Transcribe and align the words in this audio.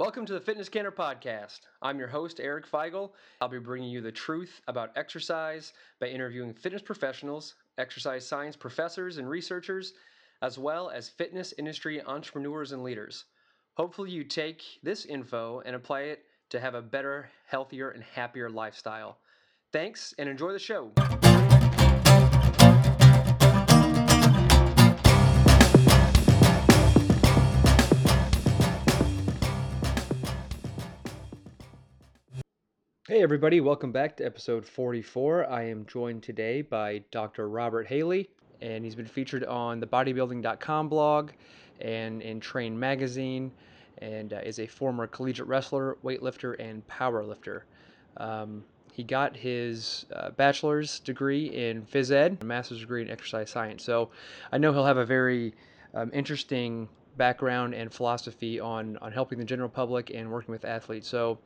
Welcome 0.00 0.24
to 0.24 0.32
the 0.32 0.40
Fitness 0.40 0.70
Canner 0.70 0.90
Podcast. 0.90 1.60
I'm 1.82 1.98
your 1.98 2.08
host, 2.08 2.40
Eric 2.40 2.66
Feigl. 2.66 3.10
I'll 3.42 3.50
be 3.50 3.58
bringing 3.58 3.90
you 3.90 4.00
the 4.00 4.10
truth 4.10 4.62
about 4.66 4.96
exercise 4.96 5.74
by 6.00 6.06
interviewing 6.06 6.54
fitness 6.54 6.80
professionals, 6.80 7.56
exercise 7.76 8.26
science 8.26 8.56
professors 8.56 9.18
and 9.18 9.28
researchers, 9.28 9.92
as 10.40 10.56
well 10.56 10.88
as 10.88 11.10
fitness 11.10 11.52
industry 11.58 12.00
entrepreneurs 12.02 12.72
and 12.72 12.82
leaders. 12.82 13.26
Hopefully, 13.74 14.10
you 14.10 14.24
take 14.24 14.62
this 14.82 15.04
info 15.04 15.60
and 15.66 15.76
apply 15.76 16.00
it 16.04 16.24
to 16.48 16.60
have 16.60 16.74
a 16.74 16.80
better, 16.80 17.28
healthier, 17.46 17.90
and 17.90 18.02
happier 18.02 18.48
lifestyle. 18.48 19.18
Thanks 19.70 20.14
and 20.18 20.30
enjoy 20.30 20.52
the 20.52 20.58
show. 20.58 20.92
Hey, 33.10 33.24
everybody, 33.24 33.60
welcome 33.60 33.90
back 33.90 34.16
to 34.18 34.24
episode 34.24 34.64
44. 34.64 35.50
I 35.50 35.64
am 35.64 35.84
joined 35.86 36.22
today 36.22 36.62
by 36.62 37.02
Dr. 37.10 37.48
Robert 37.48 37.88
Haley, 37.88 38.30
and 38.60 38.84
he's 38.84 38.94
been 38.94 39.04
featured 39.04 39.42
on 39.46 39.80
the 39.80 39.86
bodybuilding.com 39.88 40.88
blog 40.88 41.32
and 41.80 42.22
in 42.22 42.38
Train 42.38 42.78
magazine, 42.78 43.50
and 43.98 44.32
uh, 44.32 44.36
is 44.44 44.60
a 44.60 44.66
former 44.68 45.08
collegiate 45.08 45.48
wrestler, 45.48 45.98
weightlifter, 46.04 46.54
and 46.60 46.86
powerlifter. 46.86 47.62
Um, 48.18 48.62
he 48.92 49.02
got 49.02 49.36
his 49.36 50.06
uh, 50.14 50.30
bachelor's 50.30 51.00
degree 51.00 51.46
in 51.46 51.82
phys 51.82 52.12
ed, 52.12 52.38
a 52.40 52.44
master's 52.44 52.78
degree 52.78 53.02
in 53.02 53.10
exercise 53.10 53.50
science. 53.50 53.82
So 53.82 54.10
I 54.52 54.58
know 54.58 54.72
he'll 54.72 54.86
have 54.86 54.98
a 54.98 55.04
very 55.04 55.52
um, 55.94 56.12
interesting 56.14 56.88
background 57.20 57.74
and 57.74 57.92
philosophy 57.92 58.58
on, 58.58 58.96
on 59.02 59.12
helping 59.12 59.38
the 59.38 59.44
general 59.44 59.68
public 59.68 60.10
and 60.10 60.30
working 60.30 60.52
with 60.52 60.64
athletes. 60.64 61.06
So 61.06 61.38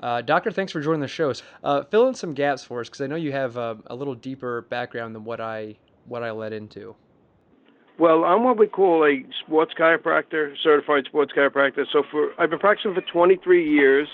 uh, 0.00 0.22
Doctor, 0.22 0.50
thanks 0.50 0.72
for 0.72 0.80
joining 0.80 1.02
the 1.02 1.08
show. 1.08 1.34
Uh, 1.62 1.84
fill 1.84 2.08
in 2.08 2.14
some 2.14 2.32
gaps 2.32 2.64
for 2.64 2.80
us 2.80 2.88
because 2.88 3.02
I 3.02 3.06
know 3.06 3.16
you 3.16 3.32
have 3.32 3.58
a, 3.58 3.76
a, 3.88 3.94
little 3.94 4.14
deeper 4.14 4.62
background 4.62 5.14
than 5.14 5.24
what 5.24 5.42
I 5.42 5.76
what 6.06 6.22
I 6.22 6.30
led 6.30 6.54
into. 6.54 6.96
Well, 7.98 8.24
I'm 8.24 8.44
what 8.44 8.56
we 8.56 8.66
call 8.66 9.04
a 9.04 9.22
sports 9.44 9.74
chiropractor, 9.78 10.54
certified 10.62 11.04
sports 11.04 11.32
chiropractor. 11.36 11.84
So 11.92 12.02
for 12.10 12.30
I've 12.38 12.48
been 12.48 12.58
practicing 12.58 12.94
for 12.94 13.02
23 13.12 13.70
years, 13.70 14.08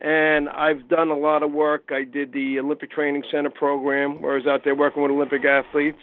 and 0.00 0.48
I've 0.48 0.88
done 0.88 1.10
a 1.10 1.16
lot 1.16 1.44
of 1.44 1.52
work. 1.52 1.90
I 1.90 2.02
did 2.02 2.32
the 2.32 2.58
Olympic 2.58 2.90
Training 2.90 3.22
Center 3.30 3.50
program, 3.50 4.20
where 4.20 4.32
I 4.32 4.38
was 4.38 4.48
out 4.48 4.64
there 4.64 4.74
working 4.74 5.02
with 5.04 5.12
Olympic 5.12 5.44
athletes. 5.44 6.02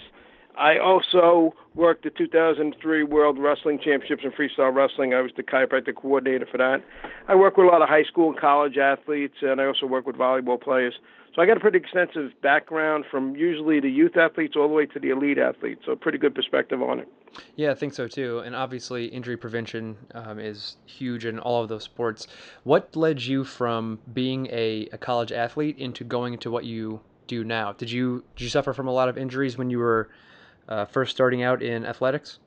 I 0.58 0.78
also 0.78 1.53
worked 1.75 2.03
the 2.03 2.09
2003 2.09 3.03
World 3.03 3.38
Wrestling 3.39 3.80
Championships 3.83 4.23
in 4.23 4.31
freestyle 4.31 4.73
wrestling. 4.73 5.14
I 5.14 5.22
was 5.22 5.31
the 5.38 5.44
chiropractic 5.44 5.95
coordinator 5.95 6.45
for 6.52 6.58
that. 6.58 6.83
I 7.28 7.36
work 7.36 7.55
with 7.55 7.67
a 7.67 7.69
lot 7.69 7.81
of 7.81 7.88
high 7.88 8.03
school 8.03 8.30
and 8.30 8.38
college 8.38 8.77
athletes, 8.77 9.36
and 9.42 9.61
I 9.61 9.66
also 9.66 9.86
work 9.86 10.05
with 10.05 10.17
volleyball 10.17 10.59
players. 10.59 10.95
So 11.36 11.42
I 11.42 11.45
got 11.45 11.58
a 11.58 11.59
pretty 11.59 11.77
extensive 11.77 12.31
background 12.42 13.05
from 13.09 13.36
usually 13.36 13.80
the 13.80 13.89
youth 13.89 14.17
athletes 14.17 14.55
all 14.58 14.67
the 14.67 14.73
way 14.73 14.86
to 14.88 15.00
the 15.00 15.09
elite 15.09 15.38
athletes. 15.38 15.83
So 15.86 15.95
pretty 15.95 16.17
good 16.17 16.33
perspective 16.33 16.81
on 16.81 17.00
it. 17.00 17.08
Yeah, 17.55 17.72
I 17.72 17.75
think 17.75 17.94
so 17.94 18.08
too. 18.08 18.39
And 18.39 18.55
obviously, 18.55 19.05
injury 19.05 19.38
prevention 19.38 19.97
um, 20.16 20.39
is 20.39 20.77
huge 20.86 21.25
in 21.25 21.39
all 21.39 21.61
of 21.61 21.70
those 21.70 21.83
sports. 21.83 22.27
What 22.64 22.95
led 22.95 23.22
you 23.22 23.44
from 23.44 24.00
being 24.14 24.47
a, 24.47 24.89
a 24.92 24.97
college 24.97 25.31
athlete 25.31 25.77
into 25.77 26.03
going 26.03 26.33
into 26.33 26.50
what 26.50 26.66
you 26.66 27.02
do 27.27 27.44
now? 27.44 27.73
Did 27.73 27.92
you 27.92 28.23
did 28.36 28.44
you 28.44 28.50
suffer 28.50 28.73
from 28.73 28.88
a 28.88 28.92
lot 28.92 29.08
of 29.08 29.17
injuries 29.17 29.58
when 29.58 29.70
you 29.70 29.77
were 29.77 30.09
uh, 30.69 30.85
first 30.85 31.11
starting 31.11 31.43
out 31.43 31.61
in 31.61 31.85
athletics? 31.85 32.39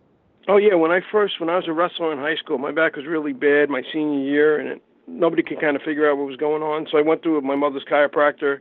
Oh 0.49 0.57
yeah, 0.57 0.75
when 0.75 0.91
I 0.91 1.01
first 1.11 1.39
when 1.39 1.51
I 1.51 1.57
was 1.57 1.69
a 1.69 1.73
wrestler 1.73 2.13
in 2.13 2.19
high 2.19 2.37
school, 2.37 2.59
my 2.59 2.73
back 2.73 2.97
was 2.97 3.07
really 3.07 3.33
bad 3.33 3.69
my 3.69 3.83
senior 3.93 4.21
year, 4.21 4.59
and 4.59 4.69
it, 4.69 4.83
nobody 5.07 5.43
could 5.43 5.61
kind 5.61 5.77
of 5.77 5.83
figure 5.83 6.11
out 6.11 6.17
what 6.17 6.27
was 6.27 6.37
going 6.37 6.63
on. 6.63 6.87
So 6.91 6.99
I 6.99 7.03
went 7.03 7.23
to 7.25 7.41
my 7.43 7.55
mother's 7.55 7.85
chiropractor, 7.85 8.59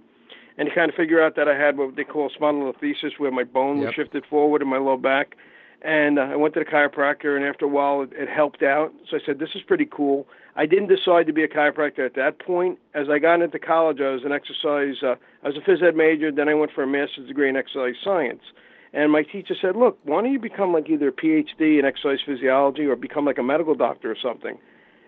and 0.57 0.67
he 0.67 0.75
kind 0.75 0.89
of 0.89 0.95
figured 0.95 1.21
out 1.21 1.35
that 1.37 1.47
I 1.47 1.57
had 1.57 1.77
what 1.77 1.95
they 1.95 2.03
call 2.03 2.29
spondylolisthesis, 2.29 3.17
where 3.17 3.31
my 3.31 3.43
bone 3.43 3.77
yep. 3.77 3.87
was 3.87 3.95
shifted 3.95 4.25
forward 4.29 4.61
in 4.61 4.67
my 4.67 4.77
low 4.77 4.97
back. 4.97 5.35
And 5.83 6.19
uh, 6.19 6.23
I 6.23 6.35
went 6.35 6.53
to 6.53 6.59
the 6.59 6.65
chiropractor, 6.65 7.35
and 7.35 7.43
after 7.43 7.65
a 7.65 7.67
while, 7.67 8.03
it, 8.03 8.11
it 8.13 8.29
helped 8.29 8.61
out. 8.61 8.93
So 9.09 9.17
I 9.17 9.19
said, 9.25 9.39
"This 9.39 9.55
is 9.55 9.63
pretty 9.63 9.87
cool." 9.89 10.27
I 10.55 10.67
didn't 10.67 10.87
decide 10.87 11.25
to 11.27 11.33
be 11.33 11.43
a 11.43 11.47
chiropractor 11.47 12.05
at 12.05 12.13
that 12.13 12.37
point. 12.37 12.77
As 12.93 13.09
I 13.09 13.17
got 13.17 13.41
into 13.41 13.57
college, 13.57 14.01
I 14.01 14.09
was 14.09 14.23
an 14.23 14.31
exercise. 14.31 15.01
Uh, 15.01 15.15
I 15.43 15.47
was 15.47 15.57
a 15.57 15.61
phys 15.61 15.81
ed 15.81 15.95
major. 15.95 16.31
Then 16.31 16.47
I 16.49 16.53
went 16.53 16.71
for 16.73 16.83
a 16.83 16.87
master's 16.87 17.27
degree 17.27 17.49
in 17.49 17.55
exercise 17.55 17.95
science. 18.03 18.43
And 18.93 19.11
my 19.11 19.23
teacher 19.23 19.55
said, 19.59 19.75
"Look, 19.75 19.97
why 20.03 20.21
don't 20.21 20.33
you 20.33 20.39
become 20.39 20.73
like 20.73 20.89
either 20.89 21.09
a 21.09 21.11
PhD 21.11 21.79
in 21.79 21.85
exercise 21.85 22.19
physiology 22.25 22.85
or 22.85 22.95
become 22.95 23.25
like 23.25 23.37
a 23.37 23.43
medical 23.43 23.75
doctor 23.75 24.11
or 24.11 24.17
something?" 24.21 24.57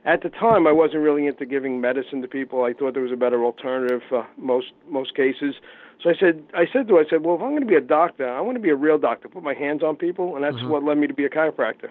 At 0.05 0.21
the 0.21 0.29
time, 0.29 0.67
I 0.67 0.71
wasn't 0.71 1.03
really 1.03 1.27
into 1.27 1.45
giving 1.45 1.79
medicine 1.79 2.21
to 2.21 2.27
people. 2.27 2.63
I 2.63 2.73
thought 2.73 2.93
there 2.93 3.03
was 3.03 3.11
a 3.11 3.17
better 3.17 3.43
alternative 3.43 4.01
for 4.07 4.27
most 4.37 4.71
most 4.87 5.15
cases. 5.15 5.55
So 6.01 6.09
I 6.09 6.13
said, 6.19 6.43
I 6.53 6.65
said 6.71 6.87
to 6.89 6.95
her, 6.95 7.01
I 7.01 7.09
said, 7.09 7.23
"Well, 7.23 7.35
if 7.35 7.41
I'm 7.41 7.51
going 7.51 7.61
to 7.61 7.67
be 7.67 7.75
a 7.75 7.81
doctor, 7.81 8.27
I 8.27 8.41
want 8.41 8.55
to 8.55 8.61
be 8.61 8.69
a 8.69 8.75
real 8.75 8.97
doctor, 8.97 9.29
put 9.29 9.43
my 9.43 9.53
hands 9.53 9.83
on 9.83 9.95
people, 9.95 10.35
and 10.35 10.43
that's 10.43 10.57
mm-hmm. 10.57 10.69
what 10.69 10.83
led 10.83 10.97
me 10.97 11.07
to 11.07 11.13
be 11.13 11.25
a 11.25 11.29
chiropractor." 11.29 11.89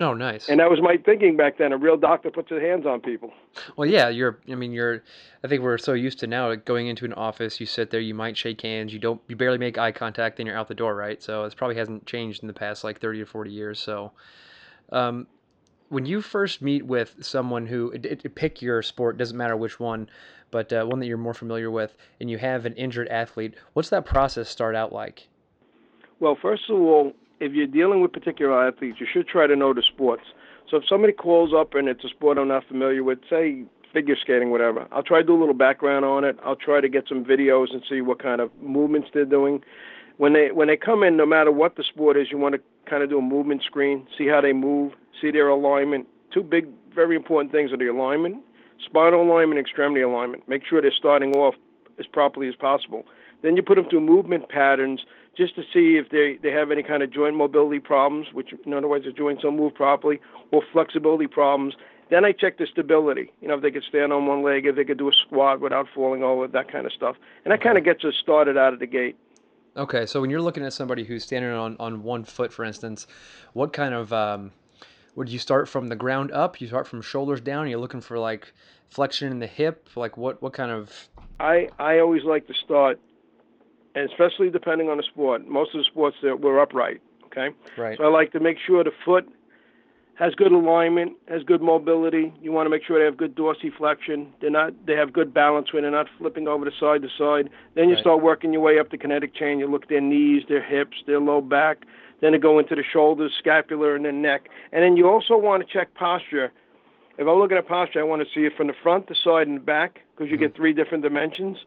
Oh, 0.00 0.14
nice. 0.14 0.48
And 0.48 0.58
that 0.60 0.70
was 0.70 0.80
my 0.80 0.96
thinking 0.96 1.36
back 1.36 1.58
then. 1.58 1.72
A 1.72 1.76
real 1.76 1.98
doctor 1.98 2.30
puts 2.30 2.48
his 2.48 2.62
hands 2.62 2.86
on 2.86 3.00
people. 3.00 3.32
Well, 3.76 3.86
yeah, 3.86 4.08
you're. 4.08 4.38
I 4.50 4.54
mean, 4.54 4.72
you're. 4.72 5.02
I 5.44 5.48
think 5.48 5.62
we're 5.62 5.76
so 5.76 5.92
used 5.92 6.18
to 6.20 6.26
now 6.26 6.48
like 6.48 6.64
going 6.64 6.86
into 6.86 7.04
an 7.04 7.12
office. 7.12 7.60
You 7.60 7.66
sit 7.66 7.90
there. 7.90 8.00
You 8.00 8.14
might 8.14 8.34
shake 8.34 8.62
hands. 8.62 8.94
You 8.94 8.98
don't. 8.98 9.20
You 9.28 9.36
barely 9.36 9.58
make 9.58 9.76
eye 9.76 9.92
contact. 9.92 10.38
Then 10.38 10.46
you're 10.46 10.56
out 10.56 10.68
the 10.68 10.74
door, 10.74 10.96
right? 10.96 11.22
So 11.22 11.44
it 11.44 11.54
probably 11.54 11.76
hasn't 11.76 12.06
changed 12.06 12.42
in 12.42 12.46
the 12.46 12.54
past 12.54 12.82
like 12.82 12.98
thirty 12.98 13.20
or 13.20 13.26
forty 13.26 13.52
years. 13.52 13.78
So, 13.78 14.12
um, 14.90 15.26
when 15.90 16.06
you 16.06 16.22
first 16.22 16.62
meet 16.62 16.86
with 16.86 17.16
someone 17.20 17.66
who 17.66 17.90
it, 17.90 18.06
it, 18.06 18.34
pick 18.34 18.62
your 18.62 18.80
sport, 18.82 19.18
doesn't 19.18 19.36
matter 19.36 19.56
which 19.56 19.78
one, 19.78 20.08
but 20.50 20.72
uh, 20.72 20.86
one 20.86 21.00
that 21.00 21.06
you're 21.06 21.18
more 21.18 21.34
familiar 21.34 21.70
with, 21.70 21.94
and 22.20 22.30
you 22.30 22.38
have 22.38 22.64
an 22.64 22.72
injured 22.74 23.08
athlete, 23.08 23.54
what's 23.74 23.90
that 23.90 24.06
process 24.06 24.48
start 24.48 24.74
out 24.74 24.94
like? 24.94 25.28
Well, 26.20 26.38
first 26.40 26.70
of 26.70 26.76
all, 26.76 27.12
if 27.40 27.52
you're 27.52 27.66
dealing 27.66 28.00
with 28.00 28.12
particular 28.12 28.68
athletes, 28.68 28.98
you 29.00 29.06
should 29.10 29.26
try 29.26 29.46
to 29.46 29.56
know 29.56 29.72
the 29.74 29.82
sports. 29.82 30.22
So 30.70 30.76
if 30.76 30.84
somebody 30.88 31.12
calls 31.12 31.52
up 31.56 31.74
and 31.74 31.88
it's 31.88 32.04
a 32.04 32.08
sport 32.08 32.38
I'm 32.38 32.48
not 32.48 32.66
familiar 32.68 33.02
with, 33.02 33.18
say 33.28 33.64
figure 33.92 34.14
skating, 34.20 34.50
whatever, 34.50 34.86
I'll 34.92 35.02
try 35.02 35.20
to 35.20 35.26
do 35.26 35.36
a 35.36 35.40
little 35.40 35.54
background 35.54 36.04
on 36.04 36.22
it. 36.22 36.38
I'll 36.44 36.54
try 36.54 36.80
to 36.80 36.88
get 36.88 37.08
some 37.08 37.24
videos 37.24 37.72
and 37.72 37.82
see 37.88 38.02
what 38.02 38.22
kind 38.22 38.40
of 38.40 38.50
movements 38.60 39.08
they're 39.12 39.24
doing. 39.24 39.62
When 40.18 40.34
they 40.34 40.52
when 40.52 40.68
they 40.68 40.76
come 40.76 41.02
in, 41.02 41.16
no 41.16 41.26
matter 41.26 41.50
what 41.50 41.76
the 41.76 41.82
sport 41.82 42.16
is, 42.16 42.28
you 42.30 42.38
want 42.38 42.54
to 42.54 42.60
kind 42.88 43.02
of 43.02 43.08
do 43.08 43.18
a 43.18 43.22
movement 43.22 43.62
screen, 43.64 44.06
see 44.16 44.28
how 44.28 44.40
they 44.40 44.52
move, 44.52 44.92
see 45.20 45.30
their 45.30 45.48
alignment. 45.48 46.06
Two 46.32 46.42
big, 46.42 46.66
very 46.94 47.16
important 47.16 47.52
things 47.52 47.72
are 47.72 47.78
the 47.78 47.86
alignment, 47.86 48.36
spinal 48.84 49.22
alignment, 49.22 49.58
extremity 49.58 50.02
alignment. 50.02 50.46
Make 50.46 50.62
sure 50.68 50.82
they're 50.82 50.92
starting 50.96 51.32
off 51.32 51.54
as 51.98 52.06
properly 52.06 52.48
as 52.48 52.54
possible. 52.54 53.04
Then 53.42 53.56
you 53.56 53.62
put 53.62 53.76
them 53.76 53.86
through 53.88 54.02
movement 54.02 54.48
patterns 54.50 55.00
just 55.36 55.54
to 55.54 55.62
see 55.72 55.96
if 55.96 56.10
they, 56.10 56.38
they 56.42 56.50
have 56.50 56.70
any 56.70 56.82
kind 56.82 57.02
of 57.02 57.10
joint 57.10 57.36
mobility 57.36 57.78
problems, 57.80 58.28
which 58.32 58.52
in 58.64 58.74
other 58.74 58.88
words, 58.88 59.04
the 59.04 59.12
joints 59.12 59.42
don't 59.42 59.56
move 59.56 59.74
properly, 59.74 60.20
or 60.50 60.62
flexibility 60.72 61.26
problems. 61.26 61.74
Then 62.10 62.24
I 62.24 62.32
check 62.32 62.58
the 62.58 62.66
stability. 62.66 63.32
You 63.40 63.48
know, 63.48 63.54
if 63.54 63.62
they 63.62 63.70
could 63.70 63.84
stand 63.84 64.12
on 64.12 64.26
one 64.26 64.42
leg, 64.42 64.66
if 64.66 64.74
they 64.74 64.84
could 64.84 64.98
do 64.98 65.08
a 65.08 65.12
squat 65.12 65.60
without 65.60 65.86
falling 65.94 66.24
over, 66.24 66.48
that 66.48 66.70
kind 66.70 66.84
of 66.84 66.92
stuff. 66.92 67.16
And 67.44 67.52
that 67.52 67.62
kind 67.62 67.78
of 67.78 67.84
gets 67.84 68.04
us 68.04 68.14
started 68.20 68.56
out 68.56 68.72
of 68.72 68.80
the 68.80 68.86
gate. 68.86 69.16
Okay, 69.76 70.04
so 70.04 70.20
when 70.20 70.30
you're 70.30 70.42
looking 70.42 70.64
at 70.64 70.72
somebody 70.72 71.04
who's 71.04 71.22
standing 71.22 71.52
on, 71.52 71.76
on 71.78 72.02
one 72.02 72.24
foot, 72.24 72.52
for 72.52 72.64
instance, 72.64 73.06
what 73.52 73.72
kind 73.72 73.94
of 73.94 74.12
um, 74.12 74.50
would 75.14 75.28
you 75.28 75.38
start 75.38 75.68
from 75.68 75.86
the 75.86 75.94
ground 75.94 76.32
up? 76.32 76.60
You 76.60 76.66
start 76.66 76.88
from 76.88 77.02
shoulders 77.02 77.40
down. 77.40 77.68
You're 77.68 77.78
looking 77.78 78.00
for 78.00 78.18
like 78.18 78.52
flexion 78.88 79.30
in 79.30 79.38
the 79.38 79.46
hip. 79.46 79.88
Like 79.94 80.16
what 80.16 80.42
what 80.42 80.52
kind 80.52 80.72
of? 80.72 81.08
I 81.38 81.68
I 81.78 82.00
always 82.00 82.24
like 82.24 82.46
to 82.48 82.54
start 82.54 82.98
and 84.00 84.10
especially 84.10 84.50
depending 84.50 84.88
on 84.88 84.96
the 84.96 85.02
sport. 85.02 85.46
Most 85.46 85.74
of 85.74 85.78
the 85.78 85.84
sports 85.84 86.16
that 86.22 86.40
we're 86.40 86.58
upright. 86.58 87.00
Okay. 87.26 87.48
Right. 87.76 87.98
So 87.98 88.04
I 88.04 88.08
like 88.08 88.32
to 88.32 88.40
make 88.40 88.56
sure 88.66 88.82
the 88.82 88.92
foot 89.04 89.28
has 90.14 90.34
good 90.34 90.52
alignment, 90.52 91.12
has 91.28 91.42
good 91.44 91.62
mobility. 91.62 92.32
You 92.42 92.52
want 92.52 92.66
to 92.66 92.70
make 92.70 92.82
sure 92.84 92.98
they 92.98 93.04
have 93.04 93.16
good 93.16 93.36
dorsiflexion. 93.36 94.28
They're 94.40 94.50
not. 94.50 94.72
They 94.86 94.94
have 94.94 95.12
good 95.12 95.32
balance 95.32 95.72
when 95.72 95.82
they're 95.82 95.92
not 95.92 96.08
flipping 96.18 96.48
over 96.48 96.64
to 96.64 96.70
side 96.78 97.02
to 97.02 97.08
side. 97.16 97.50
Then 97.74 97.88
you 97.88 97.94
right. 97.94 98.00
start 98.00 98.22
working 98.22 98.52
your 98.52 98.62
way 98.62 98.78
up 98.78 98.90
the 98.90 98.98
kinetic 98.98 99.34
chain. 99.34 99.58
You 99.58 99.70
look 99.70 99.84
at 99.84 99.88
their 99.88 100.00
knees, 100.00 100.42
their 100.48 100.62
hips, 100.62 100.96
their 101.06 101.20
low 101.20 101.40
back. 101.40 101.84
Then 102.20 102.34
it 102.34 102.42
go 102.42 102.58
into 102.58 102.74
the 102.74 102.82
shoulders, 102.82 103.32
scapular, 103.38 103.96
and 103.96 104.04
then 104.04 104.20
neck. 104.20 104.48
And 104.72 104.82
then 104.82 104.96
you 104.96 105.08
also 105.08 105.36
want 105.36 105.66
to 105.66 105.72
check 105.72 105.94
posture. 105.94 106.52
If 107.16 107.26
I'm 107.26 107.38
looking 107.38 107.56
at 107.56 107.66
posture, 107.68 108.00
I 108.00 108.02
want 108.02 108.22
to 108.22 108.28
see 108.34 108.46
it 108.46 108.52
from 108.56 108.66
the 108.66 108.74
front, 108.82 109.08
the 109.08 109.14
side, 109.14 109.46
and 109.46 109.56
the 109.56 109.62
back 109.62 110.00
because 110.14 110.30
you 110.30 110.36
mm-hmm. 110.36 110.46
get 110.46 110.56
three 110.56 110.72
different 110.72 111.02
dimensions. 111.02 111.58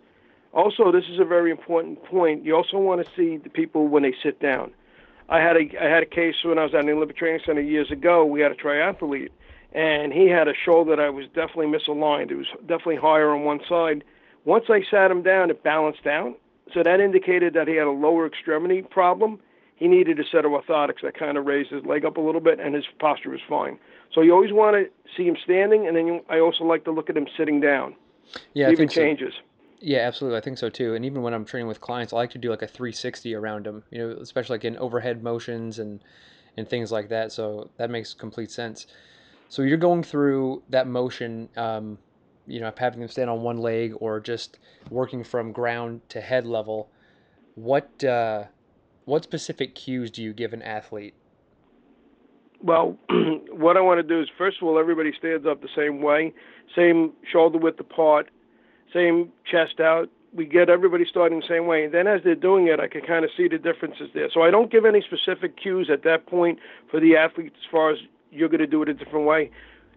Also, 0.53 0.91
this 0.91 1.05
is 1.09 1.19
a 1.19 1.25
very 1.25 1.49
important 1.49 2.03
point. 2.05 2.45
You 2.45 2.55
also 2.55 2.77
want 2.77 3.03
to 3.03 3.11
see 3.15 3.37
the 3.37 3.49
people 3.49 3.87
when 3.87 4.03
they 4.03 4.13
sit 4.21 4.39
down. 4.39 4.71
I 5.29 5.39
had 5.39 5.57
a 5.57 5.83
I 5.83 5.89
had 5.89 6.03
a 6.03 6.07
case 6.07 6.35
when 6.43 6.59
I 6.59 6.63
was 6.63 6.73
at 6.75 6.85
the 6.85 6.91
Olympic 6.91 7.17
Training 7.17 7.41
Center 7.45 7.61
years 7.61 7.89
ago. 7.89 8.23
We 8.23 8.41
had 8.41 8.51
a 8.51 8.55
triathlete, 8.55 9.31
and 9.71 10.13
he 10.13 10.27
had 10.27 10.47
a 10.47 10.53
shoulder 10.53 10.95
that 10.95 11.03
I 11.03 11.09
was 11.09 11.25
definitely 11.27 11.67
misaligned. 11.67 12.29
It 12.29 12.35
was 12.35 12.47
definitely 12.61 12.97
higher 12.97 13.31
on 13.31 13.43
one 13.43 13.61
side. 13.67 14.03
Once 14.45 14.65
I 14.69 14.83
sat 14.91 15.09
him 15.09 15.23
down, 15.23 15.49
it 15.49 15.63
balanced 15.63 16.05
out. 16.05 16.37
So 16.73 16.83
that 16.83 16.99
indicated 16.99 17.53
that 17.53 17.67
he 17.67 17.75
had 17.75 17.87
a 17.87 17.91
lower 17.91 18.25
extremity 18.27 18.81
problem. 18.81 19.39
He 19.75 19.87
needed 19.87 20.19
a 20.19 20.23
set 20.25 20.45
of 20.45 20.51
orthotics 20.51 21.01
that 21.01 21.17
kind 21.17 21.37
of 21.37 21.45
raised 21.45 21.71
his 21.71 21.83
leg 21.85 22.05
up 22.05 22.17
a 22.17 22.21
little 22.21 22.41
bit, 22.41 22.59
and 22.59 22.75
his 22.75 22.85
posture 22.99 23.29
was 23.29 23.41
fine. 23.47 23.79
So 24.13 24.21
you 24.21 24.33
always 24.33 24.51
want 24.51 24.75
to 24.75 24.89
see 25.17 25.27
him 25.27 25.37
standing, 25.43 25.87
and 25.87 25.95
then 25.97 26.07
you, 26.07 26.25
I 26.29 26.39
also 26.39 26.63
like 26.63 26.83
to 26.85 26.91
look 26.91 27.09
at 27.09 27.17
him 27.17 27.27
sitting 27.35 27.59
down. 27.59 27.95
Yeah, 28.53 28.67
I 28.67 28.71
even 28.71 28.87
changes. 28.87 29.33
so. 29.33 29.41
Yeah, 29.85 29.99
absolutely. 29.99 30.37
I 30.37 30.41
think 30.41 30.57
so 30.57 30.69
too. 30.69 30.95
And 30.95 31.03
even 31.03 31.23
when 31.23 31.33
I'm 31.33 31.43
training 31.43 31.67
with 31.67 31.81
clients, 31.81 32.13
I 32.13 32.15
like 32.15 32.31
to 32.31 32.37
do 32.37 32.49
like 32.49 32.61
a 32.61 32.67
360 32.67 33.35
around 33.35 33.65
them, 33.65 33.83
you 33.91 33.97
know, 33.99 34.11
especially 34.21 34.53
like 34.53 34.63
in 34.63 34.77
overhead 34.77 35.21
motions 35.21 35.77
and 35.77 36.01
and 36.55 36.69
things 36.69 36.89
like 36.89 37.09
that. 37.09 37.33
So 37.33 37.69
that 37.75 37.89
makes 37.89 38.13
complete 38.13 38.49
sense. 38.49 38.87
So 39.49 39.61
you're 39.61 39.77
going 39.77 40.03
through 40.03 40.63
that 40.69 40.87
motion, 40.87 41.49
um, 41.57 41.97
you 42.47 42.61
know, 42.61 42.71
having 42.77 43.01
them 43.01 43.09
stand 43.09 43.29
on 43.29 43.41
one 43.41 43.57
leg 43.57 43.93
or 43.99 44.21
just 44.21 44.57
working 44.89 45.21
from 45.21 45.51
ground 45.51 45.99
to 46.09 46.21
head 46.21 46.45
level. 46.45 46.89
What 47.55 48.05
uh, 48.05 48.45
what 49.03 49.25
specific 49.25 49.75
cues 49.75 50.09
do 50.09 50.23
you 50.23 50.31
give 50.31 50.53
an 50.53 50.61
athlete? 50.61 51.13
Well, 52.61 52.97
what 53.51 53.75
I 53.75 53.81
want 53.81 53.99
to 53.99 54.03
do 54.03 54.21
is 54.21 54.29
first 54.37 54.61
of 54.61 54.63
all, 54.69 54.79
everybody 54.79 55.11
stands 55.19 55.45
up 55.45 55.61
the 55.61 55.67
same 55.75 56.01
way, 56.01 56.33
same 56.73 57.11
shoulder 57.29 57.57
width 57.57 57.81
apart, 57.81 58.29
same 58.93 59.31
chest 59.49 59.79
out. 59.79 60.09
We 60.33 60.45
get 60.45 60.69
everybody 60.69 61.05
starting 61.07 61.39
the 61.39 61.47
same 61.47 61.67
way. 61.67 61.85
And 61.85 61.93
then 61.93 62.07
as 62.07 62.21
they're 62.23 62.35
doing 62.35 62.67
it, 62.67 62.79
I 62.79 62.87
can 62.87 63.01
kind 63.01 63.23
of 63.23 63.31
see 63.35 63.47
the 63.47 63.57
differences 63.57 64.09
there. 64.13 64.29
So 64.33 64.41
I 64.41 64.51
don't 64.51 64.71
give 64.71 64.85
any 64.85 65.01
specific 65.01 65.57
cues 65.61 65.89
at 65.91 66.03
that 66.03 66.25
point 66.25 66.59
for 66.89 66.99
the 66.99 67.15
athlete 67.15 67.53
as 67.55 67.69
far 67.69 67.91
as 67.91 67.99
you're 68.31 68.49
going 68.49 68.61
to 68.61 68.67
do 68.67 68.81
it 68.81 68.89
a 68.89 68.93
different 68.93 69.25
way. 69.25 69.51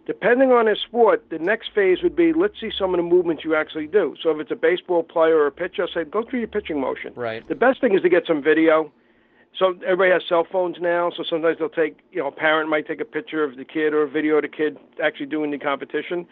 Depending 0.06 0.52
on 0.52 0.66
their 0.66 0.76
sport, 0.76 1.24
the 1.30 1.38
next 1.38 1.70
phase 1.74 1.98
would 2.02 2.14
be 2.14 2.32
let's 2.32 2.60
see 2.60 2.70
some 2.76 2.94
of 2.94 2.98
the 2.98 3.02
movements 3.02 3.44
you 3.44 3.56
actually 3.56 3.88
do. 3.88 4.14
So 4.22 4.30
if 4.30 4.38
it's 4.38 4.52
a 4.52 4.56
baseball 4.56 5.02
player 5.02 5.36
or 5.36 5.48
a 5.48 5.52
pitcher, 5.52 5.82
I 5.82 5.92
say 5.92 6.04
go 6.04 6.22
through 6.22 6.40
your 6.40 6.48
pitching 6.48 6.80
motion. 6.80 7.12
Right. 7.16 7.46
The 7.48 7.56
best 7.56 7.80
thing 7.80 7.94
is 7.94 8.02
to 8.02 8.08
get 8.08 8.24
some 8.26 8.42
video. 8.42 8.92
So 9.58 9.74
everybody 9.84 10.10
has 10.12 10.22
cell 10.28 10.46
phones 10.50 10.76
now, 10.80 11.10
so 11.16 11.24
sometimes 11.28 11.58
they'll 11.58 11.70
take, 11.70 11.98
you 12.12 12.20
know, 12.20 12.28
a 12.28 12.32
parent 12.32 12.68
might 12.68 12.86
take 12.86 13.00
a 13.00 13.06
picture 13.06 13.42
of 13.42 13.56
the 13.56 13.64
kid 13.64 13.94
or 13.94 14.02
a 14.02 14.08
video 14.08 14.36
of 14.36 14.42
the 14.42 14.48
kid 14.48 14.76
actually 15.02 15.26
doing 15.26 15.50
the 15.50 15.58
competition. 15.58 16.26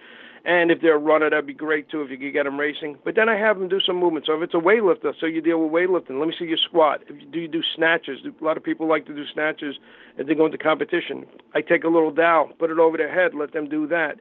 And 0.47 0.71
if 0.71 0.83
they're 0.83 0.97
a 0.97 0.99
runner, 0.99 1.31
that'd 1.31 1.47
be 1.47 1.55
great 1.55 1.89
too 1.89 2.03
if 2.03 2.11
you 2.11 2.19
could 2.19 2.35
get 2.35 2.45
them 2.45 2.61
racing. 2.61 2.99
But 3.03 3.15
then 3.17 3.31
I 3.31 3.39
have 3.39 3.59
them 3.59 3.69
do 3.69 3.81
some 3.81 3.97
movement. 3.97 4.27
So 4.27 4.35
if 4.35 4.43
it's 4.43 4.55
a 4.55 4.59
weightlifter, 4.59 5.15
so 5.19 5.25
you 5.25 5.41
deal 5.41 5.59
with 5.59 5.73
weightlifting. 5.73 6.19
Let 6.19 6.29
me 6.29 6.35
see 6.39 6.45
your 6.45 6.59
squat. 6.59 7.01
Do 7.33 7.41
you 7.41 7.49
do 7.49 7.63
snatches? 7.75 8.19
A 8.25 8.45
lot 8.45 8.59
of 8.59 8.63
people 8.63 8.87
like 8.87 9.07
to 9.07 9.15
do 9.15 9.25
snatches 9.33 9.77
if 10.19 10.27
they 10.27 10.35
go 10.35 10.45
into 10.45 10.59
competition. 10.59 11.25
I 11.55 11.63
take 11.63 11.85
a 11.85 11.89
little 11.89 12.11
dowel, 12.11 12.51
put 12.59 12.71
it 12.71 12.79
over 12.79 12.99
their 12.99 13.13
head, 13.13 13.33
let 13.35 13.53
them 13.53 13.69
do 13.69 13.87
that. 13.89 14.17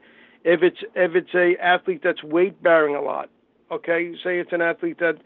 If 0.46 0.64
it's 0.64 0.80
if 0.96 1.16
it's 1.16 1.34
a 1.36 1.62
athlete 1.62 2.02
that's 2.04 2.24
weight 2.24 2.62
bearing 2.64 2.96
a 2.96 3.02
lot, 3.02 3.30
okay, 3.70 4.14
say 4.24 4.40
it's 4.40 4.54
an 4.54 4.62
athlete 4.62 5.00
that 5.00 5.18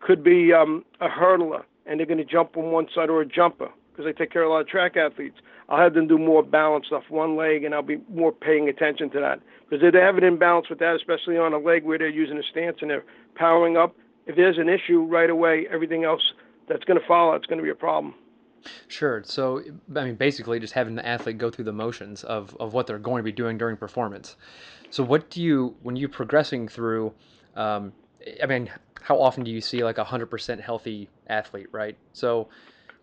could 0.00 0.24
be 0.24 0.52
um, 0.52 0.84
a 1.00 1.08
hurdler 1.08 1.64
and 1.86 2.00
they're 2.00 2.06
going 2.06 2.18
to 2.18 2.24
jump 2.24 2.56
on 2.56 2.70
one 2.72 2.86
side 2.94 3.10
or 3.10 3.20
a 3.20 3.26
jumper 3.26 3.70
because 3.96 4.08
I 4.08 4.12
take 4.12 4.30
care 4.30 4.42
of 4.42 4.50
a 4.50 4.52
lot 4.52 4.60
of 4.60 4.68
track 4.68 4.96
athletes. 4.96 5.38
I'll 5.68 5.78
have 5.78 5.94
them 5.94 6.06
do 6.06 6.18
more 6.18 6.42
balance 6.42 6.86
off 6.92 7.04
one 7.08 7.36
leg, 7.36 7.64
and 7.64 7.74
I'll 7.74 7.82
be 7.82 8.00
more 8.12 8.32
paying 8.32 8.68
attention 8.68 9.10
to 9.10 9.20
that. 9.20 9.40
Because 9.68 9.84
if 9.84 9.92
they 9.92 10.00
have 10.00 10.16
an 10.16 10.24
imbalance 10.24 10.68
with 10.68 10.78
that, 10.80 10.94
especially 10.94 11.38
on 11.38 11.52
a 11.52 11.58
leg 11.58 11.84
where 11.84 11.98
they're 11.98 12.08
using 12.08 12.38
a 12.38 12.42
stance 12.42 12.78
and 12.82 12.90
they're 12.90 13.04
powering 13.34 13.76
up, 13.76 13.96
if 14.26 14.36
there's 14.36 14.58
an 14.58 14.68
issue 14.68 15.02
right 15.02 15.30
away, 15.30 15.66
everything 15.70 16.04
else 16.04 16.22
that's 16.68 16.84
going 16.84 17.00
to 17.00 17.06
follow, 17.06 17.34
it's 17.34 17.46
going 17.46 17.58
to 17.58 17.64
be 17.64 17.70
a 17.70 17.74
problem. 17.74 18.14
Sure. 18.88 19.22
So, 19.24 19.62
I 19.94 20.04
mean, 20.04 20.16
basically, 20.16 20.60
just 20.60 20.72
having 20.72 20.94
the 20.94 21.06
athlete 21.06 21.38
go 21.38 21.50
through 21.50 21.66
the 21.66 21.72
motions 21.72 22.24
of, 22.24 22.56
of 22.58 22.72
what 22.72 22.86
they're 22.86 22.98
going 22.98 23.20
to 23.20 23.24
be 23.24 23.32
doing 23.32 23.58
during 23.58 23.76
performance. 23.76 24.36
So, 24.90 25.02
what 25.02 25.30
do 25.30 25.42
you, 25.42 25.76
when 25.82 25.96
you're 25.96 26.08
progressing 26.08 26.68
through, 26.68 27.12
um, 27.54 27.92
I 28.42 28.46
mean, 28.46 28.70
how 29.00 29.20
often 29.20 29.44
do 29.44 29.50
you 29.50 29.60
see 29.60 29.84
like 29.84 29.98
a 29.98 30.04
100% 30.04 30.60
healthy 30.60 31.08
athlete, 31.28 31.68
right? 31.70 31.96
So, 32.12 32.48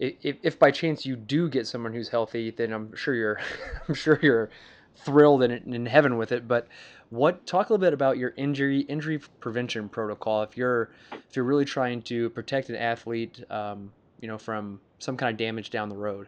if, 0.04 0.38
if 0.44 0.60
by 0.60 0.72
chance 0.72 1.06
you 1.06 1.16
do 1.16 1.50
get 1.50 1.68
someone 1.68 1.94
who's 1.94 2.10
healthy, 2.10 2.52
then 2.52 2.74
I'm 2.74 2.96
sure 2.96 3.16
you're, 3.16 3.40
I'm 3.88 3.96
sure 3.96 4.20
you're 4.22 4.50
thrilled 4.96 5.44
and 5.44 5.74
in 5.74 5.86
heaven 5.86 6.18
with 6.18 6.32
it. 6.32 6.48
But 6.48 6.68
what 7.10 7.46
talk 7.46 7.70
a 7.70 7.74
little 7.74 7.86
bit 7.86 7.94
about 7.94 8.18
your 8.18 8.34
injury 8.38 8.82
injury 8.82 9.20
prevention 9.40 9.88
protocol 9.88 10.44
if 10.44 10.58
you're 10.58 10.92
if 11.12 11.36
you're 11.36 11.46
really 11.46 11.66
trying 11.66 12.02
to 12.04 12.30
protect 12.32 12.70
an 12.70 12.76
athlete, 12.76 13.44
um, 13.50 13.92
you 14.20 14.28
know, 14.28 14.38
from 14.38 14.80
some 15.00 15.16
kind 15.16 15.32
of 15.32 15.38
damage 15.38 15.70
down 15.70 15.90
the 15.90 15.96
road. 15.96 16.28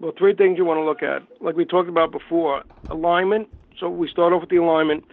Well, 0.00 0.12
three 0.16 0.34
things 0.34 0.58
you 0.58 0.64
want 0.64 0.78
to 0.78 0.84
look 0.84 1.02
at, 1.02 1.22
like 1.40 1.56
we 1.56 1.64
talked 1.64 1.88
about 1.88 2.12
before, 2.12 2.62
alignment. 2.90 3.48
So 3.78 3.88
we 3.88 4.08
start 4.08 4.32
off 4.32 4.42
with 4.42 4.50
the 4.50 4.56
alignment. 4.56 5.04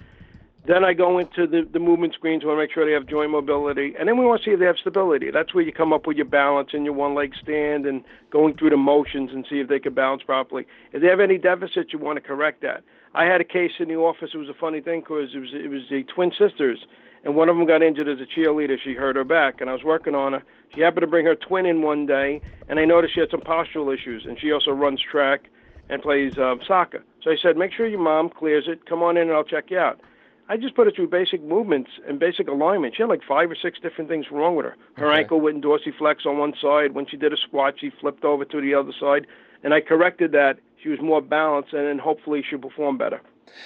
Then 0.67 0.83
I 0.83 0.93
go 0.93 1.19
into 1.19 1.45
the, 1.45 1.67
the 1.71 1.79
movement 1.79 2.15
screens. 2.15 2.43
We 2.43 2.47
want 2.47 2.57
to 2.57 2.63
make 2.63 2.71
sure 2.71 2.85
they 2.85 2.93
have 2.93 3.05
joint 3.05 3.29
mobility. 3.29 3.93
And 3.99 4.07
then 4.07 4.17
we 4.17 4.25
want 4.25 4.41
to 4.41 4.45
see 4.49 4.51
if 4.51 4.59
they 4.59 4.65
have 4.65 4.77
stability. 4.77 5.29
That's 5.29 5.53
where 5.53 5.63
you 5.63 5.71
come 5.71 5.93
up 5.93 6.07
with 6.07 6.17
your 6.17 6.25
balance 6.25 6.69
and 6.73 6.85
your 6.85 6.93
one 6.93 7.13
leg 7.13 7.33
stand 7.41 7.85
and 7.85 8.03
going 8.31 8.57
through 8.57 8.71
the 8.71 8.77
motions 8.77 9.29
and 9.31 9.45
see 9.47 9.59
if 9.59 9.67
they 9.67 9.79
can 9.79 9.93
balance 9.93 10.23
properly. 10.23 10.65
If 10.91 11.03
they 11.03 11.07
have 11.07 11.19
any 11.19 11.37
deficits, 11.37 11.93
you 11.93 11.99
want 11.99 12.17
to 12.17 12.21
correct 12.21 12.61
that. 12.63 12.83
I 13.13 13.25
had 13.25 13.41
a 13.41 13.45
case 13.45 13.73
in 13.79 13.89
the 13.89 13.95
office. 13.95 14.31
It 14.33 14.37
was 14.37 14.49
a 14.49 14.55
funny 14.59 14.81
thing 14.81 15.01
because 15.01 15.35
it 15.35 15.39
was, 15.39 15.49
it 15.53 15.69
was 15.69 15.83
the 15.89 16.03
twin 16.03 16.31
sisters. 16.31 16.85
And 17.23 17.35
one 17.35 17.47
of 17.47 17.57
them 17.57 17.65
got 17.65 17.83
injured 17.83 18.07
as 18.07 18.19
a 18.19 18.25
cheerleader. 18.25 18.77
She 18.83 18.93
hurt 18.93 19.15
her 19.15 19.23
back, 19.23 19.61
and 19.61 19.69
I 19.69 19.73
was 19.73 19.83
working 19.83 20.13
on 20.13 20.33
her. 20.33 20.43
She 20.73 20.81
happened 20.81 21.01
to 21.01 21.07
bring 21.07 21.25
her 21.25 21.35
twin 21.35 21.65
in 21.65 21.81
one 21.81 22.05
day, 22.05 22.41
and 22.67 22.79
I 22.79 22.85
noticed 22.85 23.13
she 23.13 23.19
had 23.19 23.31
some 23.31 23.41
postural 23.41 23.93
issues. 23.93 24.25
And 24.25 24.39
she 24.39 24.51
also 24.51 24.71
runs 24.71 25.01
track 25.01 25.45
and 25.89 26.01
plays 26.01 26.37
um, 26.37 26.59
soccer. 26.67 27.03
So 27.23 27.31
I 27.31 27.35
said, 27.41 27.55
make 27.55 27.71
sure 27.71 27.87
your 27.87 27.99
mom 27.99 28.29
clears 28.29 28.65
it. 28.67 28.85
Come 28.85 29.01
on 29.01 29.17
in, 29.17 29.23
and 29.23 29.31
I'll 29.31 29.43
check 29.43 29.71
you 29.71 29.79
out. 29.79 30.01
I 30.47 30.57
just 30.57 30.75
put 30.75 30.85
her 30.85 30.91
through 30.91 31.07
basic 31.09 31.41
movements 31.41 31.89
and 32.07 32.19
basic 32.19 32.47
alignment. 32.47 32.95
She 32.95 33.01
had 33.03 33.09
like 33.09 33.23
five 33.27 33.49
or 33.49 33.55
six 33.55 33.79
different 33.79 34.09
things 34.09 34.27
wrong 34.31 34.55
with 34.55 34.65
her. 34.65 34.75
Her 34.95 35.09
Okay. 35.11 35.21
ankle 35.21 35.41
wouldn't 35.41 35.63
dorsiflex 35.65 36.25
on 36.25 36.37
one 36.37 36.53
side. 36.61 36.93
When 36.93 37.05
she 37.07 37.17
did 37.17 37.33
a 37.33 37.37
squat, 37.37 37.75
she 37.79 37.89
flipped 37.89 38.23
over 38.23 38.45
to 38.45 38.61
the 38.61 38.73
other 38.75 38.91
side. 38.99 39.25
And 39.63 39.73
I 39.73 39.81
corrected 39.81 40.31
that. 40.33 40.59
She 40.81 40.89
was 40.89 40.99
more 41.01 41.19
balanced, 41.21 41.73
and 41.73 41.87
then 41.87 41.97
hopefully 41.97 42.43
she'll 42.47 42.59
perform 42.59 42.97
better. 42.99 43.21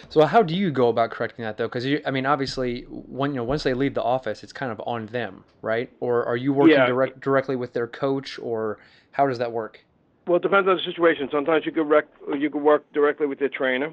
So 0.08 0.24
how 0.26 0.42
do 0.42 0.56
you 0.56 0.72
go 0.72 0.88
about 0.88 1.10
correcting 1.12 1.44
that 1.44 1.58
though? 1.58 1.68
Because 1.68 1.86
I 2.06 2.12
mean, 2.12 2.26
obviously, 2.26 2.84
when 2.90 3.32
you 3.32 3.38
know 3.38 3.44
once 3.44 3.64
they 3.64 3.74
leave 3.74 3.94
the 3.94 4.04
office, 4.04 4.42
it's 4.44 4.54
kind 4.54 4.72
of 4.72 4.80
on 4.86 5.08
them, 5.08 5.44
right? 5.62 5.90
Or 6.00 6.24
are 6.26 6.38
you 6.38 6.54
working 6.54 6.76
Yeah. 6.76 6.86
direct 6.86 7.20
directly 7.20 7.56
with 7.58 7.74
their 7.74 7.88
coach, 7.88 8.40
or 8.40 8.78
how 9.12 9.28
does 9.28 9.40
that 9.40 9.52
work? 9.52 9.84
Well, 10.28 10.38
it 10.38 10.44
depends 10.44 10.70
on 10.70 10.78
the 10.78 10.84
situation. 10.84 11.28
Sometimes 11.32 11.66
you 11.66 11.72
could 11.74 11.90
rec- 11.90 12.08
you 12.38 12.50
could 12.50 12.62
work 12.62 12.86
directly 12.94 13.26
with 13.26 13.40
their 13.40 13.50
trainer, 13.50 13.92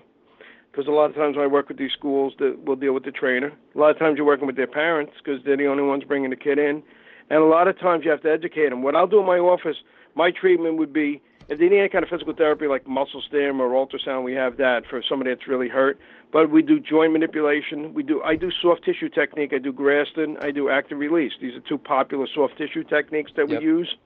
because 0.77 0.89
a 0.89 0.93
lot 0.93 1.09
of 1.09 1.17
times 1.17 1.37
when 1.37 1.45
I 1.45 1.49
work 1.49 1.69
with 1.69 1.79
these 1.79 1.93
schools, 1.93 2.35
that 2.39 2.63
will 2.67 2.77
deal 2.77 2.93
with 2.93 3.05
the 3.05 3.11
trainer. 3.11 3.51
A 3.75 3.79
lot 3.79 3.91
of 3.91 3.99
times 3.99 4.19
you're 4.19 4.27
working 4.27 4.47
with 4.47 4.57
their 4.57 4.67
parents 4.67 5.13
because 5.17 5.43
they're 5.43 5.57
the 5.57 5.67
only 5.67 5.83
ones 5.83 6.05
bringing 6.05 6.29
the 6.29 6.37
kid 6.37 6.59
in, 6.59 6.83
and 7.31 7.43
a 7.43 7.47
lot 7.47 7.67
of 7.67 7.79
times 7.79 8.05
you 8.05 8.11
have 8.11 8.21
to 8.23 8.31
educate 8.31 8.69
them. 8.69 8.83
What 8.83 8.95
I'll 8.95 9.07
do 9.07 9.19
in 9.19 9.27
my 9.27 9.39
office, 9.39 9.77
my 10.15 10.31
treatment 10.31 10.77
would 10.77 10.93
be 10.93 11.23
if 11.49 11.59
they 11.59 11.69
need 11.69 11.79
any 11.79 11.89
kind 11.89 12.03
of 12.03 12.11
physical 12.11 12.35
therapy 12.35 12.67
like 12.67 12.87
muscle 12.87 13.23
stim 13.27 13.61
or 13.61 13.71
ultrasound, 13.71 14.25
we 14.25 14.35
have 14.35 14.59
that 14.59 14.83
for 14.91 15.01
somebody 15.09 15.31
that's 15.31 15.47
really 15.47 15.69
hurt. 15.69 15.99
But 16.33 16.51
we 16.51 16.61
do 16.61 16.79
joint 16.81 17.13
manipulation. 17.13 17.95
We 17.95 18.03
do 18.03 18.21
I 18.23 18.37
do 18.37 18.51
soft 18.61 18.85
tissue 18.85 19.09
technique. 19.09 19.53
I 19.55 19.59
do 19.59 19.73
Graston. 19.73 20.43
I 20.45 20.51
do 20.51 20.69
active 20.69 20.99
release. 20.99 21.33
These 21.41 21.55
are 21.55 21.61
two 21.61 21.79
popular 21.79 22.27
soft 22.35 22.59
tissue 22.59 22.83
techniques 22.85 23.31
that 23.37 23.49
Yep. 23.49 23.61
we 23.61 23.65
use. 23.65 23.97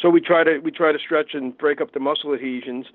So 0.00 0.08
we 0.08 0.20
try 0.20 0.42
to 0.42 0.58
we 0.58 0.70
try 0.70 0.90
to 0.90 0.98
stretch 0.98 1.34
and 1.34 1.56
break 1.56 1.80
up 1.80 1.92
the 1.92 2.00
muscle 2.00 2.32
adhesions, 2.32 2.86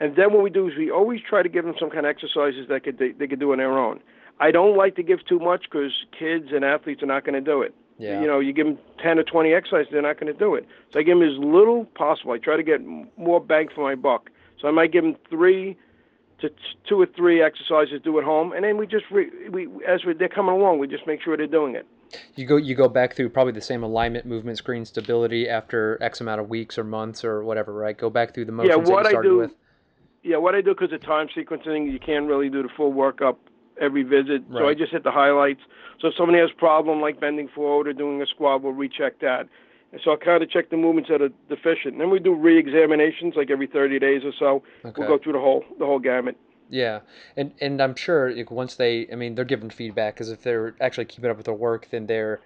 and 0.00 0.16
then 0.16 0.32
what 0.32 0.42
we 0.42 0.50
do 0.50 0.68
is 0.68 0.76
we 0.76 0.90
always 0.90 1.20
try 1.28 1.42
to 1.42 1.48
give 1.48 1.64
them 1.64 1.74
some 1.78 1.90
kind 1.90 2.06
of 2.06 2.10
exercises 2.10 2.68
that 2.68 2.84
could 2.84 2.98
they, 2.98 3.12
they 3.12 3.26
could 3.26 3.40
do 3.40 3.52
on 3.52 3.58
their 3.58 3.78
own. 3.78 4.00
I 4.40 4.50
don't 4.50 4.76
like 4.76 4.96
to 4.96 5.02
give 5.02 5.24
too 5.26 5.38
much 5.38 5.64
because 5.70 5.92
kids 6.18 6.48
and 6.52 6.64
athletes 6.64 7.02
are 7.02 7.06
not 7.06 7.24
going 7.24 7.34
to 7.34 7.40
do 7.40 7.62
it. 7.62 7.74
Yeah. 7.98 8.20
You 8.20 8.26
know, 8.26 8.40
you 8.40 8.52
give 8.52 8.66
them 8.66 8.78
ten 9.00 9.18
or 9.18 9.22
twenty 9.22 9.52
exercises, 9.54 9.88
they're 9.92 10.02
not 10.02 10.18
going 10.18 10.32
to 10.32 10.38
do 10.38 10.54
it. 10.56 10.66
So 10.92 10.98
I 10.98 11.02
give 11.04 11.18
them 11.18 11.28
as 11.28 11.38
little 11.38 11.84
possible. 11.84 12.32
I 12.32 12.38
try 12.38 12.56
to 12.56 12.62
get 12.64 12.80
more 13.16 13.40
bang 13.40 13.68
for 13.72 13.82
my 13.82 13.94
buck. 13.94 14.30
So 14.60 14.66
I 14.66 14.72
might 14.72 14.90
give 14.92 15.04
them 15.04 15.16
three 15.30 15.76
to 16.40 16.48
t- 16.48 16.54
two 16.88 17.00
or 17.00 17.06
three 17.06 17.40
exercises 17.40 17.90
to 17.92 17.98
do 18.00 18.18
at 18.18 18.24
home, 18.24 18.52
and 18.52 18.64
then 18.64 18.76
we 18.76 18.88
just 18.88 19.04
re- 19.12 19.30
we 19.48 19.68
as 19.86 20.04
we, 20.04 20.14
they're 20.14 20.28
coming 20.28 20.52
along, 20.54 20.80
we 20.80 20.88
just 20.88 21.06
make 21.06 21.22
sure 21.22 21.36
they're 21.36 21.46
doing 21.46 21.76
it. 21.76 21.86
You 22.34 22.44
go 22.46 22.56
you 22.56 22.74
go 22.74 22.88
back 22.88 23.14
through 23.14 23.28
probably 23.30 23.52
the 23.52 23.60
same 23.60 23.84
alignment, 23.84 24.26
movement, 24.26 24.58
screen, 24.58 24.84
stability 24.84 25.48
after 25.48 25.96
X 26.00 26.20
amount 26.20 26.40
of 26.40 26.48
weeks 26.48 26.76
or 26.76 26.82
months 26.82 27.24
or 27.24 27.44
whatever, 27.44 27.72
right? 27.72 27.96
Go 27.96 28.10
back 28.10 28.34
through 28.34 28.46
the 28.46 28.52
motions 28.52 28.74
that 28.74 28.92
what 28.92 29.02
you 29.02 29.06
I 29.06 29.10
started 29.10 29.28
do- 29.28 29.38
with. 29.38 29.52
Yeah, 30.24 30.38
what 30.38 30.54
I 30.54 30.62
do 30.62 30.74
because 30.74 30.92
of 30.92 31.02
time 31.02 31.28
sequencing, 31.28 31.92
you 31.92 32.00
can't 32.00 32.26
really 32.26 32.48
do 32.48 32.62
the 32.62 32.70
full 32.76 32.92
workup 32.92 33.36
every 33.80 34.02
visit. 34.02 34.42
So 34.50 34.66
I 34.66 34.74
just 34.74 34.90
hit 34.92 35.04
the 35.04 35.10
highlights. 35.10 35.60
So 36.00 36.08
if 36.08 36.14
somebody 36.16 36.38
has 36.38 36.50
a 36.50 36.58
problem 36.58 37.00
like 37.00 37.20
bending 37.20 37.48
forward 37.48 37.88
or 37.88 37.92
doing 37.92 38.22
a 38.22 38.26
squat, 38.26 38.62
we'll 38.62 38.72
recheck 38.72 39.20
that. 39.20 39.48
And 39.92 40.00
so 40.02 40.12
I 40.12 40.16
kind 40.16 40.42
of 40.42 40.50
check 40.50 40.70
the 40.70 40.76
movements 40.76 41.10
that 41.10 41.22
are 41.22 41.28
deficient. 41.48 41.94
And 41.94 42.00
then 42.00 42.10
we 42.10 42.18
do 42.18 42.34
re-examinations 42.34 43.34
like 43.36 43.50
every 43.50 43.66
30 43.66 43.98
days 43.98 44.22
or 44.24 44.32
so. 44.38 44.62
Okay. 44.84 44.94
We'll 44.96 45.08
go 45.08 45.22
through 45.22 45.34
the 45.34 45.40
whole 45.40 45.64
the 45.78 45.86
whole 45.86 46.00
gamut. 46.00 46.36
Yeah, 46.70 47.00
and 47.36 47.52
and 47.60 47.80
I'm 47.80 47.94
sure 47.94 48.34
like, 48.34 48.50
once 48.50 48.74
they, 48.76 49.06
I 49.12 49.16
mean, 49.16 49.34
they're 49.34 49.44
given 49.44 49.70
feedback 49.70 50.14
because 50.14 50.30
if 50.30 50.42
they're 50.42 50.74
actually 50.80 51.04
keeping 51.04 51.30
up 51.30 51.36
with 51.36 51.46
their 51.46 51.54
work, 51.54 51.88
then 51.90 52.06
they're 52.06 52.40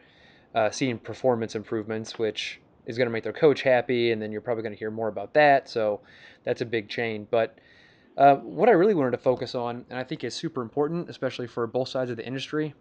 uh, 0.55 0.71
seeing 0.71 0.99
performance 0.99 1.55
improvements, 1.55 2.19
which 2.19 2.61
is 2.89 2.99
going 2.99 3.07
to 3.07 3.13
make 3.13 3.23
their 3.23 3.33
coach 3.33 3.63
happy, 3.63 4.11
and 4.11 4.21
then 4.21 4.33
you're 4.33 4.41
probably 4.41 4.63
going 4.63 4.75
to 4.75 4.79
hear 4.79 4.91
more 4.91 5.09
about 5.09 5.33
that. 5.35 5.69
So 5.69 6.01
that's 6.43 6.63
a 6.63 6.67
big 6.67 6.89
chain. 6.89 7.29
But 7.31 7.59
uh, 8.17 8.37
what 8.37 8.69
I 8.69 8.73
really 8.73 8.95
wanted 8.95 9.13
to 9.13 9.19
focus 9.19 9.55
on, 9.55 9.85
and 9.91 9.99
I 9.99 10.03
think 10.03 10.25
is 10.25 10.35
super 10.35 10.63
important, 10.63 11.09
especially 11.09 11.47
for 11.47 11.67
both 11.69 11.89
sides 11.89 12.11
of 12.11 12.17
the 12.17 12.27
industry, 12.27 12.75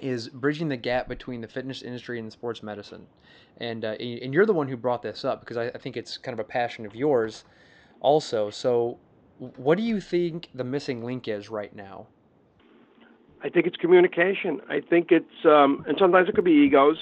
is 0.00 0.28
bridging 0.28 0.68
the 0.68 0.76
gap 0.76 1.08
between 1.08 1.40
the 1.40 1.48
fitness 1.48 1.82
industry 1.82 2.18
and 2.18 2.32
sports 2.32 2.62
medicine. 2.62 3.06
And 3.58 3.84
uh, 3.84 3.92
and 3.92 4.34
you're 4.34 4.46
the 4.46 4.52
one 4.52 4.68
who 4.68 4.76
brought 4.76 5.02
this 5.02 5.24
up 5.24 5.40
because 5.40 5.56
I, 5.56 5.66
I 5.68 5.78
think 5.78 5.96
it's 5.96 6.18
kind 6.18 6.32
of 6.32 6.40
a 6.40 6.48
passion 6.48 6.84
of 6.84 6.94
yours, 6.94 7.44
also. 8.00 8.50
So 8.50 8.98
What 9.38 9.76
do 9.76 9.84
you 9.84 10.00
think 10.00 10.48
the 10.54 10.64
missing 10.64 11.04
link 11.04 11.28
is 11.28 11.50
right 11.50 11.74
now? 11.74 12.06
I 13.42 13.50
think 13.50 13.66
it's 13.66 13.76
communication. 13.76 14.60
I 14.68 14.80
think 14.80 15.12
it's, 15.12 15.44
um, 15.44 15.84
and 15.86 15.96
sometimes 15.98 16.28
it 16.28 16.34
could 16.34 16.44
be 16.44 16.52
egos. 16.52 16.96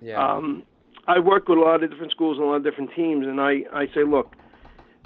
Yeah. 0.00 0.24
Um, 0.24 0.62
I 1.08 1.18
work 1.18 1.48
with 1.48 1.58
a 1.58 1.60
lot 1.60 1.82
of 1.82 1.90
different 1.90 2.12
schools 2.12 2.38
and 2.38 2.46
a 2.46 2.48
lot 2.48 2.56
of 2.56 2.64
different 2.64 2.90
teams, 2.94 3.26
and 3.26 3.40
I, 3.40 3.62
I 3.72 3.86
say, 3.94 4.04
look, 4.06 4.34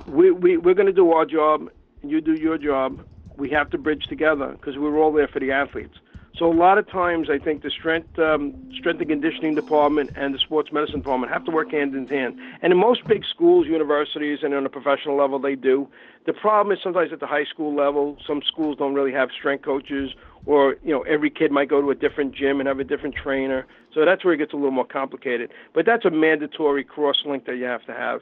we, 0.06 0.30
we, 0.30 0.56
we're 0.56 0.74
going 0.74 0.86
to 0.86 0.92
do 0.92 1.12
our 1.12 1.24
job, 1.24 1.68
you 2.02 2.20
do 2.20 2.34
your 2.34 2.58
job. 2.58 3.00
We 3.36 3.50
have 3.50 3.70
to 3.70 3.78
bridge 3.78 4.04
together 4.08 4.52
because 4.52 4.78
we're 4.78 4.98
all 4.98 5.12
there 5.12 5.28
for 5.28 5.40
the 5.40 5.52
athletes. 5.52 5.96
So 6.38 6.52
a 6.52 6.52
lot 6.52 6.76
of 6.76 6.90
times, 6.90 7.28
I 7.30 7.38
think 7.38 7.62
the 7.62 7.70
strength 7.70 8.18
um, 8.18 8.54
strength 8.78 9.00
and 9.00 9.08
conditioning 9.08 9.54
department 9.54 10.10
and 10.16 10.34
the 10.34 10.38
sports 10.38 10.70
medicine 10.70 11.00
department 11.00 11.32
have 11.32 11.44
to 11.46 11.50
work 11.50 11.70
hand 11.70 11.94
in 11.94 12.06
hand. 12.06 12.36
And 12.60 12.72
in 12.72 12.78
most 12.78 13.06
big 13.06 13.22
schools, 13.24 13.66
universities, 13.66 14.40
and 14.42 14.52
on 14.52 14.66
a 14.66 14.68
professional 14.68 15.16
level, 15.16 15.38
they 15.38 15.54
do. 15.54 15.88
The 16.26 16.34
problem 16.34 16.76
is 16.76 16.82
sometimes 16.82 17.10
at 17.10 17.20
the 17.20 17.26
high 17.26 17.46
school 17.46 17.74
level, 17.74 18.18
some 18.26 18.42
schools 18.46 18.76
don't 18.76 18.92
really 18.92 19.12
have 19.12 19.30
strength 19.38 19.64
coaches, 19.64 20.10
or 20.44 20.76
you 20.84 20.92
know, 20.92 21.02
every 21.02 21.30
kid 21.30 21.50
might 21.50 21.68
go 21.68 21.80
to 21.80 21.90
a 21.90 21.94
different 21.94 22.34
gym 22.34 22.60
and 22.60 22.68
have 22.68 22.78
a 22.78 22.84
different 22.84 23.14
trainer. 23.14 23.66
So 23.94 24.04
that's 24.04 24.24
where 24.24 24.34
it 24.34 24.38
gets 24.38 24.52
a 24.52 24.56
little 24.56 24.70
more 24.70 24.86
complicated. 24.86 25.50
But 25.74 25.86
that's 25.86 26.04
a 26.04 26.10
mandatory 26.10 26.84
cross 26.84 27.22
link 27.24 27.46
that 27.46 27.56
you 27.56 27.64
have 27.64 27.84
to 27.86 27.92
have. 27.92 28.20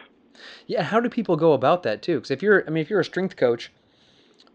Yeah, 0.67 0.83
how 0.83 1.01
do 1.01 1.09
people 1.09 1.37
go 1.37 1.53
about 1.53 1.83
that 1.85 2.03
too? 2.03 2.17
Because 2.17 2.31
if 2.31 2.43
you're, 2.43 2.65
I 2.67 2.71
mean, 2.71 2.83
if 2.83 2.91
you're 2.91 3.01
a 3.01 3.05
strength 3.05 3.37
coach 3.37 3.71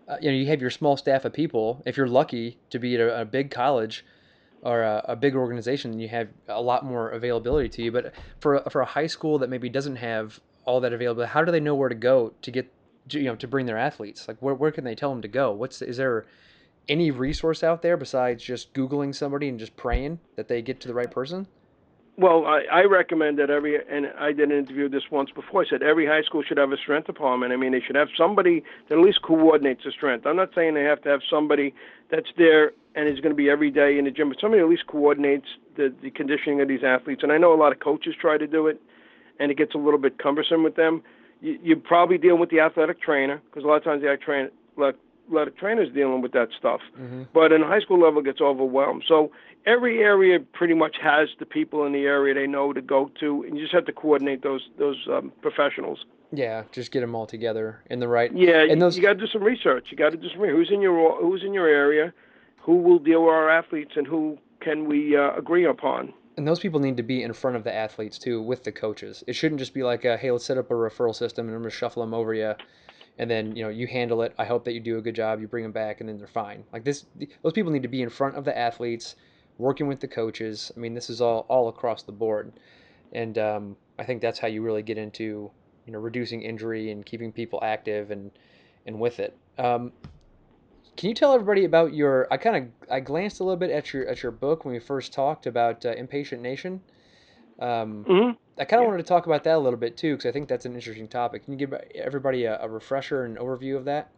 uh, 0.09 0.17
you 0.21 0.31
know, 0.31 0.35
you 0.35 0.47
have 0.47 0.59
your 0.59 0.71
small 0.71 0.97
staff 0.97 1.23
of 1.23 1.33
people. 1.33 1.83
If 1.85 1.95
you're 1.95 2.07
lucky 2.07 2.57
to 2.71 2.79
be 2.79 2.95
at 2.95 3.01
a, 3.01 3.21
a 3.21 3.25
big 3.25 3.51
college 3.51 4.03
or 4.63 4.81
a, 4.81 5.05
a, 5.09 5.15
big 5.15 5.35
organization, 5.35 5.99
you 5.99 6.09
have 6.09 6.29
a 6.47 6.61
lot 6.61 6.83
more 6.83 7.09
availability 7.11 7.69
to 7.69 7.83
you. 7.83 7.91
But 7.91 8.13
for 8.39 8.55
a, 8.55 8.69
for 8.71 8.81
a 8.81 8.85
high 8.85 9.05
school 9.05 9.37
that 9.37 9.49
maybe 9.49 9.69
doesn't 9.69 9.97
have 9.97 10.39
all 10.65 10.81
that 10.81 10.93
available, 10.93 11.25
how 11.27 11.43
do 11.43 11.51
they 11.51 11.59
know 11.59 11.75
where 11.75 11.89
to 11.89 11.95
go 11.95 12.33
to 12.41 12.51
get, 12.51 12.73
you 13.11 13.23
know, 13.23 13.35
to 13.35 13.47
bring 13.47 13.67
their 13.67 13.77
athletes? 13.77 14.27
Like, 14.27 14.37
where, 14.39 14.55
where 14.55 14.71
can 14.71 14.83
they 14.83 14.95
tell 14.95 15.11
them 15.11 15.21
to 15.21 15.27
go? 15.27 15.51
What's 15.51 15.81
is 15.81 15.97
there 15.97 16.25
any 16.89 17.11
resource 17.11 17.63
out 17.63 17.81
there 17.81 17.95
besides 17.95 18.43
just 18.43 18.73
googling 18.73 19.15
somebody 19.15 19.47
and 19.47 19.59
just 19.59 19.77
praying 19.77 20.19
that 20.35 20.47
they 20.47 20.61
get 20.61 20.81
to 20.81 20.87
the 20.87 20.93
right 20.93 21.11
person? 21.11 21.47
Well, 22.17 22.45
I, 22.45 22.63
I 22.69 22.83
recommend 22.83 23.39
that 23.39 23.49
every, 23.49 23.77
and 23.77 24.07
I 24.19 24.33
did 24.33 24.51
an 24.51 24.57
interview 24.57 24.89
this 24.89 25.03
once 25.09 25.29
before. 25.31 25.63
I 25.63 25.69
said 25.69 25.81
every 25.81 26.05
high 26.05 26.21
school 26.23 26.43
should 26.43 26.57
have 26.57 26.73
a 26.73 26.77
strength 26.77 27.07
department. 27.07 27.53
I 27.53 27.55
mean, 27.55 27.71
they 27.71 27.79
should 27.79 27.95
have 27.95 28.09
somebody 28.17 28.61
that 28.89 28.97
at 28.97 29.01
least 29.01 29.21
coordinates 29.21 29.85
the 29.85 29.91
strength. 29.91 30.25
I'm 30.25 30.35
not 30.35 30.49
saying 30.53 30.73
they 30.73 30.83
have 30.83 31.01
to 31.03 31.09
have 31.09 31.21
somebody 31.29 31.73
that's 32.11 32.27
there 32.37 32.73
and 32.95 33.07
is 33.07 33.21
going 33.21 33.31
to 33.31 33.35
be 33.35 33.49
every 33.49 33.71
day 33.71 33.97
in 33.97 34.03
the 34.03 34.11
gym, 34.11 34.27
but 34.27 34.37
somebody 34.41 34.61
at 34.61 34.67
least 34.67 34.85
coordinates 34.87 35.45
the, 35.77 35.93
the 36.01 36.09
conditioning 36.11 36.59
of 36.59 36.67
these 36.67 36.83
athletes. 36.83 37.23
And 37.23 37.31
I 37.31 37.37
know 37.37 37.53
a 37.53 37.55
lot 37.55 37.71
of 37.71 37.79
coaches 37.79 38.15
try 38.19 38.37
to 38.37 38.47
do 38.47 38.67
it, 38.67 38.81
and 39.39 39.49
it 39.49 39.57
gets 39.57 39.73
a 39.73 39.77
little 39.77 39.99
bit 39.99 40.17
cumbersome 40.17 40.61
with 40.61 40.75
them. 40.75 41.01
You, 41.39 41.57
you 41.63 41.75
probably 41.77 42.17
deal 42.17 42.37
with 42.37 42.49
the 42.49 42.59
athletic 42.59 43.01
trainer 43.01 43.41
because 43.45 43.63
a 43.63 43.67
lot 43.67 43.77
of 43.77 43.85
times 43.85 44.01
the 44.01 44.17
train, 44.17 44.49
a 44.77 44.93
lot 45.33 45.47
of 45.47 45.55
trainers 45.55 45.93
dealing 45.93 46.21
with 46.21 46.31
that 46.33 46.49
stuff. 46.57 46.81
Mm-hmm. 46.99 47.23
But 47.33 47.51
in 47.51 47.61
high 47.61 47.79
school 47.79 47.99
level, 47.99 48.19
it 48.21 48.25
gets 48.25 48.41
overwhelmed. 48.41 49.03
So 49.07 49.31
every 49.65 49.99
area 49.99 50.39
pretty 50.39 50.73
much 50.73 50.97
has 51.01 51.29
the 51.39 51.45
people 51.45 51.85
in 51.85 51.93
the 51.93 52.05
area 52.05 52.33
they 52.33 52.47
know 52.47 52.73
to 52.73 52.81
go 52.81 53.11
to, 53.19 53.43
and 53.43 53.57
you 53.57 53.63
just 53.63 53.73
have 53.73 53.85
to 53.85 53.93
coordinate 53.93 54.41
those 54.41 54.69
those 54.77 55.07
um, 55.11 55.31
professionals. 55.41 56.05
Yeah, 56.31 56.63
just 56.71 56.91
get 56.91 57.01
them 57.01 57.15
all 57.15 57.25
together 57.25 57.81
in 57.89 57.99
the 57.99 58.07
right. 58.07 58.31
Yeah, 58.35 58.63
and 58.63 58.81
those... 58.81 58.95
you 58.95 59.01
got 59.01 59.13
to 59.13 59.19
do 59.19 59.27
some 59.27 59.43
research. 59.43 59.87
You 59.89 59.97
got 59.97 60.11
to 60.11 60.17
do 60.17 60.29
some 60.29 60.39
who's 60.39 60.71
in 60.71 60.81
your 60.81 61.19
who's 61.21 61.43
in 61.43 61.53
your 61.53 61.67
area, 61.67 62.13
who 62.57 62.77
will 62.77 62.99
deal 62.99 63.23
with 63.23 63.33
our 63.33 63.49
athletes, 63.49 63.93
and 63.95 64.05
who 64.05 64.37
can 64.59 64.87
we 64.87 65.15
uh, 65.15 65.31
agree 65.35 65.65
upon. 65.65 66.13
And 66.37 66.47
those 66.47 66.59
people 66.59 66.79
need 66.79 66.95
to 66.97 67.03
be 67.03 67.23
in 67.23 67.33
front 67.33 67.57
of 67.57 67.65
the 67.65 67.73
athletes 67.73 68.17
too, 68.17 68.41
with 68.41 68.63
the 68.63 68.71
coaches. 68.71 69.23
It 69.27 69.33
shouldn't 69.33 69.59
just 69.59 69.73
be 69.73 69.83
like, 69.83 70.05
a, 70.05 70.15
hey, 70.15 70.31
let's 70.31 70.45
set 70.45 70.57
up 70.57 70.71
a 70.71 70.73
referral 70.73 71.13
system, 71.13 71.47
and 71.47 71.55
I'm 71.55 71.61
gonna 71.61 71.69
shuffle 71.71 72.01
them 72.01 72.13
over 72.13 72.33
you 72.33 72.53
and 73.19 73.29
then 73.29 73.55
you 73.55 73.63
know 73.63 73.69
you 73.69 73.85
handle 73.85 74.21
it. 74.23 74.33
I 74.39 74.45
hope 74.45 74.63
that 74.65 74.73
you 74.73 74.79
do 74.79 74.97
a 74.97 75.01
good 75.01 75.13
job. 75.13 75.39
You 75.41 75.47
bring 75.47 75.63
them 75.63 75.73
back, 75.73 75.99
and 75.99 76.09
then 76.09 76.17
they're 76.17 76.27
fine. 76.27 76.63
Like 76.73 76.83
this, 76.83 77.05
those 77.43 77.53
people 77.53 77.71
need 77.71 77.83
to 77.83 77.89
be 77.89 78.01
in 78.01 78.09
front 78.09 78.35
of 78.35 78.45
the 78.45 78.57
athletes, 78.57 79.15
working 79.57 79.87
with 79.87 79.99
the 79.99 80.07
coaches. 80.07 80.71
I 80.75 80.79
mean, 80.79 80.93
this 80.93 81.09
is 81.09 81.21
all 81.21 81.45
all 81.49 81.67
across 81.67 82.01
the 82.01 82.13
board, 82.13 82.53
and 83.11 83.37
um, 83.37 83.75
I 83.99 84.05
think 84.05 84.21
that's 84.21 84.39
how 84.39 84.47
you 84.47 84.63
really 84.63 84.81
get 84.81 84.97
into 84.97 85.51
you 85.85 85.93
know 85.93 85.99
reducing 85.99 86.41
injury 86.41 86.91
and 86.91 87.05
keeping 87.05 87.31
people 87.31 87.59
active 87.61 88.09
and 88.09 88.31
and 88.87 88.99
with 88.99 89.19
it. 89.19 89.37
Um, 89.57 89.91
can 90.95 91.09
you 91.09 91.15
tell 91.15 91.33
everybody 91.33 91.65
about 91.65 91.93
your? 91.93 92.27
I 92.31 92.37
kind 92.37 92.55
of 92.55 92.89
I 92.89 93.01
glanced 93.01 93.41
a 93.41 93.43
little 93.43 93.57
bit 93.57 93.69
at 93.69 93.93
your 93.93 94.07
at 94.07 94.23
your 94.23 94.31
book 94.31 94.63
when 94.63 94.73
we 94.73 94.79
first 94.79 95.11
talked 95.11 95.45
about 95.45 95.85
uh, 95.85 95.93
Inpatient 95.93 96.39
Nation. 96.39 96.81
Um, 97.59 98.05
mm-hmm. 98.05 98.31
I 98.57 98.65
kind 98.65 98.81
of 98.81 98.85
yeah. 98.85 98.89
wanted 98.89 99.03
to 99.03 99.07
talk 99.07 99.25
about 99.25 99.43
that 99.43 99.55
a 99.55 99.59
little 99.59 99.79
bit 99.79 99.97
too, 99.97 100.15
because 100.15 100.29
I 100.29 100.31
think 100.31 100.47
that's 100.47 100.65
an 100.65 100.73
interesting 100.73 101.07
topic. 101.07 101.43
Can 101.45 101.53
you 101.53 101.59
give 101.59 101.73
everybody 101.95 102.45
a, 102.45 102.59
a 102.61 102.69
refresher 102.69 103.25
and 103.25 103.37
overview 103.37 103.77
of 103.77 103.85
that? 103.85 104.11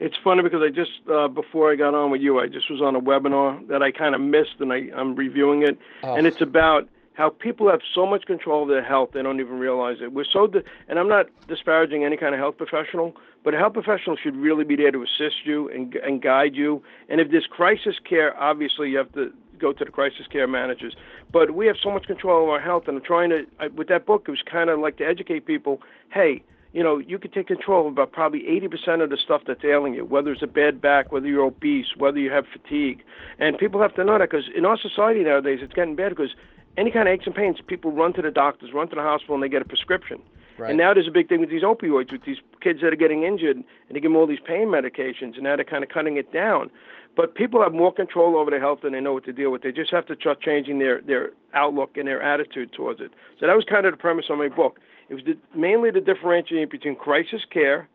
It's 0.00 0.16
funny 0.24 0.42
because 0.42 0.62
I 0.62 0.70
just 0.70 0.90
uh, 1.12 1.28
before 1.28 1.70
I 1.70 1.76
got 1.76 1.94
on 1.94 2.10
with 2.10 2.20
you, 2.20 2.40
I 2.40 2.48
just 2.48 2.68
was 2.70 2.80
on 2.80 2.96
a 2.96 3.00
webinar 3.00 3.66
that 3.68 3.82
I 3.82 3.92
kind 3.92 4.14
of 4.14 4.20
missed, 4.20 4.56
and 4.58 4.72
I, 4.72 4.88
I'm 4.96 5.14
reviewing 5.14 5.62
it, 5.62 5.78
oh. 6.02 6.14
and 6.14 6.26
it's 6.26 6.40
about 6.40 6.88
how 7.14 7.30
people 7.30 7.70
have 7.70 7.80
so 7.94 8.06
much 8.06 8.24
control 8.24 8.62
of 8.62 8.68
their 8.68 8.84
health 8.84 9.10
they 9.12 9.22
don't 9.22 9.40
even 9.40 9.58
realize 9.58 9.98
it. 10.00 10.12
We're 10.12 10.24
so, 10.24 10.46
di- 10.46 10.62
and 10.88 10.98
I'm 10.98 11.08
not 11.08 11.26
disparaging 11.46 12.04
any 12.04 12.16
kind 12.16 12.34
of 12.34 12.40
health 12.40 12.56
professional, 12.56 13.14
but 13.44 13.54
a 13.54 13.58
health 13.58 13.74
professional 13.74 14.16
should 14.16 14.36
really 14.36 14.64
be 14.64 14.76
there 14.76 14.90
to 14.90 15.02
assist 15.02 15.44
you 15.44 15.68
and 15.68 15.94
and 15.96 16.22
guide 16.22 16.54
you. 16.54 16.82
And 17.08 17.20
if 17.20 17.30
there's 17.30 17.46
crisis 17.46 17.96
care, 18.08 18.38
obviously 18.40 18.90
you 18.90 18.98
have 18.98 19.12
to 19.12 19.32
go 19.58 19.72
to 19.72 19.84
the 19.84 19.90
crisis 19.90 20.26
care 20.30 20.46
managers. 20.46 20.94
But 21.30 21.52
we 21.52 21.66
have 21.66 21.76
so 21.82 21.90
much 21.90 22.06
control 22.06 22.44
of 22.44 22.48
our 22.50 22.60
health, 22.60 22.84
and 22.88 22.96
I'm 22.98 23.04
trying 23.04 23.30
to. 23.30 23.46
I, 23.60 23.68
with 23.68 23.88
that 23.88 24.06
book, 24.06 24.24
it 24.28 24.30
was 24.30 24.42
kind 24.44 24.70
of 24.70 24.78
like 24.80 24.96
to 24.98 25.04
educate 25.04 25.46
people. 25.46 25.80
Hey, 26.10 26.42
you 26.72 26.82
know, 26.82 26.98
you 26.98 27.18
could 27.18 27.32
take 27.32 27.46
control 27.48 27.86
of 27.86 27.92
about 27.92 28.12
probably 28.12 28.40
80% 28.40 29.02
of 29.02 29.10
the 29.10 29.18
stuff 29.22 29.42
that's 29.46 29.64
ailing 29.64 29.94
you, 29.94 30.04
whether 30.04 30.32
it's 30.32 30.42
a 30.42 30.46
bad 30.46 30.80
back, 30.80 31.12
whether 31.12 31.26
you're 31.26 31.44
obese, 31.44 31.96
whether 31.96 32.18
you 32.18 32.30
have 32.30 32.46
fatigue. 32.46 33.02
And 33.38 33.58
people 33.58 33.80
have 33.80 33.94
to 33.96 34.04
know 34.04 34.18
that 34.18 34.30
because 34.30 34.46
in 34.54 34.64
our 34.64 34.78
society 34.78 35.22
nowadays, 35.22 35.60
it's 35.62 35.74
getting 35.74 35.96
bad 35.96 36.10
because 36.10 36.34
any 36.76 36.90
kind 36.90 37.08
of 37.08 37.12
aches 37.12 37.26
and 37.26 37.34
pains, 37.34 37.58
people 37.66 37.92
run 37.92 38.12
to 38.14 38.22
the 38.22 38.30
doctors, 38.30 38.72
run 38.72 38.88
to 38.88 38.94
the 38.94 39.02
hospital, 39.02 39.34
and 39.34 39.42
they 39.42 39.48
get 39.48 39.62
a 39.62 39.66
prescription. 39.66 40.20
Right. 40.58 40.70
And 40.70 40.78
now 40.78 40.94
there's 40.94 41.08
a 41.08 41.12
big 41.12 41.28
thing 41.28 41.40
with 41.40 41.50
these 41.50 41.62
opioids, 41.62 42.12
with 42.12 42.24
these 42.24 42.38
kids 42.60 42.80
that 42.82 42.92
are 42.92 42.96
getting 42.96 43.24
injured, 43.24 43.56
and 43.56 43.64
they 43.90 44.00
give 44.00 44.10
them 44.10 44.16
all 44.16 44.26
these 44.26 44.40
pain 44.46 44.68
medications, 44.68 45.34
and 45.34 45.42
now 45.42 45.56
they're 45.56 45.64
kind 45.64 45.82
of 45.82 45.90
cutting 45.90 46.16
it 46.16 46.32
down. 46.32 46.70
But 47.14 47.34
people 47.34 47.62
have 47.62 47.72
more 47.72 47.92
control 47.92 48.36
over 48.36 48.50
their 48.50 48.60
health 48.60 48.80
and 48.84 48.94
they 48.94 49.00
know 49.00 49.12
what 49.12 49.24
to 49.24 49.32
deal 49.32 49.50
with. 49.50 49.62
They 49.62 49.72
just 49.72 49.90
have 49.90 50.06
to 50.06 50.16
start 50.16 50.40
changing 50.40 50.78
their, 50.78 51.02
their 51.02 51.30
outlook 51.52 51.96
and 51.96 52.08
their 52.08 52.22
attitude 52.22 52.72
towards 52.72 53.00
it. 53.00 53.12
So 53.38 53.46
that 53.46 53.54
was 53.54 53.64
kind 53.68 53.84
of 53.84 53.92
the 53.92 53.98
premise 53.98 54.26
of 54.30 54.38
my 54.38 54.48
book. 54.48 54.80
It 55.10 55.14
was 55.14 55.24
the, 55.24 55.36
mainly 55.54 55.90
the 55.90 56.00
differentiating 56.00 56.70
between 56.70 56.96
crisis 56.96 57.42
care. 57.50 57.86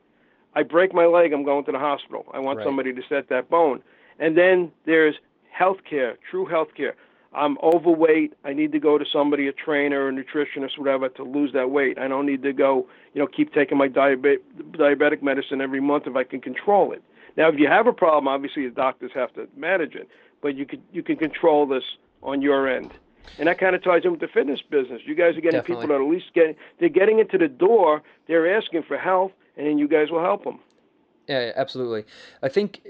I 0.56 0.64
break 0.64 0.94
my 0.94 1.06
leg, 1.06 1.34
I'm 1.34 1.44
going 1.44 1.66
to 1.66 1.72
the 1.72 1.80
hospital. 1.80 2.26
I 2.32 2.40
want 2.40 2.60
right. 2.60 2.66
somebody 2.66 2.94
to 2.94 3.02
set 3.10 3.30
that 3.30 3.50
bone. 3.50 3.82
And 4.20 4.38
then 4.38 4.72
there's 4.86 5.16
health 5.52 5.78
care, 5.90 6.18
true 6.30 6.46
health 6.46 6.70
care. 6.76 6.96
I'm 7.38 7.58
overweight. 7.62 8.34
I 8.44 8.54
need 8.54 8.72
to 8.72 8.80
go 8.80 8.98
to 8.98 9.06
somebody, 9.14 9.48
a 9.48 9.54
trainer, 9.54 10.10
a 10.10 10.12
nutritionist, 10.12 10.78
whatever, 10.78 11.08
to 11.10 11.24
lose 11.24 11.54
that 11.54 11.70
weight. 11.70 12.00
I 12.00 12.08
don't 12.08 12.26
need 12.26 12.42
to 12.44 12.52
go, 12.52 12.88
you 13.14 13.22
know, 13.22 13.28
keep 13.28 13.54
taking 13.54 13.78
my 13.78 13.88
diabetic 13.88 14.40
diabetic 14.72 15.22
medicine 15.22 15.62
every 15.62 15.80
month 15.80 16.08
if 16.08 16.16
I 16.16 16.24
can 16.24 16.42
control 16.42 16.92
it. 16.92 17.04
Now, 17.38 17.48
if 17.50 17.60
you 17.60 17.68
have 17.68 17.86
a 17.86 17.94
problem, 17.94 18.28
obviously 18.28 18.68
the 18.68 18.74
doctors 18.74 19.12
have 19.14 19.32
to 19.36 19.48
manage 19.56 19.94
it, 19.94 20.10
but 20.42 20.56
you 20.56 20.66
can 20.66 20.82
you 20.92 21.04
can 21.04 21.16
control 21.16 21.68
this 21.68 21.84
on 22.24 22.42
your 22.42 22.68
end, 22.68 22.92
and 23.38 23.48
that 23.48 23.60
kind 23.60 23.76
of 23.76 23.84
ties 23.84 24.02
in 24.04 24.12
with 24.12 24.20
the 24.20 24.28
fitness 24.28 24.62
business. 24.70 25.02
You 25.06 25.14
guys 25.14 25.38
are 25.38 25.42
getting 25.42 25.60
Definitely. 25.60 25.84
people 25.84 25.88
that 25.90 25.94
are 25.94 26.04
at 26.04 26.10
least 26.10 26.34
getting 26.34 26.56
they're 26.80 26.90
getting 26.90 27.20
into 27.20 27.38
the 27.38 27.48
door. 27.48 28.02
They're 28.28 28.58
asking 28.58 28.84
for 28.88 28.98
help, 28.98 29.34
and 29.56 29.68
then 29.68 29.78
you 29.78 29.88
guys 29.88 30.10
will 30.10 30.24
help 30.24 30.44
them. 30.44 30.60
Yeah, 31.28 31.52
absolutely. 31.56 32.06
I 32.42 32.50
think 32.50 32.82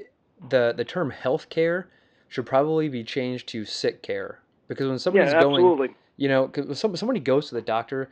the 0.50 0.74
the 0.76 0.86
term 0.86 1.10
health 1.10 1.50
care 1.50 1.90
should 2.30 2.46
probably 2.46 2.90
be 2.90 3.04
changed 3.04 3.48
to 3.50 3.66
sick 3.66 4.02
care 4.02 4.40
because 4.68 4.88
when 4.88 5.00
somebody's 5.00 5.34
yeah, 5.34 5.42
going, 5.42 5.96
you 6.18 6.28
know, 6.28 6.48
cause 6.48 6.84
when 6.84 6.96
somebody 6.96 7.20
goes 7.20 7.50
to 7.50 7.56
the 7.56 7.62
doctor 7.62 8.10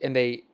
and 0.00 0.14
they 0.14 0.44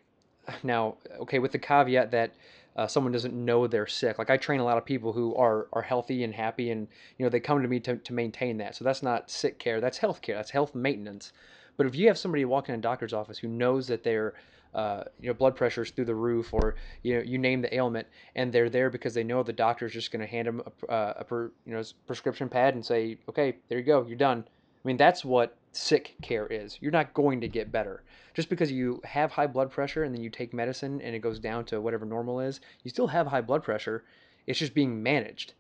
now 0.63 0.97
okay 1.21 1.39
with 1.39 1.53
the 1.53 1.59
caveat 1.59 2.11
that 2.11 2.33
uh, 2.77 2.87
someone 2.87 3.13
doesn't 3.13 3.35
know 3.35 3.67
they're 3.67 3.87
sick. 3.87 4.19
Like 4.19 4.31
I 4.31 4.37
train 4.37 4.61
a 4.61 4.65
lot 4.65 4.79
of 4.79 4.85
people 4.85 5.13
who 5.13 5.35
are 5.35 5.67
are 5.73 5.83
healthy 5.83 6.25
and 6.25 6.35
happy, 6.35 6.71
and 6.71 6.87
you 7.19 7.27
know 7.27 7.31
they 7.31 7.41
come 7.41 7.61
to 7.63 7.69
me 7.69 7.81
to, 7.81 7.97
to 7.97 8.13
maintain 8.13 8.59
that. 8.59 8.77
So 8.77 8.85
that's 8.85 9.03
not 9.03 9.31
sick 9.31 9.59
care. 9.59 9.81
That's 9.81 9.99
health 9.99 10.23
care. 10.23 10.37
That's 10.37 10.51
health 10.51 10.75
maintenance. 10.75 11.33
But 11.81 11.87
if 11.87 11.97
you 11.97 12.09
have 12.09 12.19
somebody 12.19 12.45
walking 12.45 12.75
in 12.75 12.79
a 12.81 12.83
doctor's 12.83 13.15
office 13.15 13.39
who 13.39 13.49
knows 13.49 13.87
that 13.87 14.03
their 14.03 14.35
uh, 14.75 15.05
you 15.19 15.29
know 15.29 15.33
blood 15.33 15.57
pressure's 15.57 15.91
through 15.91 16.05
the 16.05 16.15
roof, 16.15 16.53
or 16.53 16.75
you 17.03 17.15
know 17.15 17.23
you 17.23 17.39
name 17.39 17.63
the 17.63 17.75
ailment, 17.75 18.07
and 18.35 18.53
they're 18.53 18.69
there 18.69 18.91
because 18.91 19.15
they 19.15 19.25
know 19.25 19.43
the 19.43 19.55
doctor's 19.55 19.95
just 19.95 20.13
going 20.13 20.21
to 20.21 20.27
hand 20.27 20.47
them 20.47 20.61
a, 20.61 20.93
uh, 20.93 21.15
a, 21.17 21.25
per, 21.25 21.51
you 21.65 21.73
know 21.73 21.83
prescription 22.07 22.51
pad 22.51 22.75
and 22.75 22.85
say, 22.85 23.17
okay, 23.31 23.57
there 23.71 23.79
you 23.79 23.85
go, 23.85 24.05
you're 24.07 24.19
done. 24.19 24.45
I 24.47 24.87
mean 24.87 24.99
that's 24.99 25.25
what 25.25 25.57
sick 25.73 26.17
care 26.21 26.47
is. 26.49 26.77
You're 26.83 26.93
not 26.93 27.15
going 27.15 27.41
to 27.41 27.49
get 27.49 27.73
better 27.73 28.03
just 28.35 28.51
because 28.51 28.71
you 28.71 29.01
have 29.07 29.33
high 29.33 29.47
blood 29.47 29.71
pressure 29.71 30.05
and 30.05 30.15
then 30.15 30.23
you 30.23 30.29
take 30.29 30.53
medicine 30.53 31.01
and 31.01 31.17
it 31.17 31.21
goes 31.21 31.39
down 31.39 31.65
to 31.65 31.81
whatever 31.81 32.05
normal 32.05 32.41
is, 32.41 32.61
you 32.83 32.91
still 32.91 33.07
have 33.07 33.27
high 33.27 33.41
blood 33.41 33.63
pressure. 33.63 34.05
It's 34.47 34.59
just 34.59 34.75
being 34.75 35.03
managed. 35.03 35.55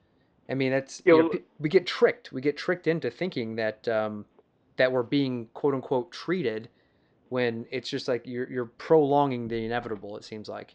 I 0.51 0.55
mean, 0.55 0.71
that's 0.71 1.01
you 1.07 1.17
know, 1.17 1.31
we 1.59 1.71
get 1.71 1.87
tricked. 1.87 2.31
We 2.31 2.43
get 2.43 2.59
tricked 2.59 2.89
into 2.89 3.11
thinking 3.11 3.57
that 3.57 3.89
um, 3.89 4.27
that 4.81 4.91
we're 4.91 5.03
being 5.03 5.47
quote 5.53 5.75
unquote 5.75 6.11
treated 6.11 6.67
when 7.29 7.67
it's 7.71 7.91
just 7.91 8.09
like 8.09 8.23
you're 8.25 8.51
you're 8.51 8.73
prolonging 8.79 9.47
the 9.47 9.63
inevitable. 9.63 10.17
It 10.17 10.25
seems 10.25 10.49
like. 10.49 10.75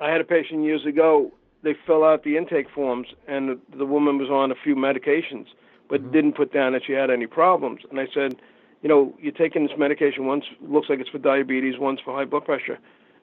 I 0.00 0.10
had 0.10 0.20
a 0.20 0.24
patient 0.24 0.64
years 0.64 0.84
ago. 0.84 1.30
They 1.62 1.74
fill 1.86 2.02
out 2.02 2.24
the 2.24 2.36
intake 2.36 2.68
forms, 2.68 3.06
and 3.28 3.48
the, 3.48 3.76
the 3.78 3.86
woman 3.86 4.18
was 4.18 4.28
on 4.28 4.50
a 4.50 4.56
few 4.56 4.74
medications, 4.74 5.46
but 5.88 6.00
mm-hmm. 6.00 6.12
didn't 6.12 6.32
put 6.36 6.52
down 6.52 6.72
that 6.72 6.82
she 6.84 6.94
had 6.94 7.08
any 7.10 7.28
problems. 7.28 7.80
And 7.90 8.00
I 8.00 8.08
said, 8.12 8.34
you 8.82 8.88
know, 8.88 9.14
you're 9.20 9.32
taking 9.32 9.66
this 9.66 9.78
medication. 9.78 10.26
Once 10.26 10.44
looks 10.60 10.88
like 10.90 10.98
it's 10.98 11.08
for 11.08 11.18
diabetes, 11.18 11.78
once 11.78 12.00
for 12.04 12.12
high 12.12 12.24
blood 12.24 12.44
pressure, 12.44 12.78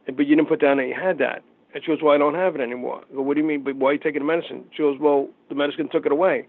but 0.05 0.25
you 0.25 0.35
didn't 0.37 0.47
put 0.47 0.61
down 0.61 0.77
that 0.77 0.87
you 0.87 0.95
had 0.95 1.17
that. 1.17 1.43
And 1.73 1.83
she 1.83 1.91
goes, 1.91 1.99
well, 2.01 2.15
I 2.15 2.17
don't 2.17 2.35
have 2.35 2.55
it 2.55 2.61
anymore. 2.61 3.03
I 3.11 3.15
go, 3.15 3.21
what 3.21 3.33
do 3.33 3.41
you 3.41 3.47
mean? 3.47 3.63
But 3.63 3.75
why 3.75 3.89
are 3.89 3.93
you 3.93 3.99
taking 3.99 4.21
the 4.21 4.27
medicine? 4.27 4.63
She 4.71 4.81
goes, 4.81 4.97
well, 4.97 5.27
the 5.49 5.55
medicine 5.55 5.89
took 5.91 6.05
it 6.05 6.13
away. 6.13 6.47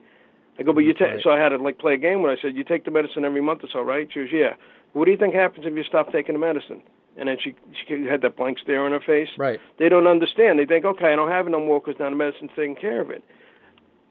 I 0.58 0.62
go, 0.62 0.73
but 0.73 0.80
you 0.80 0.92
take. 0.92 1.08
Right. 1.08 1.20
So 1.23 1.30
I 1.30 1.38
had 1.38 1.50
to 1.50 1.56
like 1.56 1.78
play 1.78 1.94
a 1.94 1.99
game 1.99 2.23
when 2.23 2.30
I 2.30 2.40
said, 2.40 2.54
you 2.56 2.64
take 2.64 2.84
the 2.84 2.90
medicine 2.90 3.25
every 3.25 3.40
month 3.40 3.64
or 3.64 3.68
so, 3.73 3.80
right? 3.80 4.08
She 4.12 4.20
goes, 4.20 4.28
yeah. 4.32 4.54
What 4.92 5.06
do 5.06 5.11
you 5.11 5.16
think 5.16 5.34
happens 5.34 5.66
if 5.66 5.75
you 5.75 5.82
stop 5.82 6.12
taking 6.12 6.34
the 6.34 6.38
medicine? 6.38 6.82
And 7.16 7.28
then 7.28 7.37
she 7.42 7.54
she 7.87 8.04
had 8.04 8.23
that 8.23 8.37
blank 8.37 8.58
stare 8.58 8.84
on 8.84 8.92
her 8.92 9.00
face. 9.00 9.28
Right. 9.37 9.61
They 9.78 9.88
don't 9.88 10.06
understand. 10.06 10.58
They 10.58 10.66
think, 10.66 10.84
okay, 10.84 11.12
I 11.12 11.16
don't 11.16 11.30
have 11.30 11.46
it 11.46 11.50
no 11.50 11.61
more 11.61 11.80
because 11.80 11.99
now 11.99 12.11
the 12.11 12.16
medicine's 12.16 12.50
taking 12.56 12.76
care 12.76 13.00
of 13.00 13.11
it. 13.11 13.25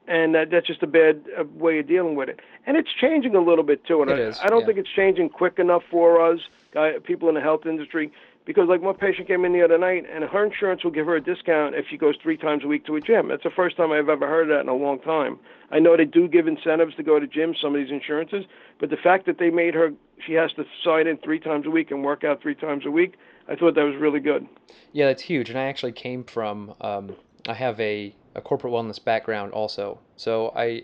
And 0.06 0.36
that, 0.36 0.50
that's 0.52 0.68
just 0.68 0.84
a 0.84 0.88
bad 0.88 1.24
uh, 1.40 1.46
way 1.56 1.80
of 1.80 1.88
dealing 1.88 2.16
with 2.16 2.28
it. 2.28 2.42
And 2.66 2.76
it's 2.76 2.90
changing 3.00 3.36
a 3.36 3.42
little 3.42 3.64
bit 3.64 3.86
too. 3.86 4.02
And 4.02 4.12
it 4.12 4.20
I, 4.20 4.22
is, 4.24 4.40
I 4.44 4.48
don't 4.48 4.62
yeah. 4.62 4.66
think 4.68 4.78
it's 4.80 4.90
changing 4.90 5.30
quick 5.30 5.60
enough 5.60 5.84
for 5.90 6.22
us, 6.22 6.42
guy, 6.74 7.00
people 7.00 7.30
in 7.30 7.36
the 7.36 7.42
health 7.42 7.66
industry 7.66 8.12
because 8.46 8.68
like 8.68 8.82
one 8.82 8.96
patient 8.96 9.28
came 9.28 9.46
in 9.46 9.54
the 9.54 9.64
other 9.64 9.78
night 9.78 10.04
and 10.12 10.24
her 10.24 10.46
insurance 10.46 10.84
will 10.84 10.92
give 10.92 11.06
her 11.06 11.16
a 11.16 11.22
discount 11.22 11.76
if 11.76 11.86
she 11.90 11.98
goes 11.98 12.16
three 12.22 12.38
times 12.38 12.64
a 12.64 12.68
week 12.68 12.86
to 12.86 12.96
a 12.96 13.02
gym. 13.02 13.30
That's 13.30 13.44
the 13.44 13.52
first 13.56 13.78
time 13.78 13.92
I've 13.92 14.10
ever 14.10 14.28
heard 14.28 14.50
that 14.50 14.62
in 14.62 14.70
a 14.70 14.76
long 14.76 15.00
time. 15.00 15.40
I 15.72 15.80
know 15.80 15.96
they 15.98 16.06
do 16.06 16.28
give 16.28 16.48
incentives 16.48 16.96
to 16.96 17.04
go 17.04 17.20
to 17.20 17.28
gyms, 17.28 17.62
some 17.62 17.76
of 17.76 17.82
these 17.82 17.92
insurances, 17.92 18.46
but 18.80 18.90
the 18.90 18.98
fact 18.98 19.26
that 19.26 19.40
they 19.40 19.50
made 19.50 19.74
her 19.74 19.92
she 20.26 20.34
has 20.34 20.54
to 20.54 20.64
sign 20.84 21.08
in 21.08 21.18
three 21.18 21.40
times 21.40 21.66
a 21.66 21.70
week 21.70 21.92
and 21.92 22.04
work 22.04 22.24
out 22.24 22.42
three 22.42 22.56
times 22.56 22.86
a 22.86 22.92
week, 22.92 23.16
I 23.50 23.56
thought 23.56 23.76
that 23.76 23.84
was 23.84 23.96
really 24.00 24.20
good. 24.20 24.48
Yeah, 24.94 25.08
that's 25.08 25.22
huge. 25.22 25.50
And 25.50 25.60
I 25.60 25.64
actually 25.64 25.92
came 25.92 26.24
from 26.24 26.74
um, 26.82 27.16
I 27.48 27.54
have 27.54 27.80
a, 27.80 28.16
a 28.36 28.42
corporate 28.42 28.74
wellness 28.74 29.04
background 29.04 29.52
also. 29.52 30.00
So 30.16 30.54
I 30.56 30.84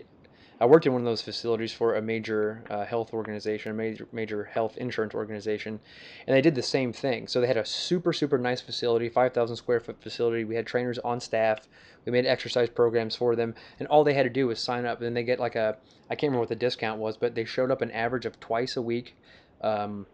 I 0.60 0.66
worked 0.66 0.84
in 0.84 0.92
one 0.92 1.00
of 1.00 1.06
those 1.06 1.22
facilities 1.22 1.72
for 1.72 1.94
a 1.94 2.02
major 2.02 2.62
uh, 2.68 2.84
health 2.84 3.14
organization, 3.14 3.72
a 3.72 3.74
major 3.74 4.06
major 4.12 4.44
health 4.44 4.76
insurance 4.76 5.14
organization, 5.14 5.80
and 6.26 6.36
they 6.36 6.42
did 6.42 6.54
the 6.54 6.62
same 6.62 6.92
thing. 6.92 7.28
So 7.28 7.40
they 7.40 7.46
had 7.46 7.56
a 7.56 7.64
super 7.64 8.12
super 8.12 8.36
nice 8.36 8.60
facility, 8.60 9.08
5,000 9.08 9.56
square 9.56 9.80
foot 9.80 10.02
facility. 10.02 10.44
We 10.44 10.56
had 10.56 10.66
trainers 10.66 10.98
on 10.98 11.18
staff. 11.18 11.66
We 12.04 12.12
made 12.12 12.26
exercise 12.26 12.68
programs 12.68 13.16
for 13.16 13.34
them, 13.36 13.54
and 13.78 13.88
all 13.88 14.04
they 14.04 14.12
had 14.12 14.24
to 14.24 14.30
do 14.30 14.48
was 14.48 14.60
sign 14.60 14.84
up. 14.84 15.00
And 15.00 15.16
they 15.16 15.22
get 15.22 15.40
like 15.40 15.56
a 15.56 15.78
I 16.10 16.14
can't 16.14 16.24
remember 16.30 16.40
what 16.40 16.50
the 16.50 16.56
discount 16.56 17.00
was, 17.00 17.16
but 17.16 17.34
they 17.34 17.46
showed 17.46 17.70
up 17.70 17.80
an 17.80 17.90
average 17.92 18.26
of 18.26 18.38
twice 18.38 18.76
a 18.76 18.82
week. 18.82 19.16
Um, 19.62 20.06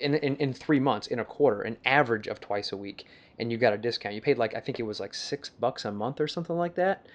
in, 0.00 0.14
in, 0.14 0.36
in 0.36 0.52
three 0.52 0.78
months, 0.78 1.08
in 1.08 1.18
a 1.18 1.24
quarter, 1.24 1.62
an 1.62 1.76
average 1.84 2.28
of 2.28 2.40
twice 2.40 2.70
a 2.70 2.76
week, 2.76 3.06
and 3.40 3.50
you 3.50 3.58
got 3.58 3.72
a 3.72 3.78
discount. 3.78 4.14
You 4.14 4.20
paid 4.20 4.38
like 4.38 4.54
I 4.54 4.60
think 4.60 4.78
it 4.78 4.84
was 4.84 5.00
like 5.00 5.14
six 5.14 5.48
bucks 5.48 5.84
a 5.84 5.90
month 5.90 6.20
or 6.20 6.28
something 6.28 6.56
like 6.56 6.76
that, 6.76 7.06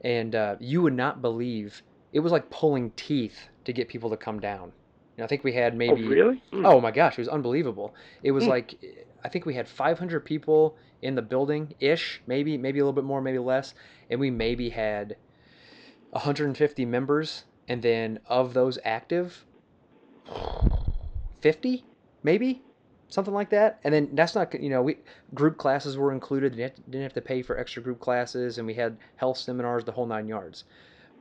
and 0.00 0.34
uh, 0.34 0.56
you 0.58 0.82
would 0.82 0.94
not 0.94 1.22
believe 1.22 1.82
it 2.14 2.20
was 2.20 2.32
like 2.32 2.48
pulling 2.48 2.92
teeth 2.92 3.48
to 3.64 3.72
get 3.72 3.88
people 3.88 4.08
to 4.08 4.16
come 4.16 4.40
down. 4.40 4.72
You 5.16 5.18
know, 5.18 5.24
I 5.24 5.26
think 5.26 5.44
we 5.44 5.52
had 5.52 5.76
maybe. 5.76 6.04
Oh, 6.04 6.08
really? 6.08 6.42
Mm. 6.52 6.66
Oh 6.66 6.80
my 6.80 6.90
gosh, 6.90 7.14
it 7.14 7.20
was 7.20 7.28
unbelievable. 7.28 7.94
It 8.22 8.30
was 8.30 8.44
mm. 8.44 8.48
like, 8.48 8.74
I 9.22 9.28
think 9.28 9.44
we 9.44 9.54
had 9.54 9.68
500 9.68 10.20
people 10.24 10.76
in 11.02 11.16
the 11.16 11.22
building 11.22 11.74
ish, 11.80 12.22
maybe 12.26 12.56
maybe 12.56 12.78
a 12.78 12.82
little 12.82 12.94
bit 12.94 13.04
more, 13.04 13.20
maybe 13.20 13.38
less, 13.38 13.74
and 14.08 14.18
we 14.18 14.30
maybe 14.30 14.70
had 14.70 15.16
150 16.10 16.84
members, 16.86 17.44
and 17.68 17.82
then 17.82 18.20
of 18.26 18.54
those 18.54 18.78
active, 18.84 19.44
50 21.42 21.84
maybe 22.22 22.62
something 23.08 23.34
like 23.34 23.50
that. 23.50 23.78
And 23.84 23.92
then 23.92 24.08
that's 24.12 24.34
not 24.34 24.54
you 24.60 24.70
know 24.70 24.82
we 24.82 24.98
group 25.34 25.58
classes 25.58 25.96
were 25.96 26.12
included. 26.12 26.56
Didn't 26.56 27.02
have 27.02 27.12
to 27.14 27.20
pay 27.20 27.42
for 27.42 27.58
extra 27.58 27.82
group 27.82 27.98
classes, 27.98 28.58
and 28.58 28.66
we 28.66 28.74
had 28.74 28.96
health 29.16 29.38
seminars, 29.38 29.84
the 29.84 29.92
whole 29.92 30.06
nine 30.06 30.28
yards. 30.28 30.64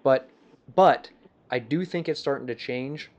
But 0.03 0.29
but 0.75 1.09
I 1.49 1.59
do 1.59 1.85
think 1.85 2.09
it's 2.09 2.19
starting 2.19 2.47
to 2.47 2.55
change. 2.55 3.09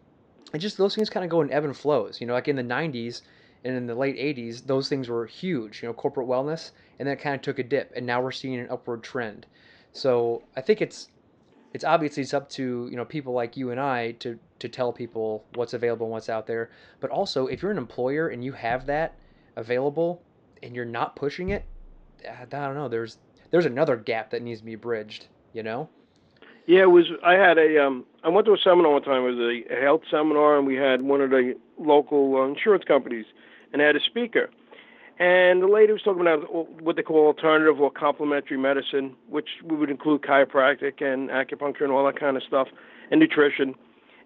And 0.53 0.61
just 0.61 0.79
those 0.79 0.95
things 0.95 1.11
kind 1.11 1.25
of 1.25 1.31
go 1.31 1.41
in 1.41 1.53
ebb 1.53 1.65
and 1.65 1.77
flows. 1.77 2.21
You 2.21 2.27
know, 2.27 2.33
like 2.33 2.49
in 2.49 2.57
the 2.57 2.63
90s 2.63 3.23
and 3.65 3.77
in 3.77 3.87
the 3.87 3.95
late 3.95 4.17
80s, 4.17 4.67
those 4.67 4.89
things 4.89 5.09
were 5.09 5.27
huge, 5.27 5.83
you 5.83 5.89
know, 5.89 5.95
corporate 5.95 6.29
wellness, 6.29 6.71
and 6.99 7.09
then 7.09 7.17
it 7.17 7.21
kind 7.21 7.35
of 7.35 7.43
took 7.43 7.59
a 7.59 7.63
dip, 7.63 7.93
and 7.97 8.07
now 8.07 8.21
we're 8.21 8.31
seeing 8.31 8.59
an 8.59 8.69
upward 8.71 9.03
trend. 9.03 9.47
So 9.93 10.43
I 10.57 10.61
think 10.61 10.83
it's 10.83 11.09
it's 11.73 11.85
obviously 11.85 12.23
it's 12.23 12.35
up 12.35 12.49
to 12.51 12.89
you 12.91 12.97
know 12.97 13.05
people 13.05 13.33
like 13.33 13.57
you 13.57 13.71
and 13.71 13.81
I 13.81 14.13
to 14.13 14.39
to 14.61 14.69
tell 14.69 14.93
people 14.93 15.45
what's 15.55 15.75
available 15.75 16.07
and 16.07 16.13
what's 16.13 16.29
out 16.29 16.47
there. 16.47 16.71
But 17.01 17.11
also, 17.11 17.47
if 17.47 17.63
you're 17.63 17.73
an 17.73 17.79
employer 17.79 18.29
and 18.29 18.45
you 18.45 18.53
have 18.53 18.87
that 18.87 19.17
available 19.57 20.23
and 20.63 20.75
you're 20.75 20.85
not 20.85 21.17
pushing 21.17 21.51
it, 21.51 21.65
I 22.29 22.45
don't 22.45 22.75
know. 22.75 22.89
There's 22.89 23.19
there's 23.51 23.67
another 23.67 23.97
gap 23.97 24.31
that 24.31 24.43
needs 24.43 24.61
to 24.61 24.67
be 24.67 24.77
bridged. 24.77 25.27
You 25.53 25.63
know. 25.63 25.89
Yeah, 26.67 26.83
it 26.83 26.91
was. 26.91 27.07
I 27.25 27.35
had 27.35 27.59
a. 27.59 27.85
Um, 27.85 28.05
I 28.23 28.29
went 28.29 28.47
to 28.47 28.53
a 28.53 28.59
seminar 28.59 28.93
one 28.93 29.03
time. 29.03 29.25
It 29.25 29.35
was 29.35 29.65
a 29.71 29.83
health 29.83 30.03
seminar, 30.11 30.57
and 30.57 30.67
we 30.67 30.77
had 30.77 31.03
one 31.03 31.21
of 31.21 31.31
the 31.31 31.55
local 31.79 32.37
uh, 32.37 32.49
insurance 32.49 32.85
companies, 32.85 33.27
and 33.73 33.83
had 33.83 33.97
a 33.97 34.01
speaker. 34.01 34.51
And 35.19 35.63
the 35.63 35.69
lady 35.69 35.93
was 35.93 36.03
talking 36.03 36.23
about 36.23 36.83
what 36.83 36.97
they 36.97 37.03
call 37.03 37.27
alternative 37.27 37.81
or 37.81 37.91
complementary 37.91 38.57
medicine, 38.57 39.15
which 39.29 39.49
we 39.63 39.77
would 39.77 39.91
include 39.91 40.23
chiropractic 40.23 41.01
and 41.01 41.29
acupuncture 41.29 41.83
and 41.83 41.93
all 41.93 42.05
that 42.07 42.19
kind 42.19 42.37
of 42.37 42.43
stuff, 42.43 42.69
and 43.11 43.21
nutrition. 43.21 43.75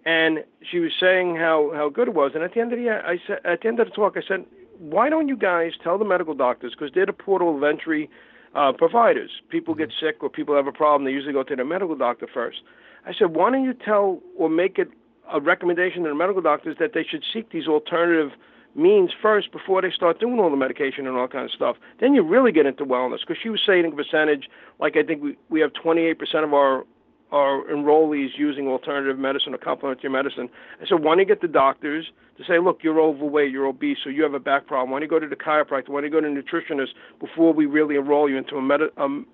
And 0.06 0.44
she 0.70 0.78
was 0.78 0.92
saying 0.98 1.36
how 1.36 1.72
how 1.74 1.88
good 1.90 2.08
it 2.08 2.14
was. 2.14 2.32
And 2.34 2.44
at 2.44 2.54
the 2.54 2.60
end 2.60 2.72
of 2.72 2.78
the 2.78 2.88
I 2.88 3.18
said 3.26 3.40
at 3.44 3.62
the 3.62 3.68
end 3.68 3.80
of 3.80 3.88
the 3.88 3.94
talk, 3.94 4.16
I 4.16 4.22
said, 4.26 4.46
why 4.78 5.10
don't 5.10 5.28
you 5.28 5.36
guys 5.36 5.72
tell 5.82 5.98
the 5.98 6.04
medical 6.04 6.34
doctors 6.34 6.72
because 6.72 6.94
they're 6.94 7.04
the 7.04 7.12
portal 7.12 7.56
of 7.56 7.62
entry 7.64 8.08
uh, 8.54 8.72
providers. 8.72 9.30
People 9.48 9.74
get 9.74 9.90
mm-hmm. 9.90 10.06
sick 10.06 10.22
or 10.22 10.30
people 10.30 10.56
have 10.56 10.66
a 10.66 10.72
problem, 10.72 11.04
they 11.04 11.12
usually 11.12 11.32
go 11.32 11.42
to 11.42 11.56
their 11.56 11.64
medical 11.64 11.96
doctor 11.96 12.26
first. 12.32 12.58
I 13.06 13.12
said, 13.18 13.34
why 13.34 13.50
don't 13.50 13.64
you 13.64 13.74
tell 13.74 14.20
or 14.36 14.48
make 14.48 14.78
it 14.78 14.88
a 15.32 15.40
recommendation 15.40 16.02
to 16.02 16.08
the 16.08 16.14
medical 16.14 16.42
doctors 16.42 16.76
that 16.80 16.92
they 16.94 17.04
should 17.04 17.24
seek 17.32 17.50
these 17.50 17.66
alternative 17.66 18.30
means 18.74 19.10
first 19.20 19.50
before 19.52 19.82
they 19.82 19.90
start 19.90 20.20
doing 20.20 20.38
all 20.38 20.50
the 20.50 20.56
medication 20.56 21.06
and 21.06 21.16
all 21.16 21.28
kind 21.28 21.44
of 21.44 21.50
stuff. 21.50 21.76
Then 22.00 22.14
you 22.14 22.22
really 22.22 22.52
get 22.52 22.66
into 22.66 22.84
wellness 22.84 23.20
because 23.20 23.36
she 23.42 23.48
was 23.48 23.60
saying 23.66 23.84
a 23.84 23.90
percentage, 23.90 24.48
like 24.78 24.96
I 24.96 25.02
think 25.02 25.22
we, 25.22 25.36
we 25.48 25.60
have 25.60 25.72
28% 25.72 26.16
of 26.44 26.54
our 26.54 26.84
our 27.30 27.62
enrollees 27.64 28.30
using 28.36 28.68
alternative 28.68 29.18
medicine 29.18 29.54
or 29.54 29.58
complementary 29.58 30.10
medicine. 30.10 30.48
I 30.80 30.86
said, 30.86 31.02
why 31.02 31.12
don't 31.12 31.20
you 31.20 31.24
get 31.26 31.40
the 31.40 31.48
doctors 31.48 32.10
to 32.38 32.44
say, 32.44 32.58
look, 32.58 32.80
you're 32.82 33.00
overweight, 33.00 33.50
you're 33.50 33.66
obese, 33.66 33.98
or 34.06 34.10
you 34.10 34.22
have 34.22 34.34
a 34.34 34.40
back 34.40 34.66
problem. 34.66 34.90
Why 34.90 35.00
don't 35.00 35.02
you 35.02 35.08
go 35.08 35.18
to 35.18 35.28
the 35.28 35.36
chiropractor? 35.36 35.90
Why 35.90 36.00
don't 36.00 36.04
you 36.04 36.10
go 36.10 36.20
to 36.20 36.26
a 36.26 36.30
nutritionist 36.30 36.90
before 37.20 37.52
we 37.52 37.66
really 37.66 37.96
enroll 37.96 38.30
you 38.30 38.36
into 38.38 38.56
a, 38.56 38.62
med- 38.62 38.92
um, 38.96 39.26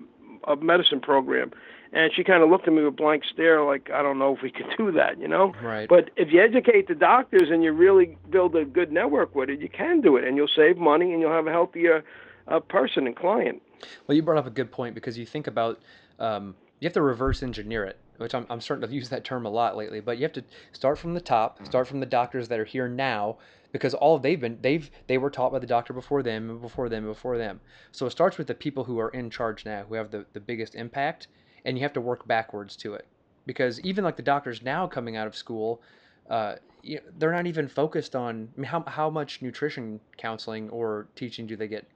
a 0.49 0.57
medicine 0.57 1.01
program? 1.01 1.53
And 1.93 2.11
she 2.13 2.25
kind 2.25 2.43
of 2.43 2.51
looked 2.51 2.67
at 2.67 2.75
me 2.75 2.83
with 2.83 2.95
a 2.95 2.97
blank 2.97 3.23
stare, 3.33 3.63
like, 3.63 3.89
I 3.95 4.03
don't 4.03 4.19
know 4.19 4.35
if 4.35 4.43
we 4.43 4.51
could 4.51 4.67
do 4.77 4.91
that, 4.93 5.21
you 5.21 5.29
know? 5.29 5.55
Right. 5.63 5.89
But 5.89 6.11
if 6.17 6.33
you 6.33 6.43
educate 6.43 6.89
the 6.89 6.97
doctors 6.97 7.51
and 7.53 7.63
you 7.63 7.71
really 7.71 8.19
build 8.31 8.57
a 8.57 8.65
good 8.65 8.91
network 8.91 9.37
with 9.37 9.49
it, 9.49 9.61
you 9.61 9.69
can 9.69 10.01
do 10.01 10.17
it, 10.17 10.25
and 10.25 10.37
you'll 10.37 10.49
save 10.49 10.77
money 10.77 11.13
and 11.13 11.21
you'll 11.21 11.31
have 11.31 11.47
a 11.47 11.53
healthier 11.53 12.03
uh, 12.49 12.59
person 12.59 13.07
and 13.07 13.15
client. 13.15 13.63
Well, 14.09 14.17
you 14.17 14.23
brought 14.23 14.39
up 14.39 14.47
a 14.47 14.51
good 14.51 14.73
point 14.73 14.97
because 14.97 15.17
you 15.17 15.25
think 15.25 15.47
about 15.47 15.79
um, 16.19 16.57
you 16.81 16.87
have 16.87 16.93
to 16.95 17.03
reverse 17.03 17.43
engineer 17.43 17.85
it, 17.85 17.99
which 18.19 18.35
I'm, 18.35 18.47
I'm 18.51 18.61
starting 18.61 18.87
to 18.89 18.95
use 18.95 19.09
that 19.09 19.25
term 19.25 19.47
a 19.47 19.51
lot 19.51 19.77
lately. 19.77 20.01
But 20.01 20.19
you 20.19 20.23
have 20.25 20.33
to 20.35 20.45
start 20.73 20.99
from 20.99 21.15
the 21.15 21.21
top, 21.21 21.57
mm-hmm. 21.57 21.67
start 21.67 21.89
from 21.89 22.01
the 22.01 22.07
doctors 22.07 22.49
that 22.49 22.61
are 22.61 22.65
here 22.65 22.89
now, 22.89 23.39
because 23.73 23.95
all 23.95 24.19
they've 24.19 24.41
been 24.41 24.59
they've 24.61 24.91
they 25.07 25.19
were 25.19 25.31
taught 25.31 25.53
by 25.53 25.59
the 25.59 25.67
doctor 25.67 25.93
before 25.93 26.23
them 26.23 26.51
and 26.51 26.61
before 26.61 26.89
them 26.89 27.05
and 27.05 27.15
before 27.15 27.39
them. 27.39 27.61
So 27.93 28.07
it 28.07 28.11
starts 28.11 28.39
with 28.39 28.47
the 28.47 28.55
people 28.55 28.85
who 28.85 28.99
are 28.99 29.11
in 29.11 29.31
charge 29.31 29.65
now, 29.65 29.85
who 29.89 29.95
have 29.95 30.11
the, 30.11 30.27
the 30.33 30.41
biggest 30.41 30.75
impact, 30.75 31.29
and 31.65 31.77
you 31.77 31.83
have 31.83 31.93
to 31.95 32.01
work 32.01 32.27
backwards 32.27 32.77
to 32.77 32.95
it. 32.95 33.07
Because 33.47 33.81
even 33.81 34.05
like 34.05 34.17
the 34.17 34.23
doctors 34.23 34.63
now 34.63 34.87
coming 34.87 35.17
out 35.17 35.27
of 35.27 35.37
school, 35.37 35.83
uh, 36.31 36.57
you 36.83 36.97
know, 36.97 37.03
they're 37.19 37.33
not 37.33 37.47
even 37.47 37.69
focused 37.69 38.17
on 38.17 38.49
I 38.57 38.61
mean, 38.61 38.69
how 38.69 38.85
how 38.87 39.11
much 39.11 39.43
nutrition 39.43 40.01
counseling 40.17 40.71
or 40.71 41.09
teaching 41.15 41.47
do 41.47 41.57
they 41.57 41.69
get? 41.69 41.87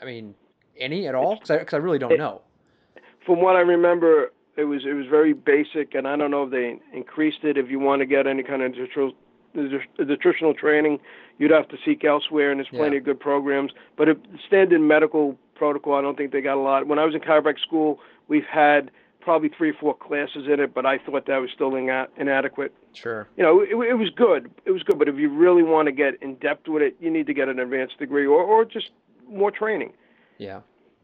I 0.00 0.04
mean, 0.04 0.34
any 0.76 1.06
at 1.06 1.14
all? 1.14 1.36
Because 1.36 1.50
I, 1.50 1.76
I, 1.76 1.78
really 1.78 1.98
don't 1.98 2.18
know 2.18 2.42
from 3.26 3.42
what 3.42 3.56
I 3.56 3.60
remember, 3.60 4.32
it 4.56 4.64
was 4.64 4.86
it 4.86 4.94
was 4.94 5.06
very 5.06 5.32
basic, 5.34 5.94
and 5.94 6.08
I 6.08 6.16
don't 6.16 6.30
know 6.30 6.44
if 6.44 6.50
they 6.50 6.78
increased 6.96 7.40
it. 7.42 7.58
If 7.58 7.68
you 7.68 7.78
want 7.78 8.00
to 8.00 8.06
get 8.06 8.26
any 8.26 8.42
kind 8.42 8.62
of 8.62 8.72
nutritional 8.72 9.12
nutritional 9.98 10.54
training, 10.54 10.98
you'd 11.38 11.50
have 11.50 11.68
to 11.68 11.76
seek 11.84 12.04
elsewhere, 12.04 12.50
and 12.50 12.58
there's 12.58 12.68
plenty 12.68 12.96
yeah. 12.96 13.00
of 13.00 13.04
good 13.04 13.20
programs. 13.20 13.72
But 13.96 14.08
a 14.08 14.16
standard 14.46 14.80
medical 14.80 15.36
protocol, 15.54 15.94
I 15.94 16.02
don't 16.02 16.16
think 16.16 16.32
they 16.32 16.40
got 16.40 16.56
a 16.56 16.60
lot. 16.60 16.86
When 16.86 16.98
I 16.98 17.04
was 17.04 17.14
in 17.14 17.20
chiropractic 17.20 17.60
school, 17.60 17.98
we've 18.28 18.44
had 18.44 18.90
probably 19.20 19.48
three 19.48 19.70
or 19.70 19.74
four 19.74 19.94
classes 19.94 20.46
in 20.46 20.60
it, 20.60 20.72
but 20.72 20.86
I 20.86 20.98
thought 20.98 21.26
that 21.26 21.38
was 21.38 21.50
still 21.52 21.76
ina- 21.76 22.08
inadequate. 22.16 22.72
Sure. 22.92 23.26
You 23.36 23.42
know, 23.42 23.60
it, 23.60 23.70
it 23.70 23.94
was 23.94 24.10
good. 24.10 24.50
It 24.64 24.70
was 24.70 24.82
good, 24.84 24.98
but 24.98 25.08
if 25.08 25.16
you 25.16 25.28
really 25.28 25.64
want 25.64 25.86
to 25.86 25.92
get 25.92 26.22
in 26.22 26.36
depth 26.36 26.68
with 26.68 26.82
it, 26.82 26.96
you 27.00 27.10
need 27.10 27.26
to 27.26 27.34
get 27.34 27.48
an 27.48 27.58
advanced 27.58 27.98
degree 27.98 28.26
or, 28.26 28.40
or 28.40 28.64
just 28.64 28.90
more 29.28 29.50
training. 29.50 29.92
Yeah 30.38 30.60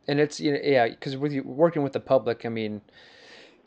and 0.09 0.21
it's 0.21 0.41
you 0.41 0.53
know, 0.53 0.59
yeah, 0.63 0.89
because 0.89 1.17
with 1.17 1.33
you 1.33 1.43
working 1.43 1.83
with 1.83 1.93
the 1.93 2.01
public, 2.01 2.45
I 2.45 2.49
mean, 2.49 2.81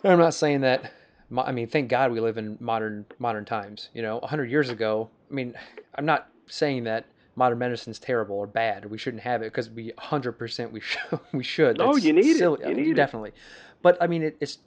I'm 0.04 0.20
not 0.20 0.34
saying 0.34 0.62
that. 0.62 0.92
I 1.36 1.52
mean, 1.52 1.68
thank 1.68 1.90
God 1.90 2.12
we 2.12 2.20
live 2.20 2.38
in 2.38 2.58
modern 2.60 3.06
modern 3.20 3.46
times. 3.46 3.90
You 3.94 4.02
know, 4.02 4.20
hundred 4.22 4.52
years 4.52 4.70
ago, 4.70 5.10
I 5.30 5.34
mean, 5.34 5.54
I'm 5.96 6.06
not 6.06 6.30
saying 6.48 6.84
that 6.84 7.06
modern 7.36 7.58
medicine 7.58 7.92
is 7.92 8.00
terrible 8.00 8.36
or 8.38 8.48
bad. 8.48 8.86
We 8.86 8.98
shouldn't 8.98 9.24
have 9.24 9.42
it 9.42 9.46
because 9.46 9.70
we 9.70 9.92
100% 9.94 10.72
we 10.72 10.80
should. 10.80 11.20
we 11.34 11.44
should. 11.44 11.78
No, 11.78 11.96
you 11.96 12.14
need 12.14 12.38
silly. 12.38 12.62
it. 12.64 12.70
You 12.70 12.76
need 12.76 12.96
definitely. 12.96 13.32
But 13.82 13.98
I 14.02 14.08
mean, 14.08 14.24
it, 14.24 14.38
it's 14.40 14.60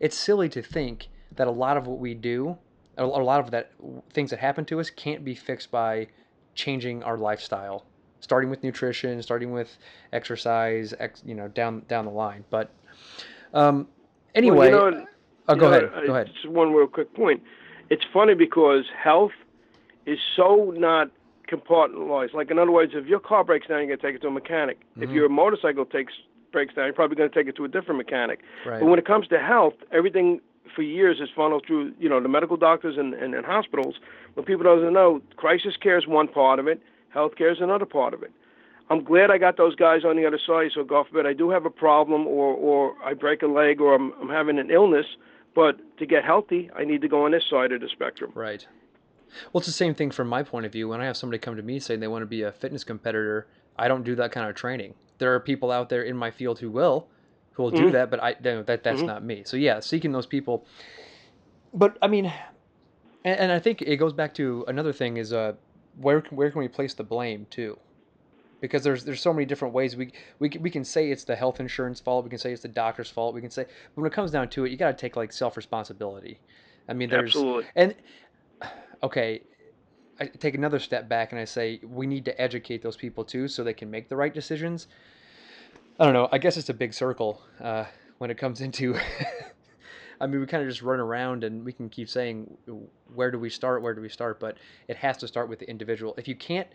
it's 0.00 0.16
silly 0.16 0.48
to 0.50 0.62
think 0.62 1.08
that 1.36 1.46
a 1.46 1.50
lot 1.50 1.76
of 1.76 1.86
what 1.86 1.98
we 1.98 2.14
do, 2.14 2.56
a, 2.96 3.04
a 3.04 3.06
lot 3.06 3.40
of 3.40 3.50
that 3.50 3.72
things 4.12 4.30
that 4.30 4.38
happen 4.38 4.64
to 4.66 4.80
us, 4.80 4.90
can't 4.90 5.24
be 5.24 5.34
fixed 5.34 5.70
by 5.70 6.08
changing 6.54 7.02
our 7.02 7.16
lifestyle, 7.16 7.84
starting 8.20 8.50
with 8.50 8.62
nutrition, 8.62 9.22
starting 9.22 9.52
with 9.52 9.76
exercise, 10.12 10.94
ex, 10.98 11.22
you 11.24 11.34
know, 11.34 11.48
down 11.48 11.82
down 11.88 12.04
the 12.04 12.10
line. 12.10 12.44
But 12.50 12.70
um, 13.54 13.88
anyway, 14.34 14.70
well, 14.70 14.90
you 14.90 14.98
know, 14.98 15.06
oh, 15.48 15.54
go 15.54 15.68
you 15.68 15.74
ahead. 15.74 15.92
Know, 15.92 16.06
go 16.06 16.14
ahead. 16.14 16.30
Just 16.32 16.48
one 16.48 16.72
real 16.72 16.86
quick 16.86 17.12
point. 17.14 17.42
It's 17.90 18.04
funny 18.12 18.34
because 18.34 18.84
health 19.02 19.32
is 20.06 20.18
so 20.36 20.72
not 20.76 21.10
compartmentalized. 21.50 22.34
Like 22.34 22.50
in 22.50 22.58
other 22.58 22.70
words, 22.70 22.92
if 22.94 23.06
your 23.06 23.20
car 23.20 23.44
breaks 23.44 23.66
down, 23.66 23.78
you're 23.78 23.96
gonna 23.96 24.08
take 24.08 24.16
it 24.16 24.22
to 24.22 24.28
a 24.28 24.30
mechanic. 24.30 24.80
Mm-hmm. 24.80 25.04
If 25.04 25.10
your 25.10 25.28
motorcycle 25.28 25.84
takes 25.84 26.12
breaks 26.52 26.74
down, 26.74 26.86
you're 26.86 26.94
probably 26.94 27.16
gonna 27.16 27.28
take 27.28 27.46
it 27.46 27.56
to 27.56 27.64
a 27.64 27.68
different 27.68 27.98
mechanic. 27.98 28.40
Right. 28.66 28.80
But 28.80 28.86
when 28.86 28.98
it 28.98 29.06
comes 29.06 29.28
to 29.28 29.38
health, 29.38 29.74
everything 29.92 30.40
for 30.74 30.82
years 30.82 31.18
has 31.18 31.28
funneled 31.34 31.64
through, 31.66 31.92
you 31.98 32.08
know, 32.08 32.20
the 32.20 32.28
medical 32.28 32.56
doctors 32.56 32.96
and, 32.98 33.14
and, 33.14 33.34
and 33.34 33.44
hospitals. 33.44 33.96
What 34.34 34.46
people 34.46 34.64
doesn't 34.64 34.92
know, 34.92 35.20
crisis 35.36 35.76
care 35.76 35.98
is 35.98 36.06
one 36.06 36.28
part 36.28 36.58
of 36.58 36.68
it, 36.68 36.80
health 37.10 37.36
care 37.36 37.50
is 37.50 37.60
another 37.60 37.86
part 37.86 38.14
of 38.14 38.22
it. 38.22 38.32
I'm 38.90 39.04
glad 39.04 39.30
I 39.30 39.36
got 39.38 39.56
those 39.56 39.74
guys 39.74 40.04
on 40.04 40.16
the 40.16 40.26
other 40.26 40.40
side. 40.46 40.70
So 40.74 40.82
God 40.82 41.06
forbid 41.08 41.26
I 41.26 41.34
do 41.34 41.50
have 41.50 41.66
a 41.66 41.70
problem 41.70 42.26
or 42.26 42.54
or 42.54 42.94
I 43.04 43.14
break 43.14 43.42
a 43.42 43.46
leg 43.46 43.80
or 43.80 43.94
I'm 43.94 44.12
I'm 44.20 44.28
having 44.28 44.58
an 44.58 44.70
illness, 44.70 45.06
but 45.54 45.76
to 45.98 46.06
get 46.06 46.24
healthy, 46.24 46.70
I 46.74 46.84
need 46.84 47.02
to 47.02 47.08
go 47.08 47.24
on 47.24 47.32
this 47.32 47.44
side 47.50 47.72
of 47.72 47.80
the 47.80 47.88
spectrum. 47.88 48.32
Right. 48.34 48.66
Well, 49.52 49.58
it's 49.60 49.66
the 49.66 49.72
same 49.72 49.94
thing 49.94 50.10
from 50.10 50.28
my 50.28 50.42
point 50.42 50.64
of 50.64 50.72
view. 50.72 50.88
When 50.88 51.02
I 51.02 51.04
have 51.04 51.16
somebody 51.18 51.38
come 51.38 51.56
to 51.56 51.62
me 51.62 51.78
saying 51.80 52.00
they 52.00 52.08
want 52.08 52.22
to 52.22 52.26
be 52.26 52.42
a 52.42 52.52
fitness 52.52 52.82
competitor, 52.82 53.46
I 53.76 53.86
don't 53.86 54.02
do 54.04 54.14
that 54.16 54.32
kind 54.32 54.48
of 54.48 54.56
training. 54.56 54.94
There 55.18 55.34
are 55.34 55.40
people 55.40 55.70
out 55.70 55.90
there 55.90 56.02
in 56.02 56.16
my 56.16 56.30
field 56.30 56.58
who 56.60 56.70
will, 56.70 57.08
who 57.52 57.64
will 57.64 57.70
do 57.70 57.86
Mhm. 57.88 57.92
that, 57.92 58.10
but 58.10 58.22
I 58.22 58.36
that 58.40 58.82
that's 58.82 59.02
Mhm. 59.02 59.06
not 59.06 59.22
me. 59.22 59.42
So 59.44 59.58
yeah, 59.58 59.80
seeking 59.80 60.12
those 60.12 60.26
people. 60.26 60.64
But 61.74 61.98
I 62.00 62.06
mean, 62.08 62.32
and, 63.24 63.38
and 63.38 63.52
I 63.52 63.58
think 63.58 63.82
it 63.82 63.96
goes 63.96 64.14
back 64.14 64.32
to 64.34 64.64
another 64.66 64.94
thing 64.94 65.18
is 65.18 65.32
uh, 65.34 65.54
where 65.98 66.20
can- 66.20 66.36
where 66.36 66.50
can 66.50 66.60
we 66.60 66.68
place 66.68 66.94
the 66.94 67.04
blame 67.04 67.46
too? 67.50 67.78
Because 68.60 68.82
there's 68.82 69.04
there's 69.04 69.20
so 69.20 69.32
many 69.32 69.44
different 69.44 69.74
ways 69.74 69.96
we 69.96 70.12
we 70.38 70.48
can, 70.48 70.62
we 70.62 70.70
can 70.70 70.84
say 70.84 71.10
it's 71.10 71.24
the 71.24 71.36
health 71.36 71.60
insurance 71.60 72.00
fault, 72.00 72.24
we 72.24 72.30
can 72.30 72.38
say 72.38 72.52
it's 72.52 72.62
the 72.62 72.68
doctor's 72.68 73.10
fault, 73.10 73.34
we 73.34 73.40
can 73.40 73.50
say, 73.50 73.64
but 73.64 74.02
when 74.02 74.10
it 74.10 74.14
comes 74.14 74.30
down 74.30 74.48
to 74.50 74.64
it, 74.64 74.70
you 74.70 74.76
got 74.76 74.96
to 74.96 75.00
take 75.00 75.16
like 75.16 75.32
self 75.32 75.56
responsibility. 75.56 76.40
I 76.88 76.94
mean, 76.94 77.10
there's 77.10 77.34
Absolutely. 77.34 77.66
and 77.76 77.94
okay, 79.02 79.42
I 80.20 80.26
take 80.26 80.54
another 80.54 80.78
step 80.78 81.08
back 81.08 81.32
and 81.32 81.40
I 81.40 81.44
say 81.44 81.80
we 81.84 82.06
need 82.06 82.24
to 82.24 82.40
educate 82.40 82.82
those 82.82 82.96
people 82.96 83.24
too 83.24 83.48
so 83.48 83.62
they 83.62 83.74
can 83.74 83.90
make 83.90 84.08
the 84.08 84.16
right 84.16 84.34
decisions. 84.34 84.88
I 85.98 86.04
don't 86.04 86.14
know. 86.14 86.28
I 86.30 86.38
guess 86.38 86.56
it's 86.56 86.68
a 86.68 86.74
big 86.74 86.94
circle 86.94 87.42
uh, 87.60 87.84
when 88.18 88.30
it 88.30 88.38
comes 88.38 88.60
into. 88.60 88.98
I 90.20 90.26
mean, 90.26 90.40
we 90.40 90.46
kind 90.46 90.62
of 90.62 90.68
just 90.68 90.82
run 90.82 91.00
around 91.00 91.44
and 91.44 91.64
we 91.64 91.72
can 91.72 91.88
keep 91.88 92.08
saying, 92.08 92.56
where 93.14 93.30
do 93.30 93.38
we 93.38 93.50
start? 93.50 93.82
Where 93.82 93.94
do 93.94 94.00
we 94.00 94.08
start? 94.08 94.40
But 94.40 94.56
it 94.88 94.96
has 94.96 95.16
to 95.18 95.28
start 95.28 95.48
with 95.48 95.58
the 95.58 95.68
individual. 95.68 96.14
If 96.18 96.26
you 96.26 96.34
can't, 96.34 96.66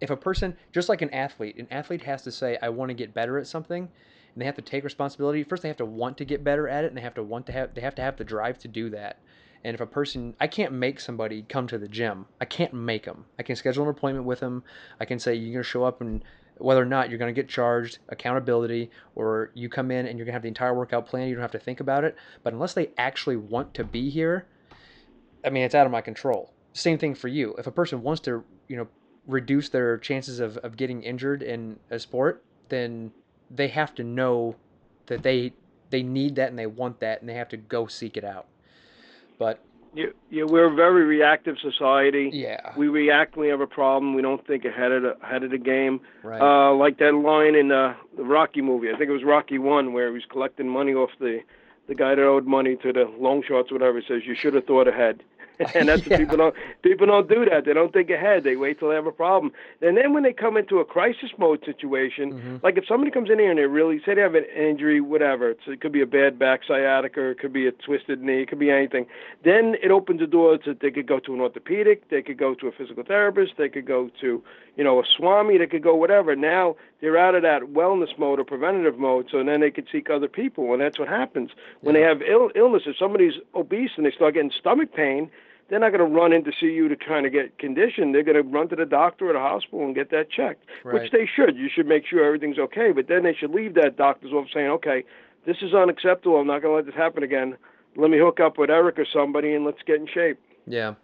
if 0.00 0.10
a 0.10 0.16
person, 0.16 0.56
just 0.72 0.88
like 0.88 1.02
an 1.02 1.10
athlete, 1.10 1.56
an 1.56 1.66
athlete 1.70 2.02
has 2.02 2.22
to 2.22 2.32
say, 2.32 2.58
I 2.62 2.68
want 2.68 2.90
to 2.90 2.94
get 2.94 3.14
better 3.14 3.38
at 3.38 3.46
something, 3.46 3.82
and 3.82 4.40
they 4.40 4.44
have 4.46 4.56
to 4.56 4.62
take 4.62 4.84
responsibility. 4.84 5.42
First, 5.42 5.62
they 5.62 5.68
have 5.68 5.76
to 5.78 5.86
want 5.86 6.16
to 6.18 6.24
get 6.24 6.44
better 6.44 6.68
at 6.68 6.84
it, 6.84 6.88
and 6.88 6.96
they 6.96 7.00
have 7.00 7.14
to 7.14 7.22
want 7.22 7.46
to 7.46 7.52
have, 7.52 7.74
they 7.74 7.80
have 7.80 7.94
to 7.96 8.02
have 8.02 8.16
the 8.16 8.24
drive 8.24 8.58
to 8.58 8.68
do 8.68 8.90
that. 8.90 9.18
And 9.64 9.74
if 9.74 9.80
a 9.80 9.86
person, 9.86 10.36
I 10.38 10.46
can't 10.46 10.72
make 10.72 11.00
somebody 11.00 11.42
come 11.42 11.66
to 11.66 11.78
the 11.78 11.88
gym. 11.88 12.26
I 12.40 12.44
can't 12.44 12.72
make 12.72 13.04
them. 13.04 13.24
I 13.38 13.42
can 13.42 13.56
schedule 13.56 13.82
an 13.84 13.90
appointment 13.90 14.24
with 14.24 14.38
them. 14.38 14.62
I 15.00 15.04
can 15.04 15.18
say 15.18 15.34
you're 15.34 15.52
going 15.52 15.64
to 15.64 15.68
show 15.68 15.82
up 15.82 16.00
and 16.00 16.22
whether 16.58 16.82
or 16.82 16.86
not 16.86 17.08
you're 17.08 17.18
going 17.18 17.34
to 17.34 17.40
get 17.40 17.48
charged, 17.48 17.98
accountability, 18.08 18.90
or 19.14 19.50
you 19.54 19.68
come 19.68 19.90
in 19.90 20.06
and 20.06 20.18
you're 20.18 20.24
going 20.24 20.32
to 20.32 20.36
have 20.36 20.42
the 20.42 20.48
entire 20.48 20.74
workout 20.74 21.06
plan. 21.06 21.28
You 21.28 21.34
don't 21.34 21.42
have 21.42 21.52
to 21.52 21.58
think 21.58 21.80
about 21.80 22.04
it. 22.04 22.16
But 22.42 22.52
unless 22.52 22.74
they 22.74 22.90
actually 22.98 23.36
want 23.36 23.74
to 23.74 23.84
be 23.84 24.10
here, 24.10 24.46
I 25.44 25.50
mean, 25.50 25.64
it's 25.64 25.74
out 25.74 25.86
of 25.86 25.92
my 25.92 26.00
control. 26.00 26.52
Same 26.72 26.98
thing 26.98 27.14
for 27.14 27.28
you. 27.28 27.54
If 27.58 27.66
a 27.66 27.72
person 27.72 28.02
wants 28.02 28.20
to, 28.22 28.44
you 28.68 28.76
know, 28.76 28.88
reduce 29.26 29.68
their 29.68 29.98
chances 29.98 30.40
of, 30.40 30.56
of 30.58 30.76
getting 30.76 31.02
injured 31.02 31.42
in 31.42 31.78
a 31.90 31.98
sport, 31.98 32.42
then 32.68 33.12
they 33.50 33.68
have 33.68 33.94
to 33.94 34.04
know 34.04 34.56
that 35.06 35.22
they 35.22 35.52
they 35.90 36.02
need 36.02 36.36
that 36.36 36.50
and 36.50 36.58
they 36.58 36.66
want 36.66 37.00
that 37.00 37.20
and 37.20 37.28
they 37.28 37.34
have 37.34 37.48
to 37.48 37.56
go 37.56 37.86
seek 37.86 38.16
it 38.16 38.24
out. 38.24 38.46
But 39.38 39.60
You, 39.98 40.14
you, 40.30 40.46
we're 40.46 40.72
a 40.72 40.74
very 40.74 41.04
reactive 41.04 41.56
society. 41.60 42.30
yeah, 42.32 42.72
We 42.76 42.86
react 42.86 43.36
when 43.36 43.46
we 43.46 43.50
have 43.50 43.60
a 43.60 43.66
problem. 43.66 44.14
We 44.14 44.22
don't 44.22 44.46
think 44.46 44.64
ahead 44.64 44.92
of 44.92 45.02
the, 45.02 45.16
ahead 45.24 45.42
of 45.42 45.50
the 45.50 45.58
game. 45.58 46.00
right. 46.22 46.40
Uh, 46.40 46.72
like 46.72 46.98
that 46.98 47.14
line 47.14 47.56
in 47.56 47.72
uh, 47.72 47.94
the 48.16 48.22
Rocky 48.22 48.62
movie. 48.62 48.90
I 48.90 48.96
think 48.96 49.10
it 49.10 49.12
was 49.12 49.24
Rocky 49.24 49.58
One, 49.58 49.92
where 49.92 50.06
he 50.06 50.14
was 50.14 50.22
collecting 50.30 50.68
money 50.68 50.94
off 50.94 51.10
the 51.18 51.40
the 51.88 51.94
guy 51.94 52.14
that 52.14 52.22
owed 52.22 52.46
money 52.46 52.76
to 52.76 52.92
the 52.92 53.10
long 53.18 53.42
shots, 53.42 53.72
whatever. 53.72 53.98
He 53.98 54.06
says 54.06 54.22
you 54.24 54.36
should 54.36 54.54
have 54.54 54.66
thought 54.66 54.86
ahead. 54.86 55.24
and 55.74 55.88
that's 55.88 56.06
Yeah. 56.06 56.10
what 56.14 56.20
people 56.20 56.36
don't 56.36 56.54
people 56.82 57.06
don't 57.06 57.28
do 57.28 57.44
that. 57.44 57.64
They 57.64 57.72
don't 57.72 57.92
think 57.92 58.10
ahead. 58.10 58.44
They 58.44 58.56
wait 58.56 58.78
till 58.78 58.88
they 58.88 58.94
have 58.94 59.06
a 59.06 59.12
problem. 59.12 59.52
And 59.82 59.96
then 59.96 60.12
when 60.12 60.22
they 60.22 60.32
come 60.32 60.56
into 60.56 60.78
a 60.78 60.84
crisis 60.84 61.30
mode 61.38 61.64
situation, 61.64 62.32
Mhm. 62.32 62.62
like 62.62 62.76
if 62.76 62.86
somebody 62.86 63.10
comes 63.10 63.30
in 63.30 63.38
here 63.38 63.50
and 63.50 63.58
they 63.58 63.66
really 63.66 64.00
say 64.04 64.14
they 64.14 64.20
have 64.20 64.34
an 64.34 64.44
injury, 64.56 65.00
whatever, 65.00 65.50
it's, 65.50 65.66
it 65.66 65.80
could 65.80 65.92
be 65.92 66.00
a 66.00 66.06
bad 66.06 66.38
back 66.38 66.60
sciatica, 66.66 67.20
or 67.20 67.30
it 67.32 67.38
could 67.38 67.52
be 67.52 67.66
a 67.66 67.72
twisted 67.72 68.22
knee, 68.22 68.42
it 68.42 68.48
could 68.48 68.58
be 68.58 68.70
anything. 68.70 69.06
Then 69.42 69.76
it 69.82 69.90
opens 69.90 70.20
the 70.20 70.26
door 70.26 70.58
to 70.58 70.74
they 70.74 70.90
could 70.90 71.06
go 71.06 71.18
to 71.20 71.34
an 71.34 71.40
orthopedic, 71.40 72.08
they 72.08 72.22
could 72.22 72.38
go 72.38 72.54
to 72.54 72.68
a 72.68 72.72
physical 72.72 73.02
therapist, 73.02 73.56
they 73.56 73.68
could 73.68 73.86
go 73.86 74.10
to 74.20 74.42
you 74.76 74.84
know 74.84 75.00
a 75.00 75.04
swami, 75.04 75.58
they 75.58 75.66
could 75.66 75.82
go 75.82 75.94
whatever. 75.94 76.36
Now 76.36 76.76
they're 77.00 77.18
out 77.18 77.34
of 77.34 77.42
that 77.42 77.62
wellness 77.62 78.16
mode 78.18 78.38
or 78.38 78.44
preventative 78.44 78.98
mode, 78.98 79.26
so 79.30 79.42
then 79.42 79.60
they 79.60 79.70
could 79.70 79.86
seek 79.90 80.08
other 80.10 80.28
people, 80.28 80.72
and 80.72 80.80
that's 80.80 80.98
what 80.98 81.08
happens 81.08 81.50
when 81.80 81.94
they 81.94 82.02
have 82.02 82.22
Ill, 82.22 82.50
illness. 82.54 82.82
If 82.86 82.96
somebody's 82.96 83.34
obese 83.54 83.90
and 83.96 84.04
they 84.06 84.10
start 84.12 84.34
getting 84.34 84.50
stomach 84.50 84.92
pain, 84.94 85.30
they're 85.68 85.78
not 85.78 85.90
going 85.90 86.00
to 86.08 86.14
run 86.16 86.32
in 86.32 86.44
to 86.44 86.52
see 86.58 86.66
you 86.72 86.88
to 86.88 86.96
try 86.96 87.20
to 87.20 87.30
get 87.30 87.58
conditioned. 87.58 88.14
They're 88.14 88.22
going 88.22 88.42
to 88.42 88.48
run 88.48 88.68
to 88.68 88.76
the 88.76 88.86
doctor 88.86 89.28
or 89.30 89.32
the 89.34 89.38
hospital 89.38 89.84
and 89.84 89.94
get 89.94 90.10
that 90.10 90.30
checked, 90.30 90.64
Right. 90.84 91.02
which 91.02 91.12
they 91.12 91.26
should. 91.26 91.56
You 91.56 91.68
should 91.68 91.86
make 91.86 92.06
sure 92.06 92.24
everything's 92.24 92.58
okay, 92.58 92.92
but 92.92 93.08
then 93.08 93.22
they 93.22 93.34
should 93.34 93.50
leave 93.50 93.74
that 93.74 93.96
doctor's 93.96 94.32
office 94.32 94.50
saying, 94.54 94.68
okay, 94.68 95.04
this 95.46 95.58
is 95.62 95.74
unacceptable. 95.74 96.38
I'm 96.40 96.46
not 96.46 96.62
going 96.62 96.72
to 96.72 96.76
let 96.76 96.86
this 96.86 96.94
happen 96.94 97.22
again. 97.22 97.56
Let 97.96 98.10
me 98.10 98.18
hook 98.18 98.40
up 98.40 98.58
with 98.58 98.70
Eric 98.70 98.98
or 98.98 99.06
somebody 99.12 99.54
and 99.54 99.64
let's 99.64 99.82
get 99.86 99.96
in 99.96 100.06
shape. 100.06 100.38
Yeah. 100.66 100.94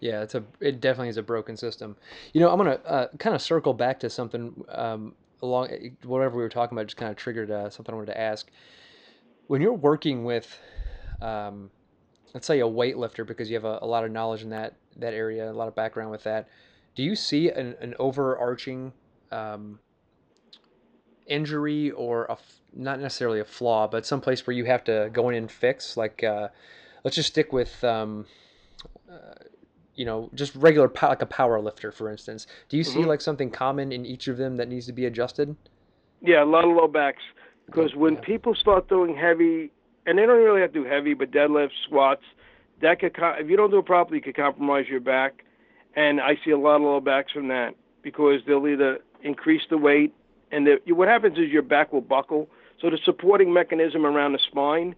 Yeah, 0.00 0.22
it's 0.22 0.34
a 0.34 0.42
it 0.58 0.80
definitely 0.80 1.10
is 1.10 1.16
a 1.16 1.22
broken 1.22 1.56
system. 1.56 1.96
You 2.32 2.40
know, 2.40 2.50
I'm 2.50 2.56
gonna 2.58 2.80
uh, 2.84 3.06
kind 3.20 3.36
of 3.36 3.40
circle 3.40 3.72
back 3.72 4.00
to 4.00 4.10
something 4.10 4.64
um, 4.68 5.14
along 5.40 5.68
whatever 6.02 6.36
we 6.36 6.42
were 6.42 6.48
talking 6.48 6.76
about. 6.76 6.88
Just 6.88 6.96
kind 6.96 7.10
of 7.12 7.16
triggered 7.16 7.52
uh, 7.52 7.70
something 7.70 7.92
I 7.92 7.96
wanted 7.96 8.12
to 8.12 8.20
ask. 8.20 8.50
When 9.46 9.62
you're 9.62 9.72
working 9.72 10.24
with, 10.24 10.58
um, 11.20 11.70
let's 12.34 12.46
say 12.46 12.60
a 12.60 12.64
weightlifter, 12.64 13.26
because 13.26 13.50
you 13.50 13.56
have 13.56 13.64
a, 13.64 13.78
a 13.82 13.86
lot 13.86 14.04
of 14.04 14.10
knowledge 14.10 14.42
in 14.42 14.50
that 14.50 14.74
that 14.96 15.14
area, 15.14 15.50
a 15.50 15.52
lot 15.52 15.68
of 15.68 15.74
background 15.74 16.10
with 16.10 16.24
that. 16.24 16.48
Do 16.94 17.02
you 17.02 17.16
see 17.16 17.50
an, 17.50 17.74
an 17.80 17.94
overarching 17.98 18.92
um, 19.30 19.78
injury 21.26 21.90
or 21.90 22.24
a 22.24 22.36
not 22.74 23.00
necessarily 23.00 23.40
a 23.40 23.44
flaw, 23.44 23.86
but 23.86 24.04
some 24.06 24.20
place 24.20 24.46
where 24.46 24.54
you 24.54 24.64
have 24.66 24.84
to 24.84 25.10
go 25.12 25.28
in 25.28 25.34
and 25.34 25.50
fix? 25.50 25.96
Like, 25.96 26.22
uh, 26.22 26.48
let's 27.04 27.16
just 27.16 27.28
stick 27.28 27.52
with. 27.52 27.82
Um, 27.84 28.26
uh, 29.10 29.34
you 29.94 30.06
know, 30.06 30.30
just 30.34 30.54
regular 30.54 30.90
like 31.02 31.20
a 31.20 31.26
power 31.26 31.60
lifter, 31.60 31.92
for 31.92 32.10
instance. 32.10 32.46
Do 32.70 32.78
you 32.78 32.84
see 32.84 33.00
Mhm. 33.00 33.08
like 33.08 33.20
something 33.20 33.50
common 33.50 33.92
in 33.92 34.06
each 34.06 34.26
of 34.26 34.38
them 34.38 34.56
that 34.56 34.68
needs 34.68 34.86
to 34.86 34.92
be 34.92 35.04
adjusted? 35.04 35.54
Yeah, 36.22 36.42
a 36.42 36.46
lot 36.46 36.64
of 36.64 36.74
low 36.74 36.88
backs. 36.88 37.22
Because 37.66 37.94
when 37.94 38.14
yeah. 38.14 38.20
people 38.20 38.54
start 38.54 38.88
doing 38.88 39.14
heavy, 39.14 39.70
and 40.06 40.18
they 40.18 40.26
don't 40.26 40.42
really 40.42 40.60
have 40.60 40.72
to 40.72 40.82
do 40.82 40.88
heavy, 40.88 41.14
but 41.14 41.30
deadlifts, 41.30 41.70
squats, 41.84 42.22
that 42.80 43.00
could 43.00 43.16
co- 43.16 43.36
if 43.38 43.48
you 43.48 43.56
don't 43.56 43.70
do 43.70 43.78
it 43.78 43.86
properly, 43.86 44.18
you 44.18 44.22
could 44.22 44.36
compromise 44.36 44.86
your 44.88 45.00
back. 45.00 45.44
And 45.94 46.20
I 46.20 46.38
see 46.44 46.50
a 46.50 46.58
lot 46.58 46.76
of 46.76 46.82
low 46.82 47.00
backs 47.00 47.32
from 47.32 47.48
that 47.48 47.74
because 48.02 48.40
they'll 48.46 48.66
either 48.66 48.98
increase 49.22 49.62
the 49.70 49.78
weight, 49.78 50.12
and 50.50 50.68
what 50.88 51.08
happens 51.08 51.38
is 51.38 51.50
your 51.50 51.62
back 51.62 51.92
will 51.92 52.00
buckle. 52.00 52.48
So 52.80 52.90
the 52.90 52.98
supporting 53.04 53.52
mechanism 53.52 54.04
around 54.04 54.32
the 54.32 54.38
spine 54.38 54.94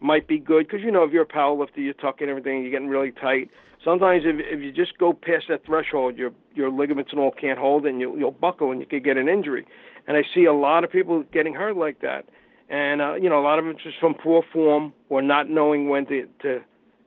might 0.00 0.26
be 0.26 0.38
good 0.38 0.66
because 0.66 0.82
you 0.82 0.90
know 0.90 1.04
if 1.04 1.12
you're 1.12 1.22
a 1.22 1.26
power 1.26 1.56
lifter, 1.56 1.80
you're 1.80 1.94
tucking 1.94 2.28
everything, 2.28 2.62
you're 2.62 2.70
getting 2.70 2.88
really 2.88 3.12
tight. 3.12 3.50
Sometimes 3.84 4.24
if 4.26 4.36
if 4.40 4.60
you 4.60 4.72
just 4.72 4.98
go 4.98 5.12
past 5.12 5.46
that 5.48 5.64
threshold, 5.64 6.18
your 6.18 6.32
your 6.54 6.70
ligaments 6.70 7.12
and 7.12 7.20
all 7.20 7.30
can't 7.30 7.58
hold, 7.58 7.86
and 7.86 8.00
you'll 8.00 8.18
you'll 8.18 8.30
buckle 8.30 8.72
and 8.72 8.80
you 8.80 8.86
could 8.86 9.04
get 9.04 9.16
an 9.16 9.28
injury. 9.28 9.66
And 10.06 10.16
I 10.16 10.24
see 10.34 10.44
a 10.44 10.52
lot 10.52 10.84
of 10.84 10.90
people 10.90 11.22
getting 11.32 11.54
hurt 11.54 11.76
like 11.76 12.00
that. 12.00 12.26
And 12.70 13.02
uh, 13.02 13.14
you 13.14 13.28
know, 13.28 13.40
a 13.40 13.42
lot 13.42 13.58
of 13.58 13.66
it's 13.66 13.82
just 13.82 13.98
from 13.98 14.14
poor 14.14 14.42
form 14.52 14.94
or 15.08 15.20
not 15.20 15.50
knowing 15.50 15.88
when 15.88 16.06
to 16.06 16.26
to 16.42 16.60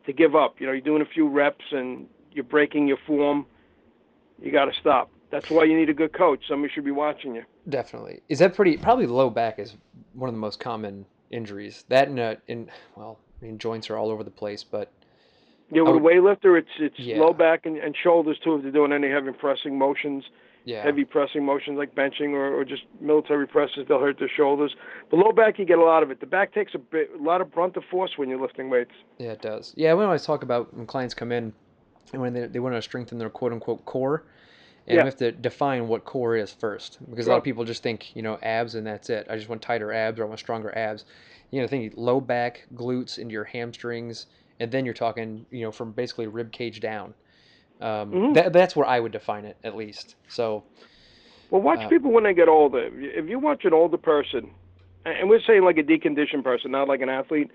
to 0.06 0.14
give 0.14 0.36
up. 0.36 0.56
You 0.60 0.68
know, 0.68 0.74
you're 0.74 0.82
doing 0.82 1.02
a 1.02 1.06
few 1.14 1.28
reps 1.30 1.64
and 1.72 2.08
you're 2.32 2.44
breaking 2.44 2.88
your 2.88 2.98
form. 3.08 3.46
You 4.42 4.52
got 4.52 4.66
to 4.66 4.74
stop. 4.80 5.10
That's 5.32 5.50
why 5.50 5.64
you 5.64 5.76
need 5.78 5.90
a 5.90 5.94
good 5.94 6.14
coach. 6.14 6.42
Somebody 6.48 6.72
should 6.74 6.84
be 6.84 6.92
watching 6.92 7.34
you. 7.36 7.44
Definitely. 7.68 8.22
Is 8.28 8.40
that 8.40 8.56
pretty? 8.56 8.76
Probably 8.78 9.08
low 9.08 9.30
back 9.30 9.58
is 9.58 9.76
one 10.14 10.28
of 10.28 10.36
the 10.36 10.40
most 10.40 10.60
common 10.60 11.06
injuries. 11.32 11.86
That 11.88 12.10
and 12.10 12.20
uh, 12.20 12.36
in 12.48 12.70
well, 12.98 13.20
I 13.42 13.46
mean 13.46 13.58
joints 13.58 13.90
are 13.90 13.96
all 13.98 14.10
over 14.10 14.24
the 14.24 14.32
place, 14.32 14.64
but 14.64 14.92
Yeah, 15.72 15.84
with 15.84 15.96
a 15.96 16.00
weightlifter, 16.00 16.60
it's 16.60 16.70
it's 16.78 17.00
Yeah. 17.00 17.20
low 17.20 17.32
back 17.32 17.66
and, 17.66 17.78
and 17.78 17.96
shoulders 18.04 18.38
too. 18.44 18.56
If 18.56 18.64
they're 18.64 18.72
doing 18.72 18.92
any 18.92 19.10
heavy 19.10 19.32
pressing 19.32 19.78
motions, 19.78 20.26
Yeah. 20.66 20.84
heavy 20.84 21.04
pressing 21.04 21.44
motions 21.46 21.78
like 21.78 21.94
benching 21.94 22.30
or, 22.32 22.54
or 22.58 22.64
just 22.64 22.84
military 23.02 23.46
presses, 23.48 23.86
they'll 23.88 24.00
hurt 24.00 24.18
their 24.20 24.30
shoulders. 24.34 24.76
But 25.12 25.18
low 25.18 25.32
back, 25.32 25.60
you 25.60 25.66
get 25.66 25.78
a 25.78 25.84
lot 25.84 26.04
of 26.04 26.12
it. 26.12 26.20
The 26.20 26.26
back 26.26 26.54
takes 26.54 26.74
a 26.74 26.78
bit, 26.78 27.10
a 27.20 27.22
lot 27.22 27.42
of 27.42 27.52
brunt 27.52 27.76
of 27.76 27.84
force 27.92 28.12
when 28.16 28.30
you're 28.30 28.40
lifting 28.42 28.70
weights. 28.70 28.92
Yeah, 29.18 29.32
it 29.32 29.42
does. 29.42 29.74
Yeah, 29.76 29.94
we 29.94 30.04
always 30.06 30.26
talk 30.26 30.44
about 30.44 30.74
when 30.74 30.86
clients 30.86 31.14
come 31.14 31.32
in 31.32 31.52
and 32.14 32.22
when 32.22 32.34
they, 32.34 32.48
they 32.48 32.60
want 32.60 32.76
to 32.76 32.82
strengthen 32.82 33.18
their 33.18 33.30
quote 33.30 33.52
unquote 33.52 33.84
core. 33.86 34.24
And 34.88 34.96
Yeah. 34.98 35.04
we 35.04 35.08
have 35.08 35.18
to 35.18 35.32
define 35.32 35.88
what 35.88 36.06
core 36.06 36.36
is 36.36 36.52
first 36.54 37.00
because 37.10 37.28
a 37.28 37.30
lot 37.30 37.38
of 37.38 37.44
people 37.44 37.64
just 37.66 37.84
think, 37.84 38.16
you 38.16 38.22
know, 38.22 38.38
abs 38.42 38.76
and 38.76 38.86
that's 38.86 39.10
it. 39.10 39.28
I 39.30 39.36
just 39.36 39.50
want 39.50 39.62
tighter 39.62 39.92
abs 39.94 40.20
or 40.20 40.24
I 40.24 40.28
want 40.28 40.40
stronger 40.40 40.78
abs. 40.78 41.06
You 41.52 41.62
know, 41.62 41.68
think 41.68 41.94
low 41.96 42.20
back, 42.20 42.66
glutes 42.76 43.18
into 43.18 43.32
your 43.34 43.44
hamstrings, 43.44 44.26
and 44.60 44.72
then 44.72 44.86
you're 44.86 44.94
talking, 44.94 45.46
you 45.52 45.62
know, 45.62 45.72
from 45.72 45.92
basically 45.92 46.28
rib 46.28 46.52
cage 46.52 46.80
down. 46.80 47.14
Um, 47.84 48.12
Mhm. 48.12 48.34
that, 48.36 48.54
that's 48.54 48.76
where 48.76 48.88
I 48.88 49.00
would 49.00 49.12
define 49.12 49.44
it 49.46 49.58
at 49.64 49.76
least. 49.76 50.16
So, 50.28 50.64
Well, 51.52 51.62
watch 51.62 51.82
Uh, 51.82 51.90
people 51.90 52.12
when 52.12 52.24
they 52.24 52.34
get 52.34 52.48
older. 52.48 52.90
If 53.00 53.30
you- 53.30 53.38
watch 53.38 53.64
an 53.66 53.74
older 53.74 53.98
person, 53.98 54.50
and 55.06 55.16
and 55.18 55.30
we're 55.30 55.42
saying 55.42 55.64
like 55.64 55.78
a 55.78 55.84
deconditioned 55.84 56.44
person, 56.44 56.72
not 56.72 56.88
like 56.88 57.02
an 57.02 57.10
athlete, 57.10 57.52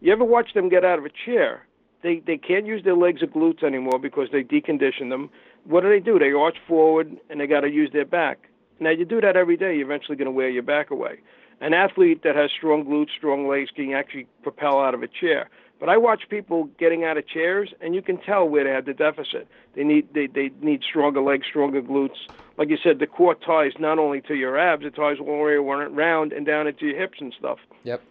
you 0.00 0.10
ever 0.10 0.24
watch 0.24 0.52
them 0.54 0.68
get 0.68 0.84
out 0.84 0.98
of 0.98 1.04
a 1.04 1.10
chair? 1.10 1.64
They 2.02 2.18
they 2.20 2.38
can't 2.38 2.66
use 2.66 2.82
their 2.82 2.96
legs 2.96 3.22
or 3.22 3.28
glutes 3.28 3.62
anymore 3.62 3.98
because 4.00 4.30
they 4.30 4.42
deconditioned 4.42 5.10
them. 5.10 5.30
What 5.64 5.82
do 5.82 5.88
they 5.90 6.00
do? 6.00 6.18
They 6.18 6.32
arch 6.32 6.58
forward 6.66 7.16
and 7.30 7.38
they 7.38 7.46
got 7.46 7.60
to 7.60 7.70
use 7.70 7.90
their 7.92 8.04
back. 8.04 8.48
Now 8.80 8.90
you 8.90 9.04
do 9.04 9.20
that 9.20 9.36
every 9.36 9.56
day, 9.56 9.74
you're 9.76 9.86
eventually 9.86 10.16
going 10.16 10.26
to 10.26 10.32
wear 10.32 10.48
your 10.48 10.62
back 10.64 10.90
away. 10.90 11.18
An 11.60 11.72
athlete 11.72 12.22
that 12.22 12.34
has 12.34 12.50
strong 12.50 12.84
glutes, 12.84 13.10
strong 13.16 13.46
legs 13.46 13.70
can 13.70 13.92
actually 13.92 14.26
propel 14.42 14.80
out 14.80 14.94
of 14.94 15.02
a 15.02 15.08
chair. 15.08 15.48
But 15.78 15.90
I 15.90 15.98
watch 15.98 16.22
people 16.30 16.70
getting 16.78 17.04
out 17.04 17.18
of 17.18 17.28
chairs, 17.28 17.72
and 17.80 17.94
you 17.94 18.00
can 18.00 18.18
tell 18.18 18.48
where 18.48 18.64
they 18.64 18.70
have 18.70 18.86
the 18.86 18.94
deficit. 18.94 19.46
They 19.74 19.84
need 19.84 20.08
they, 20.14 20.26
they 20.26 20.50
need 20.62 20.82
stronger 20.88 21.20
legs, 21.20 21.46
stronger 21.48 21.82
glutes. 21.82 22.16
Like 22.56 22.70
you 22.70 22.78
said, 22.82 22.98
the 22.98 23.06
core 23.06 23.34
ties 23.34 23.72
not 23.78 23.98
only 23.98 24.22
to 24.22 24.34
your 24.34 24.58
abs, 24.58 24.86
it 24.86 24.94
ties 24.94 25.18
all 25.20 25.26
the 25.26 25.44
way 25.44 25.52
around 25.52 25.94
round 25.94 26.32
and 26.32 26.46
down 26.46 26.66
into 26.66 26.86
your 26.86 26.98
hips 26.98 27.18
and 27.20 27.34
stuff. 27.38 27.58
Yep. 27.84 28.02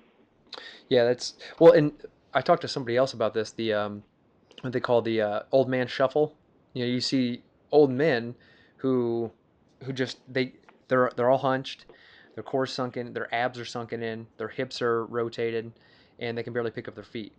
Yeah, 0.89 1.05
that's 1.05 1.33
well, 1.59 1.71
and 1.71 1.91
I 2.33 2.41
talked 2.41 2.61
to 2.61 2.67
somebody 2.67 2.97
else 2.97 3.13
about 3.13 3.33
this. 3.33 3.51
The 3.51 3.73
um, 3.73 4.03
what 4.61 4.73
they 4.73 4.79
call 4.79 5.01
the 5.01 5.21
uh, 5.21 5.39
old 5.51 5.67
man 5.67 5.87
shuffle. 5.87 6.35
You 6.73 6.85
know, 6.85 6.91
you 6.91 7.01
see 7.01 7.41
old 7.71 7.89
men 7.89 8.35
who 8.77 9.31
who 9.83 9.91
just 9.91 10.19
they 10.31 10.53
they're 10.87 11.11
they're 11.15 11.31
all 11.31 11.39
hunched, 11.39 11.85
their 12.35 12.43
core's 12.43 12.71
sunken, 12.71 13.13
their 13.13 13.33
abs 13.33 13.57
are 13.57 13.65
sunken 13.65 14.03
in, 14.03 14.27
their 14.37 14.49
hips 14.49 14.81
are 14.83 15.05
rotated, 15.05 15.71
and 16.19 16.37
they 16.37 16.43
can 16.43 16.53
barely 16.53 16.71
pick 16.71 16.87
up 16.87 16.93
their 16.93 17.03
feet. 17.03 17.33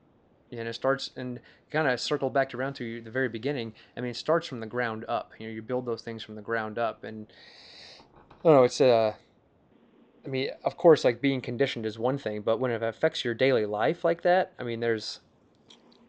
And 0.53 0.69
it 0.69 0.75
starts 0.75 1.11
and 1.17 1.41
kind 1.71 1.89
of 1.89 2.01
circle 2.01 2.31
back 2.31 2.55
around 2.55 2.75
to 2.75 3.01
the 3.01 3.11
very 3.11 3.29
beginning. 3.29 3.75
I 3.97 4.01
mean, 4.01 4.11
it 4.11 4.17
starts 4.17 4.47
from 4.47 4.61
the 4.61 4.67
ground 4.67 5.05
up. 5.09 5.33
You 5.39 5.49
know, 5.49 5.53
you 5.53 5.63
build 5.63 5.87
those 5.87 6.03
things 6.03 6.23
from 6.23 6.37
the 6.37 6.43
ground 6.43 6.79
up, 6.79 7.05
and 7.05 7.27
I 8.01 8.35
don't 8.45 8.55
know. 8.55 8.63
It's 8.63 8.81
uh, 8.81 9.15
I 10.27 10.29
mean, 10.29 10.51
of 10.65 10.77
course, 10.77 11.05
like 11.05 11.21
being 11.21 11.41
conditioned 11.41 11.87
is 11.87 11.99
one 11.99 12.19
thing, 12.19 12.43
but 12.43 12.59
when 12.59 12.73
it 12.73 12.83
affects 12.83 13.25
your 13.25 13.35
daily 13.35 13.65
life 13.65 14.05
like 14.05 14.23
that, 14.23 14.53
I 14.59 14.65
mean, 14.65 14.81
there's, 14.81 15.21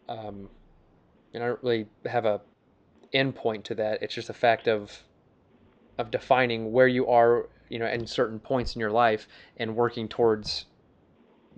um, 0.08 0.50
and 1.32 1.42
I 1.42 1.46
don't 1.46 1.62
really 1.62 1.86
have 2.04 2.24
a 2.24 2.40
end 3.12 3.36
point 3.36 3.64
to 3.66 3.76
that. 3.76 4.02
It's 4.02 4.14
just 4.14 4.28
a 4.28 4.34
fact 4.34 4.66
of, 4.66 5.04
of 5.98 6.10
defining 6.10 6.72
where 6.72 6.88
you 6.88 7.06
are, 7.06 7.48
you 7.68 7.78
know, 7.78 7.86
in 7.86 8.06
certain 8.08 8.40
points 8.40 8.74
in 8.74 8.80
your 8.80 8.90
life 8.90 9.28
and 9.56 9.76
working 9.76 10.08
towards, 10.08 10.66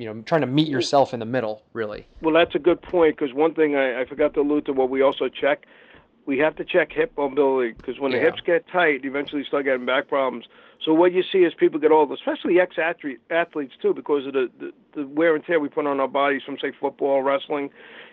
you 0.00 0.12
know, 0.12 0.22
trying 0.22 0.40
to 0.40 0.46
meet 0.46 0.68
yourself 0.68 1.12
in 1.12 1.20
the 1.20 1.26
middle, 1.26 1.62
really. 1.74 2.06
Well, 2.22 2.34
that's 2.34 2.54
a 2.54 2.58
good 2.58 2.80
point 2.80 3.18
because 3.18 3.34
one 3.34 3.54
thing 3.54 3.76
I, 3.76 4.00
I 4.00 4.04
forgot 4.06 4.32
to 4.34 4.40
allude 4.40 4.64
to 4.66 4.72
what 4.72 4.88
we 4.88 5.02
also 5.02 5.28
check. 5.28 5.66
We 6.26 6.38
have 6.38 6.56
to 6.56 6.64
check 6.64 6.92
hip 6.92 7.12
mobility 7.16 7.72
because 7.72 7.98
when 7.98 8.12
the 8.12 8.18
hips 8.18 8.40
get 8.40 8.66
tight, 8.68 9.04
eventually 9.04 9.40
you 9.40 9.46
start 9.46 9.64
getting 9.64 9.86
back 9.86 10.08
problems. 10.08 10.46
So 10.84 10.94
what 10.94 11.12
you 11.12 11.22
see 11.22 11.38
is 11.38 11.52
people 11.52 11.80
get 11.80 11.90
older, 11.90 12.14
especially 12.14 12.60
ex-athlete 12.60 13.20
athletes 13.30 13.74
too, 13.82 13.92
because 13.92 14.26
of 14.26 14.32
the, 14.32 14.50
the 14.58 14.72
the 14.94 15.06
wear 15.06 15.34
and 15.34 15.44
tear 15.44 15.60
we 15.60 15.68
put 15.68 15.86
on 15.86 16.00
our 16.00 16.08
bodies 16.08 16.42
from 16.44 16.56
say 16.58 16.72
football, 16.78 17.22
wrestling, 17.22 17.70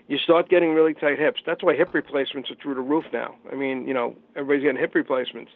you 0.08 0.18
start 0.18 0.50
getting 0.50 0.74
really 0.74 0.94
tight 0.94 1.20
hips. 1.20 1.42
That's 1.46 1.64
why 1.64 1.76
hip 1.76 1.94
replacements 1.94 2.50
are 2.52 2.56
through 2.56 2.76
the 2.76 2.82
roof 2.82 3.06
now. 3.14 3.36
I 3.52 3.56
mean, 3.56 3.88
you 3.88 3.94
know, 3.94 4.16
everybody's 4.36 4.64
getting 4.64 4.82
hip 4.82 4.96
replacements, 4.96 5.52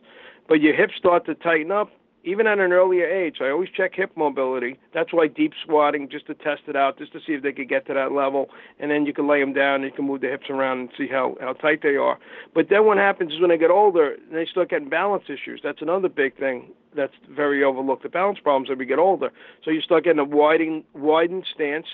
but 0.48 0.62
your 0.62 0.74
hips 0.74 0.94
start 0.98 1.26
to 1.26 1.36
tighten 1.36 1.72
up 1.72 1.90
even 2.24 2.48
at 2.48 2.60
an 2.60 2.72
earlier 2.72 3.06
age. 3.06 3.38
I 3.42 3.50
always 3.50 3.70
check 3.70 3.96
hip 3.96 4.12
mobility. 4.16 4.80
That's 4.94 5.12
why 5.12 5.28
deep 5.28 5.54
squatting, 5.64 6.10
just 6.10 6.28
to 6.28 6.36
test 6.36 6.64
it 6.68 6.76
out, 6.76 6.98
just 6.98 7.14
to 7.14 7.20
see 7.20 7.34
if 7.34 7.44
they 7.44 7.52
could 7.52 7.70
get 7.70 7.88
to 7.88 7.94
that 7.94 8.12
level, 8.12 8.50
and 8.80 8.92
then 8.92 9.06
you 9.06 9.14
can 9.14 9.28
lay 9.28 9.40
them 9.40 9.54
down 9.54 9.76
and 9.76 9.86
you 9.86 9.92
can 9.92 10.06
move 10.06 10.22
the 10.22 10.28
hips 10.28 10.50
around 10.50 10.80
and 10.80 10.90
see 10.98 11.08
how 11.08 11.36
how 11.42 11.54
tight 11.54 11.82
they 11.82 11.96
are. 11.96 12.20
But 12.54 12.70
then 12.70 12.86
what 12.86 12.98
happens 12.98 13.34
is 13.34 13.40
when 13.40 13.50
they 13.50 13.58
get 13.58 13.72
older, 13.72 14.16
they 14.32 14.46
start 14.46 14.70
getting 14.70 14.90
balance 14.90 15.24
issues. 15.26 15.62
That's 15.64 15.82
another 15.82 16.10
big 16.10 16.38
thing 16.38 16.72
that's 16.96 17.14
very 17.30 17.64
overlooked. 17.64 18.04
The 18.04 18.10
balance 18.10 18.40
problems 18.40 18.70
as 18.72 18.78
we 18.78 18.86
get 18.86 19.00
older. 19.00 19.32
So 19.64 19.72
you 19.72 19.82
start 19.82 20.04
getting 20.04 20.20
a 20.20 20.26
widened 20.26 20.84
widened 20.94 21.46
stance, 21.54 21.88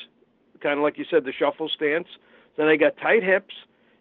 kind 0.62 0.80
of 0.80 0.84
like 0.84 0.98
you 0.98 1.06
said, 1.10 1.24
the 1.24 1.34
shuffle 1.34 1.70
stance. 1.70 2.08
Then 2.58 2.68
they 2.68 2.78
got 2.78 2.98
tight 2.98 3.24
hips. 3.24 3.54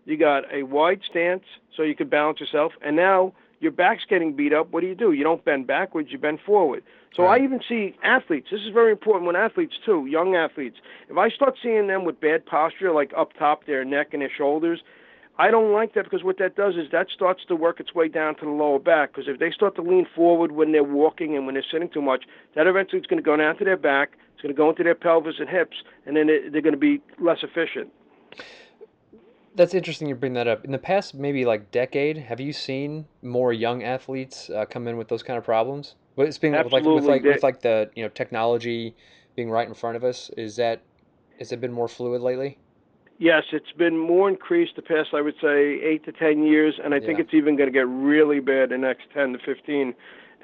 You 0.06 0.16
got 0.16 0.44
a 0.52 0.62
wide 0.62 1.00
stance 1.08 1.42
so 1.76 1.82
you 1.82 1.96
can 1.96 2.08
balance 2.08 2.38
yourself, 2.38 2.72
and 2.80 2.94
now 2.94 3.32
your 3.60 3.72
back's 3.72 4.04
getting 4.08 4.34
beat 4.34 4.52
up. 4.52 4.70
What 4.72 4.80
do 4.80 4.86
you 4.86 4.94
do? 4.94 5.12
You 5.12 5.24
don't 5.24 5.44
bend 5.44 5.66
backwards, 5.66 6.12
you 6.12 6.18
bend 6.18 6.40
forward. 6.44 6.82
So 7.14 7.22
Right. 7.22 7.40
I 7.40 7.44
even 7.44 7.60
see 7.66 7.94
athletes. 8.02 8.48
This 8.50 8.60
is 8.60 8.68
very 8.68 8.92
important 8.92 9.26
when 9.26 9.36
athletes 9.36 9.78
too, 9.84 10.06
young 10.06 10.34
athletes. 10.34 10.76
If 11.08 11.16
I 11.16 11.30
start 11.30 11.56
seeing 11.62 11.86
them 11.86 12.04
with 12.04 12.20
bad 12.20 12.44
posture, 12.44 12.92
like 12.92 13.12
up 13.16 13.32
top, 13.38 13.64
their 13.64 13.84
neck 13.84 14.08
and 14.12 14.20
their 14.20 14.30
shoulders, 14.30 14.82
I 15.38 15.50
don't 15.50 15.72
like 15.72 15.92
that 15.94 16.04
because 16.04 16.24
what 16.24 16.38
that 16.38 16.56
does 16.56 16.76
is 16.76 16.90
that 16.92 17.08
starts 17.10 17.44
to 17.46 17.56
work 17.56 17.78
its 17.78 17.94
way 17.94 18.08
down 18.08 18.36
to 18.36 18.44
the 18.46 18.50
lower 18.50 18.78
back. 18.78 19.12
Because 19.14 19.28
if 19.28 19.38
they 19.38 19.50
start 19.50 19.74
to 19.76 19.82
lean 19.82 20.06
forward 20.14 20.52
when 20.52 20.72
they're 20.72 20.82
walking 20.84 21.36
and 21.36 21.44
when 21.46 21.54
they're 21.54 21.64
sitting 21.70 21.88
too 21.90 22.02
much, 22.02 22.24
that 22.54 22.66
eventually 22.66 23.00
is 23.00 23.06
going 23.06 23.22
to 23.22 23.24
go 23.24 23.36
down 23.36 23.56
to 23.58 23.64
their 23.64 23.76
back. 23.76 24.12
It's 24.32 24.42
going 24.42 24.54
to 24.54 24.56
go 24.56 24.70
into 24.70 24.82
their 24.82 24.94
pelvis 24.94 25.36
and 25.38 25.48
hips, 25.48 25.76
and 26.04 26.16
then 26.16 26.26
they- 26.26 26.48
they're 26.48 26.62
going 26.62 26.74
to 26.74 26.78
be 26.78 27.00
less 27.18 27.42
efficient. 27.42 27.90
That's 29.56 29.72
interesting 29.72 30.08
you 30.08 30.14
bring 30.14 30.34
that 30.34 30.46
up. 30.46 30.64
In 30.64 30.72
the 30.72 30.78
past, 30.78 31.14
maybe 31.14 31.46
like 31.46 31.70
decade, 31.70 32.18
have 32.18 32.40
you 32.40 32.52
seen 32.52 33.06
more 33.22 33.52
young 33.52 33.82
athletes 33.82 34.50
uh, 34.50 34.66
come 34.66 34.86
in 34.86 34.98
with 34.98 35.08
those 35.08 35.22
kind 35.22 35.38
of 35.38 35.44
problems? 35.44 35.94
But 36.14 36.26
it's 36.28 36.38
being 36.38 36.52
with 36.52 36.72
like 36.72 36.84
with 36.84 37.04
like 37.04 37.22
with 37.22 37.42
like 37.42 37.62
the 37.62 37.90
you 37.94 38.02
know 38.02 38.08
technology 38.10 38.94
being 39.34 39.50
right 39.50 39.66
in 39.66 39.74
front 39.74 39.96
of 39.96 40.04
us. 40.04 40.30
Is 40.36 40.56
that 40.56 40.82
has 41.38 41.52
it 41.52 41.60
been 41.60 41.72
more 41.72 41.88
fluid 41.88 42.20
lately? 42.20 42.58
Yes, 43.18 43.44
it's 43.52 43.72
been 43.72 43.96
more 43.96 44.28
increased 44.28 44.76
the 44.76 44.82
past, 44.82 45.10
I 45.14 45.22
would 45.22 45.36
say, 45.40 45.80
eight 45.82 46.04
to 46.04 46.12
ten 46.12 46.42
years, 46.42 46.74
and 46.82 46.92
I 46.92 47.00
think 47.00 47.18
it's 47.18 47.32
even 47.32 47.56
going 47.56 47.68
to 47.68 47.72
get 47.72 47.88
really 47.88 48.40
bad 48.40 48.72
in 48.72 48.82
the 48.82 48.86
next 48.86 49.04
ten 49.14 49.32
to 49.32 49.38
fifteen. 49.38 49.94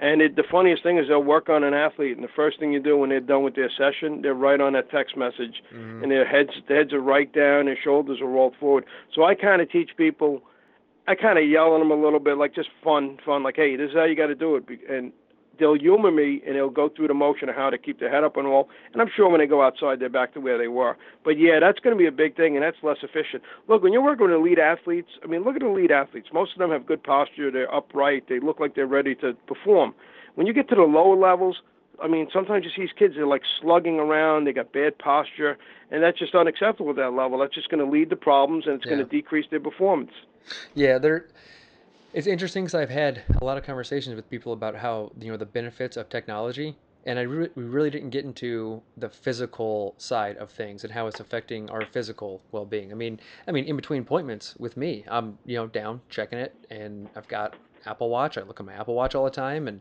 And 0.02 0.20
it, 0.20 0.34
the 0.34 0.42
funniest 0.50 0.82
thing 0.82 0.98
is 0.98 1.06
they'll 1.06 1.22
work 1.22 1.48
on 1.48 1.62
an 1.62 1.74
athlete, 1.74 2.16
and 2.16 2.24
the 2.24 2.32
first 2.34 2.58
thing 2.58 2.72
you 2.72 2.80
do 2.80 2.98
when 2.98 3.10
they're 3.10 3.20
done 3.20 3.44
with 3.44 3.54
their 3.54 3.70
session, 3.70 4.20
they're 4.20 4.34
right 4.34 4.60
on 4.60 4.72
that 4.72 4.90
text 4.90 5.16
message, 5.16 5.62
Mhm. 5.72 6.02
and 6.02 6.10
their 6.10 6.24
heads 6.26 6.50
their 6.66 6.78
heads 6.78 6.92
are 6.92 7.00
right 7.00 7.32
down, 7.32 7.66
their 7.66 7.76
shoulders 7.76 8.20
are 8.20 8.26
rolled 8.26 8.56
forward. 8.56 8.84
So 9.14 9.22
I 9.22 9.36
kind 9.36 9.62
of 9.62 9.70
teach 9.70 9.96
people, 9.96 10.42
I 11.06 11.14
kind 11.14 11.38
of 11.38 11.48
yell 11.48 11.76
at 11.76 11.78
them 11.78 11.92
a 11.92 11.94
little 11.94 12.18
bit, 12.18 12.36
like 12.36 12.52
just 12.52 12.68
fun, 12.82 13.16
fun, 13.24 13.44
like, 13.44 13.54
hey, 13.54 13.76
this 13.76 13.90
is 13.90 13.94
how 13.96 14.02
you 14.04 14.16
got 14.16 14.26
to 14.26 14.34
do 14.34 14.56
it, 14.56 14.64
and 14.88 15.12
they'll 15.58 15.78
humor 15.78 16.10
me 16.10 16.42
and 16.46 16.56
they'll 16.56 16.70
go 16.70 16.88
through 16.88 17.08
the 17.08 17.14
motion 17.14 17.48
of 17.48 17.54
how 17.54 17.70
to 17.70 17.78
keep 17.78 18.00
their 18.00 18.10
head 18.10 18.24
up 18.24 18.36
and 18.36 18.46
all. 18.46 18.68
And 18.92 19.00
I'm 19.00 19.10
sure 19.14 19.28
when 19.28 19.40
they 19.40 19.46
go 19.46 19.62
outside, 19.62 20.00
they're 20.00 20.08
back 20.08 20.34
to 20.34 20.40
where 20.40 20.58
they 20.58 20.68
were. 20.68 20.96
But 21.24 21.38
yeah, 21.38 21.60
that's 21.60 21.78
going 21.78 21.96
to 21.96 21.98
be 21.98 22.06
a 22.06 22.12
big 22.12 22.36
thing, 22.36 22.56
and 22.56 22.64
that's 22.64 22.76
less 22.82 22.98
efficient. 23.02 23.42
Look, 23.68 23.82
when 23.82 23.92
you're 23.92 24.02
working 24.02 24.26
with 24.26 24.34
elite 24.34 24.58
athletes, 24.58 25.10
I 25.22 25.26
mean, 25.26 25.44
look 25.44 25.56
at 25.56 25.62
elite 25.62 25.90
athletes. 25.90 26.28
Most 26.32 26.52
of 26.52 26.58
them 26.58 26.70
have 26.70 26.86
good 26.86 27.02
posture. 27.02 27.50
They're 27.50 27.72
upright. 27.72 28.28
They 28.28 28.40
look 28.40 28.60
like 28.60 28.74
they're 28.74 28.86
ready 28.86 29.14
to 29.16 29.34
perform. 29.46 29.94
When 30.34 30.46
you 30.46 30.52
get 30.52 30.68
to 30.70 30.74
the 30.74 30.82
lower 30.82 31.16
levels, 31.16 31.60
I 32.02 32.08
mean, 32.08 32.28
sometimes 32.32 32.64
you 32.64 32.70
see 32.74 32.82
these 32.82 32.98
kids, 32.98 33.14
they're 33.14 33.26
like 33.26 33.42
slugging 33.60 34.00
around, 34.00 34.44
they 34.44 34.52
got 34.52 34.72
bad 34.72 34.98
posture, 34.98 35.58
and 35.90 36.02
that's 36.02 36.18
just 36.18 36.34
unacceptable 36.34 36.90
at 36.90 36.96
that 36.96 37.12
level. 37.12 37.38
That's 37.38 37.54
just 37.54 37.68
going 37.68 37.84
to 37.84 37.90
lead 37.90 38.10
to 38.10 38.16
problems, 38.16 38.66
and 38.66 38.76
it's 38.76 38.84
going 38.84 38.98
to 38.98 39.04
decrease 39.04 39.46
their 39.50 39.60
performance. 39.60 40.10
Yeah, 40.74 40.98
there. 40.98 41.28
It's 42.14 42.26
interesting 42.26 42.64
because 42.64 42.74
I've 42.74 42.90
had 42.90 43.22
a 43.40 43.44
lot 43.44 43.56
of 43.56 43.64
conversations 43.64 44.14
with 44.14 44.28
people 44.28 44.52
about 44.52 44.76
how 44.76 45.12
you 45.18 45.30
know 45.30 45.38
the 45.38 45.46
benefits 45.46 45.96
of 45.96 46.10
technology, 46.10 46.76
and 47.06 47.18
I 47.18 47.22
re- 47.22 47.48
we 47.54 47.62
really 47.62 47.88
didn't 47.88 48.10
get 48.10 48.26
into 48.26 48.82
the 48.98 49.08
physical 49.08 49.94
side 49.96 50.36
of 50.36 50.50
things 50.50 50.84
and 50.84 50.92
how 50.92 51.06
it's 51.06 51.20
affecting 51.20 51.70
our 51.70 51.86
physical 51.86 52.42
well-being. 52.52 52.92
I 52.92 52.94
mean, 52.96 53.18
I 53.48 53.52
mean, 53.52 53.64
in 53.64 53.76
between 53.76 54.02
appointments 54.02 54.54
with 54.58 54.76
me, 54.76 55.06
I'm 55.08 55.38
you 55.46 55.56
know 55.56 55.66
down 55.66 56.02
checking 56.10 56.38
it, 56.38 56.54
and 56.68 57.08
I've 57.16 57.28
got 57.28 57.56
Apple 57.86 58.10
Watch. 58.10 58.36
I 58.36 58.42
look 58.42 58.60
at 58.60 58.66
my 58.66 58.74
Apple 58.74 58.94
Watch 58.94 59.14
all 59.14 59.24
the 59.24 59.30
time, 59.30 59.66
and 59.66 59.80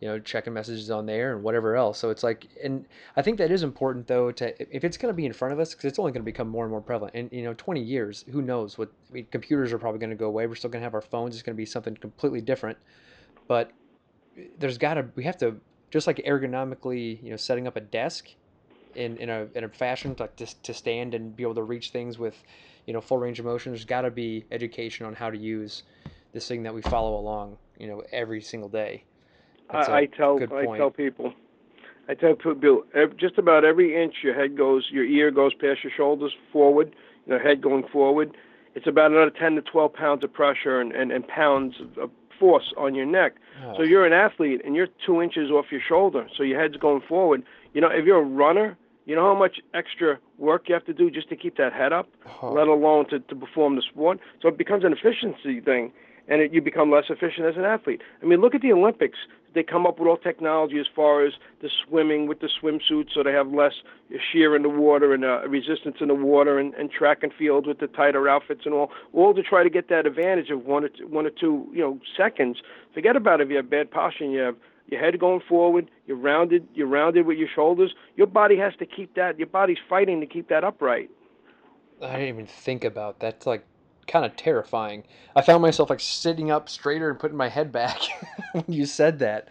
you 0.00 0.08
know 0.08 0.18
checking 0.18 0.52
messages 0.52 0.90
on 0.90 1.06
there 1.06 1.34
and 1.34 1.42
whatever 1.42 1.76
else. 1.76 1.98
So 1.98 2.10
it's 2.10 2.22
like, 2.22 2.48
and 2.62 2.86
I 3.16 3.22
think 3.22 3.38
that 3.38 3.50
is 3.50 3.62
important 3.62 4.06
though 4.06 4.30
to 4.32 4.76
if 4.76 4.84
it's 4.84 4.96
going 4.96 5.12
to 5.12 5.16
be 5.16 5.26
in 5.26 5.32
front 5.32 5.52
of 5.52 5.60
us 5.60 5.74
because 5.74 5.86
it's 5.86 5.98
only 5.98 6.12
going 6.12 6.22
to 6.22 6.24
become 6.24 6.48
more 6.48 6.64
and 6.64 6.70
more 6.70 6.80
prevalent. 6.80 7.14
And 7.14 7.30
you 7.32 7.42
know, 7.42 7.54
20 7.54 7.80
years, 7.82 8.24
who 8.30 8.42
knows 8.42 8.78
what? 8.78 8.90
I 9.10 9.14
mean, 9.14 9.26
computers 9.30 9.72
are 9.72 9.78
probably 9.78 10.00
going 10.00 10.10
to 10.10 10.16
go 10.16 10.26
away. 10.26 10.46
We're 10.46 10.54
still 10.54 10.70
going 10.70 10.80
to 10.82 10.86
have 10.86 10.94
our 10.94 11.00
phones. 11.00 11.34
It's 11.34 11.42
going 11.42 11.54
to 11.54 11.58
be 11.58 11.66
something 11.66 11.96
completely 11.96 12.40
different. 12.40 12.78
But 13.48 13.72
there's 14.58 14.78
got 14.78 14.94
to 14.94 15.06
we 15.16 15.24
have 15.24 15.36
to 15.38 15.56
just 15.90 16.06
like 16.06 16.18
ergonomically, 16.18 17.22
you 17.22 17.30
know, 17.30 17.36
setting 17.36 17.66
up 17.66 17.76
a 17.76 17.80
desk. 17.80 18.28
in, 18.94 19.16
in 19.18 19.28
a 19.30 19.46
in 19.54 19.64
a 19.64 19.68
fashion 19.68 20.14
to, 20.16 20.28
to, 20.36 20.46
to 20.62 20.74
stand 20.74 21.14
and 21.14 21.34
be 21.36 21.42
able 21.42 21.54
to 21.54 21.62
reach 21.62 21.90
things 21.90 22.18
with 22.18 22.42
you 22.86 22.92
know 22.92 23.00
full 23.00 23.18
range 23.18 23.38
of 23.38 23.44
motion. 23.46 23.72
There's 23.72 23.84
got 23.84 24.02
to 24.02 24.10
be 24.10 24.44
education 24.50 25.06
on 25.06 25.14
how 25.14 25.30
to 25.30 25.38
use 25.38 25.82
this 26.32 26.46
thing 26.48 26.62
that 26.62 26.74
we 26.74 26.82
follow 26.82 27.18
along 27.18 27.56
you 27.78 27.86
know 27.88 28.02
every 28.12 28.40
single 28.40 28.68
day. 28.68 29.04
I, 29.70 29.98
I 30.00 30.06
tell 30.06 30.38
I 30.52 30.76
tell 30.76 30.90
people. 30.90 31.32
I 32.08 32.14
tell 32.14 32.34
people 32.34 32.84
just 33.18 33.36
about 33.36 33.64
every 33.64 34.02
inch 34.02 34.16
your 34.22 34.34
head 34.34 34.56
goes, 34.56 34.88
your 34.90 35.04
ear 35.04 35.30
goes 35.30 35.52
past 35.52 35.84
your 35.84 35.92
shoulders 35.94 36.32
forward, 36.52 36.96
your 37.26 37.38
head 37.38 37.60
going 37.60 37.84
forward. 37.92 38.34
It's 38.74 38.86
about 38.86 39.10
another 39.10 39.30
10 39.30 39.56
to 39.56 39.62
12 39.62 39.92
pounds 39.92 40.24
of 40.24 40.32
pressure 40.32 40.80
and, 40.80 40.92
and, 40.92 41.12
and 41.12 41.26
pounds 41.28 41.74
of 42.00 42.10
force 42.38 42.72
on 42.76 42.94
your 42.94 43.04
neck. 43.04 43.34
Oh. 43.64 43.74
So 43.76 43.82
you're 43.82 44.06
an 44.06 44.12
athlete 44.12 44.62
and 44.64 44.74
you're 44.74 44.88
two 45.04 45.20
inches 45.20 45.50
off 45.50 45.66
your 45.70 45.80
shoulder, 45.86 46.28
so 46.36 46.42
your 46.42 46.60
head's 46.60 46.76
going 46.76 47.02
forward. 47.06 47.42
You 47.74 47.80
know, 47.80 47.88
if 47.88 48.06
you're 48.06 48.20
a 48.20 48.24
runner, 48.24 48.78
you 49.04 49.14
know 49.14 49.22
how 49.22 49.38
much 49.38 49.58
extra 49.74 50.18
work 50.38 50.68
you 50.68 50.74
have 50.74 50.84
to 50.86 50.92
do 50.92 51.10
just 51.10 51.28
to 51.30 51.36
keep 51.36 51.56
that 51.56 51.72
head 51.72 51.92
up, 51.92 52.08
oh. 52.42 52.52
let 52.52 52.68
alone 52.68 53.08
to, 53.10 53.20
to 53.20 53.34
perform 53.34 53.76
the 53.76 53.82
sport. 53.82 54.18
So 54.40 54.48
it 54.48 54.56
becomes 54.56 54.84
an 54.84 54.92
efficiency 54.92 55.60
thing, 55.60 55.92
and 56.28 56.40
it, 56.40 56.52
you 56.52 56.62
become 56.62 56.90
less 56.90 57.04
efficient 57.08 57.46
as 57.46 57.56
an 57.56 57.64
athlete. 57.64 58.02
I 58.22 58.26
mean, 58.26 58.40
look 58.40 58.54
at 58.54 58.62
the 58.62 58.72
Olympics 58.72 59.18
they 59.58 59.64
come 59.64 59.86
up 59.86 59.98
with 59.98 60.06
all 60.06 60.16
technology 60.16 60.78
as 60.78 60.86
far 60.94 61.26
as 61.26 61.32
the 61.60 61.68
swimming 61.84 62.28
with 62.28 62.38
the 62.38 62.48
swimsuits, 62.48 63.08
so 63.12 63.24
they 63.24 63.32
have 63.32 63.52
less 63.52 63.72
shear 64.30 64.54
in 64.54 64.62
the 64.62 64.68
water 64.68 65.12
and 65.12 65.24
uh, 65.24 65.46
resistance 65.48 65.96
in 66.00 66.06
the 66.06 66.14
water, 66.14 66.60
and, 66.60 66.74
and 66.74 66.92
track 66.92 67.24
and 67.24 67.32
field 67.36 67.66
with 67.66 67.80
the 67.80 67.88
tighter 67.88 68.28
outfits 68.28 68.62
and 68.64 68.72
all, 68.72 68.90
all 69.12 69.34
to 69.34 69.42
try 69.42 69.64
to 69.64 69.70
get 69.70 69.88
that 69.88 70.06
advantage 70.06 70.50
of 70.50 70.64
one 70.64 70.84
or 70.84 70.88
two, 70.90 71.08
one 71.08 71.26
or 71.26 71.30
two 71.30 71.66
you 71.72 71.80
know 71.80 71.98
seconds. 72.16 72.58
Forget 72.94 73.16
about 73.16 73.40
if 73.40 73.50
you 73.50 73.56
have 73.56 73.68
bad 73.68 73.90
posture 73.90 74.24
and 74.24 74.32
you 74.32 74.38
have 74.38 74.54
your 74.86 75.00
head 75.00 75.18
going 75.18 75.40
forward, 75.48 75.90
you're 76.06 76.16
rounded, 76.16 76.66
you're 76.74 76.86
rounded 76.86 77.26
with 77.26 77.36
your 77.36 77.48
shoulders. 77.52 77.94
Your 78.16 78.28
body 78.28 78.56
has 78.56 78.74
to 78.78 78.86
keep 78.86 79.16
that. 79.16 79.38
Your 79.38 79.48
body's 79.48 79.78
fighting 79.88 80.20
to 80.20 80.26
keep 80.26 80.48
that 80.48 80.62
upright. 80.62 81.10
I 82.00 82.12
didn't 82.12 82.28
even 82.28 82.46
think 82.46 82.84
about 82.84 83.18
that. 83.18 83.34
That's 83.40 83.46
like 83.46 83.66
kind 84.08 84.24
of 84.24 84.34
terrifying. 84.36 85.04
I 85.36 85.42
found 85.42 85.62
myself 85.62 85.90
like 85.90 86.00
sitting 86.00 86.50
up 86.50 86.68
straighter 86.68 87.10
and 87.10 87.18
putting 87.18 87.36
my 87.36 87.48
head 87.48 87.70
back 87.70 88.00
when 88.52 88.64
you 88.68 88.86
said 88.86 89.20
that. 89.20 89.48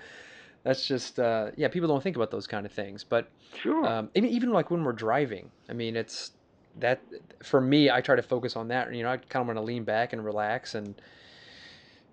That's 0.64 0.86
just 0.86 1.20
uh, 1.20 1.52
yeah. 1.56 1.70
People 1.70 1.88
don't 1.88 2.04
think 2.04 2.18
about 2.18 2.32
those 2.32 2.48
kind 2.48 2.66
of 2.66 2.72
things, 2.74 3.04
but 3.04 3.30
sure. 3.62 3.88
Um, 3.88 4.10
even, 4.16 4.30
even 4.30 4.50
like 4.52 4.70
when 4.70 4.84
we're 4.84 4.92
driving, 4.92 5.50
I 5.70 5.74
mean, 5.74 5.96
it's 5.96 6.32
that 6.80 7.02
for 7.42 7.62
me. 7.62 7.90
I 7.90 8.02
try 8.02 8.18
to 8.18 8.22
focus 8.22 8.58
on 8.58 8.68
that. 8.68 8.94
You 8.94 9.04
know, 9.04 9.10
I 9.10 9.18
kind 9.18 9.42
of 9.42 9.48
want 9.48 9.58
to 9.58 9.64
lean 9.64 9.86
back 9.86 10.12
and 10.12 10.26
relax, 10.26 10.76
and 10.76 10.96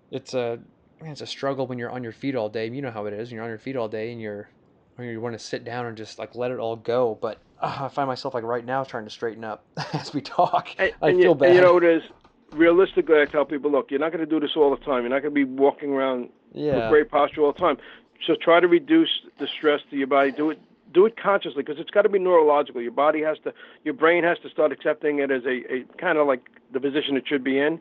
it's 0.09 0.33
a 0.33 0.59
it's 1.01 1.19
a 1.19 1.27
struggle 1.27 1.67
when 1.67 1.77
you're 1.77 1.89
on 1.89 2.01
your 2.01 2.13
feet 2.13 2.35
all 2.35 2.47
day. 2.47 2.69
You 2.69 2.81
know 2.81 2.91
how 2.91 3.07
it 3.07 3.13
is. 3.13 3.29
You're 3.29 3.43
on 3.43 3.49
your 3.49 3.59
feet 3.59 3.75
all 3.75 3.89
day, 3.89 4.13
and 4.13 4.21
you're 4.21 4.47
when 4.95 5.09
you 5.09 5.19
want 5.19 5.37
to 5.37 5.39
sit 5.39 5.65
down 5.65 5.87
and 5.87 5.97
just 5.97 6.17
like 6.17 6.35
let 6.35 6.51
it 6.51 6.59
all 6.59 6.77
go. 6.77 7.17
But 7.19 7.39
uh, 7.59 7.77
I 7.81 7.87
find 7.89 8.07
myself 8.07 8.33
like 8.33 8.43
right 8.43 8.65
now 8.65 8.83
trying 8.83 9.03
to 9.03 9.09
straighten 9.09 9.43
up 9.43 9.65
as 9.93 10.13
we 10.13 10.21
talk. 10.21 10.69
And, 10.77 10.93
I 11.01 11.11
feel 11.11 11.19
you, 11.19 11.35
bad. 11.35 11.55
You 11.55 11.61
know, 11.61 11.77
it 11.77 11.83
is 11.83 12.03
realistically, 12.51 13.21
I 13.21 13.25
tell 13.25 13.45
people, 13.45 13.71
look, 13.71 13.91
you're 13.91 13.99
not 13.99 14.11
going 14.11 14.23
to 14.23 14.29
do 14.29 14.39
this 14.39 14.55
all 14.55 14.71
the 14.71 14.83
time. 14.83 15.03
You're 15.03 15.09
not 15.09 15.21
going 15.21 15.33
to 15.33 15.35
be 15.35 15.43
walking 15.43 15.91
around 15.91 16.29
yeah. 16.53 16.75
with 16.75 16.89
great 16.89 17.11
posture 17.11 17.41
all 17.41 17.53
the 17.53 17.59
time. 17.59 17.77
So 18.25 18.35
try 18.35 18.59
to 18.59 18.67
reduce 18.67 19.09
the 19.39 19.47
stress 19.47 19.81
to 19.89 19.97
your 19.97 20.07
body. 20.07 20.31
Do 20.31 20.49
it 20.51 20.59
do 20.93 21.05
it 21.05 21.17
consciously 21.21 21.61
because 21.61 21.79
it's 21.79 21.91
got 21.91 22.03
to 22.03 22.09
be 22.09 22.17
neurological. 22.17 22.81
Your 22.81 22.91
body 22.91 23.21
has 23.21 23.37
to, 23.43 23.53
your 23.83 23.93
brain 23.93 24.23
has 24.23 24.39
to 24.39 24.49
start 24.49 24.71
accepting 24.71 25.19
it 25.19 25.29
as 25.29 25.43
a, 25.43 25.73
a 25.73 25.83
kind 25.97 26.17
of 26.17 26.25
like 26.25 26.49
the 26.71 26.79
position 26.79 27.17
it 27.17 27.27
should 27.27 27.43
be 27.43 27.59
in. 27.59 27.79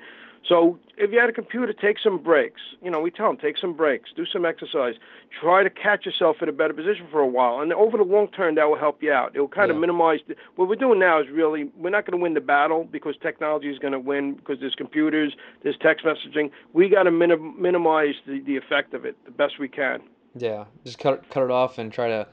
So 0.49 0.79
if 0.99 1.11
you 1.11 1.19
had 1.19 1.31
a 1.31 1.33
computer, 1.33 1.73
take 1.73 1.99
some 1.99 2.19
breaks. 2.19 2.61
You 2.83 2.91
know, 2.91 3.01
we 3.01 3.11
tell 3.11 3.29
them 3.29 3.39
take 3.39 3.57
some 3.57 3.73
breaks, 3.73 4.11
do 4.15 4.27
some 4.27 4.45
exercise, 4.45 4.95
try 5.41 5.63
to 5.63 5.71
catch 5.71 6.05
yourself 6.05 6.37
in 6.43 6.49
a 6.49 6.53
better 6.53 6.75
position 6.75 7.07
for 7.11 7.21
a 7.21 7.27
while, 7.27 7.61
and 7.61 7.73
over 7.73 7.97
the 7.97 8.05
long 8.05 8.29
term, 8.29 8.55
that 8.57 8.69
will 8.69 8.79
help 8.79 9.03
you 9.03 9.11
out. 9.11 9.35
It 9.35 9.41
will 9.41 9.49
kind 9.49 9.69
yeah. 9.69 9.75
of 9.75 9.81
minimize. 9.81 10.21
The, 10.29 10.37
what 10.57 10.69
we're 10.69 10.77
doing 10.77 10.99
now 10.99 11.21
is 11.21 11.29
really 11.31 11.71
we're 11.77 11.91
not 11.91 12.07
going 12.07 12.19
to 12.19 12.23
win 12.23 12.35
the 12.35 12.41
battle 12.41 12.85
because 12.85 13.15
technology 13.23 13.71
is 13.71 13.79
going 13.79 13.93
to 13.93 13.99
win 13.99 14.35
because 14.35 14.61
there's 14.61 14.75
computers, 14.75 15.35
there's 15.63 15.77
text 15.81 16.05
messaging. 16.05 16.51
We 16.73 16.89
got 16.89 17.05
to 17.05 17.11
minim, 17.11 17.61
minimize 17.61 18.15
the, 18.27 18.41
the 18.41 18.57
effect 18.57 18.93
of 18.95 19.05
it 19.05 19.17
the 19.25 19.31
best 19.31 19.59
we 19.59 19.69
can. 19.69 20.01
Yeah, 20.37 20.65
just 20.85 20.99
cut 20.99 21.29
cut 21.31 21.45
it 21.45 21.51
off 21.51 21.79
and 21.79 21.93
try 21.93 22.09
to 22.09 22.27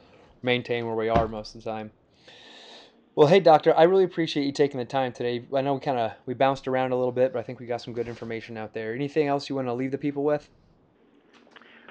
maintain 0.44 0.86
where 0.86 0.96
we 0.96 1.08
are 1.08 1.28
most 1.28 1.56
of 1.56 1.64
the 1.64 1.70
time. 1.70 1.92
Well, 3.14 3.28
hey 3.28 3.42
doctor, 3.42 3.76
I 3.76 3.84
really 3.84 4.06
appreciate 4.06 4.46
you 4.46 4.54
taking 4.54 4.78
the 4.78 4.86
time 4.86 5.12
today. 5.12 5.46
I 5.54 5.62
know 5.62 5.74
we 5.74 5.82
kind 5.82 6.00
of 6.00 6.14
we 6.26 6.34
bounced 6.34 6.66
around 6.68 6.94
a 6.94 6.96
little 6.96 7.12
bit, 7.12 7.34
but 7.34 7.40
I 7.40 7.44
think 7.44 7.60
we 7.60 7.66
got 7.66 7.82
some 7.82 7.94
good 7.94 8.08
information 8.08 8.56
out 8.58 8.74
there. 8.74 8.96
Anything 8.96 9.28
else 9.28 9.50
you 9.50 9.56
want 9.56 9.68
to 9.68 9.74
leave 9.74 9.92
the 9.92 9.98
people 9.98 10.24
with? 10.24 10.50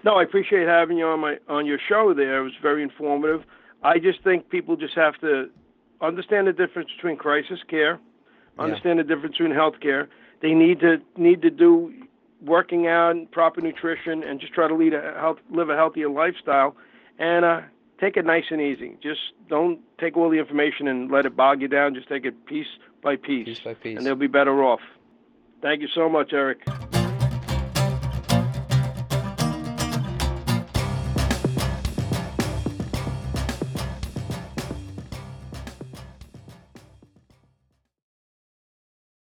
No, 0.03 0.15
I 0.15 0.23
appreciate 0.23 0.67
having 0.67 0.97
you 0.97 1.05
on 1.05 1.21
my 1.21 1.37
on 1.47 1.67
your 1.67 1.79
show. 1.89 2.15
There, 2.15 2.39
it 2.39 2.43
was 2.43 2.55
very 2.63 2.83
informative. 2.83 3.45
I 3.83 3.99
just 3.99 4.25
think 4.25 4.49
people 4.49 4.77
just 4.77 4.95
have 4.95 5.19
to 5.21 5.51
understand 6.01 6.47
the 6.47 6.55
difference 6.55 6.89
between 6.97 7.19
crisis 7.19 7.61
care, 7.69 8.01
understand 8.59 8.97
yeah. 8.97 9.03
the 9.03 9.15
difference 9.15 9.37
between 9.37 9.55
health 9.55 9.79
care. 9.83 10.09
They 10.41 10.55
need 10.55 10.81
to 10.81 11.03
need 11.19 11.43
to 11.43 11.51
do 11.51 11.93
working 12.43 12.87
out, 12.87 13.31
proper 13.31 13.61
nutrition, 13.61 14.23
and 14.23 14.41
just 14.41 14.55
try 14.55 14.69
to 14.69 14.75
lead 14.75 14.95
a 14.95 15.15
health, 15.21 15.39
live 15.51 15.69
a 15.69 15.77
healthier 15.77 16.09
lifestyle. 16.09 16.75
And 17.19 17.45
uh, 17.45 17.61
take 18.01 18.17
it 18.17 18.25
nice 18.25 18.45
and 18.51 18.61
easy. 18.61 18.97
Just 19.03 19.21
don't 19.49 19.81
take 19.99 20.17
all 20.17 20.31
the 20.31 20.39
information 20.39 20.89
and 20.89 21.11
let 21.11 21.27
it 21.27 21.37
bog 21.37 21.61
you 21.61 21.69
down. 21.69 21.95
Just 21.95 22.09
take 22.09 22.25
it 22.25 22.47
piece 22.47 22.67
by 23.03 23.17
piece, 23.17 23.47
piece 23.47 23.61
by 23.61 23.75
piece, 23.75 23.97
and 23.97 24.07
they'll 24.07 24.15
be 24.15 24.27
better 24.27 24.65
off. 24.65 24.81
Thank 25.63 25.83
you 25.83 25.89
so 25.89 26.09
much, 26.09 26.33
Eric. 26.33 26.90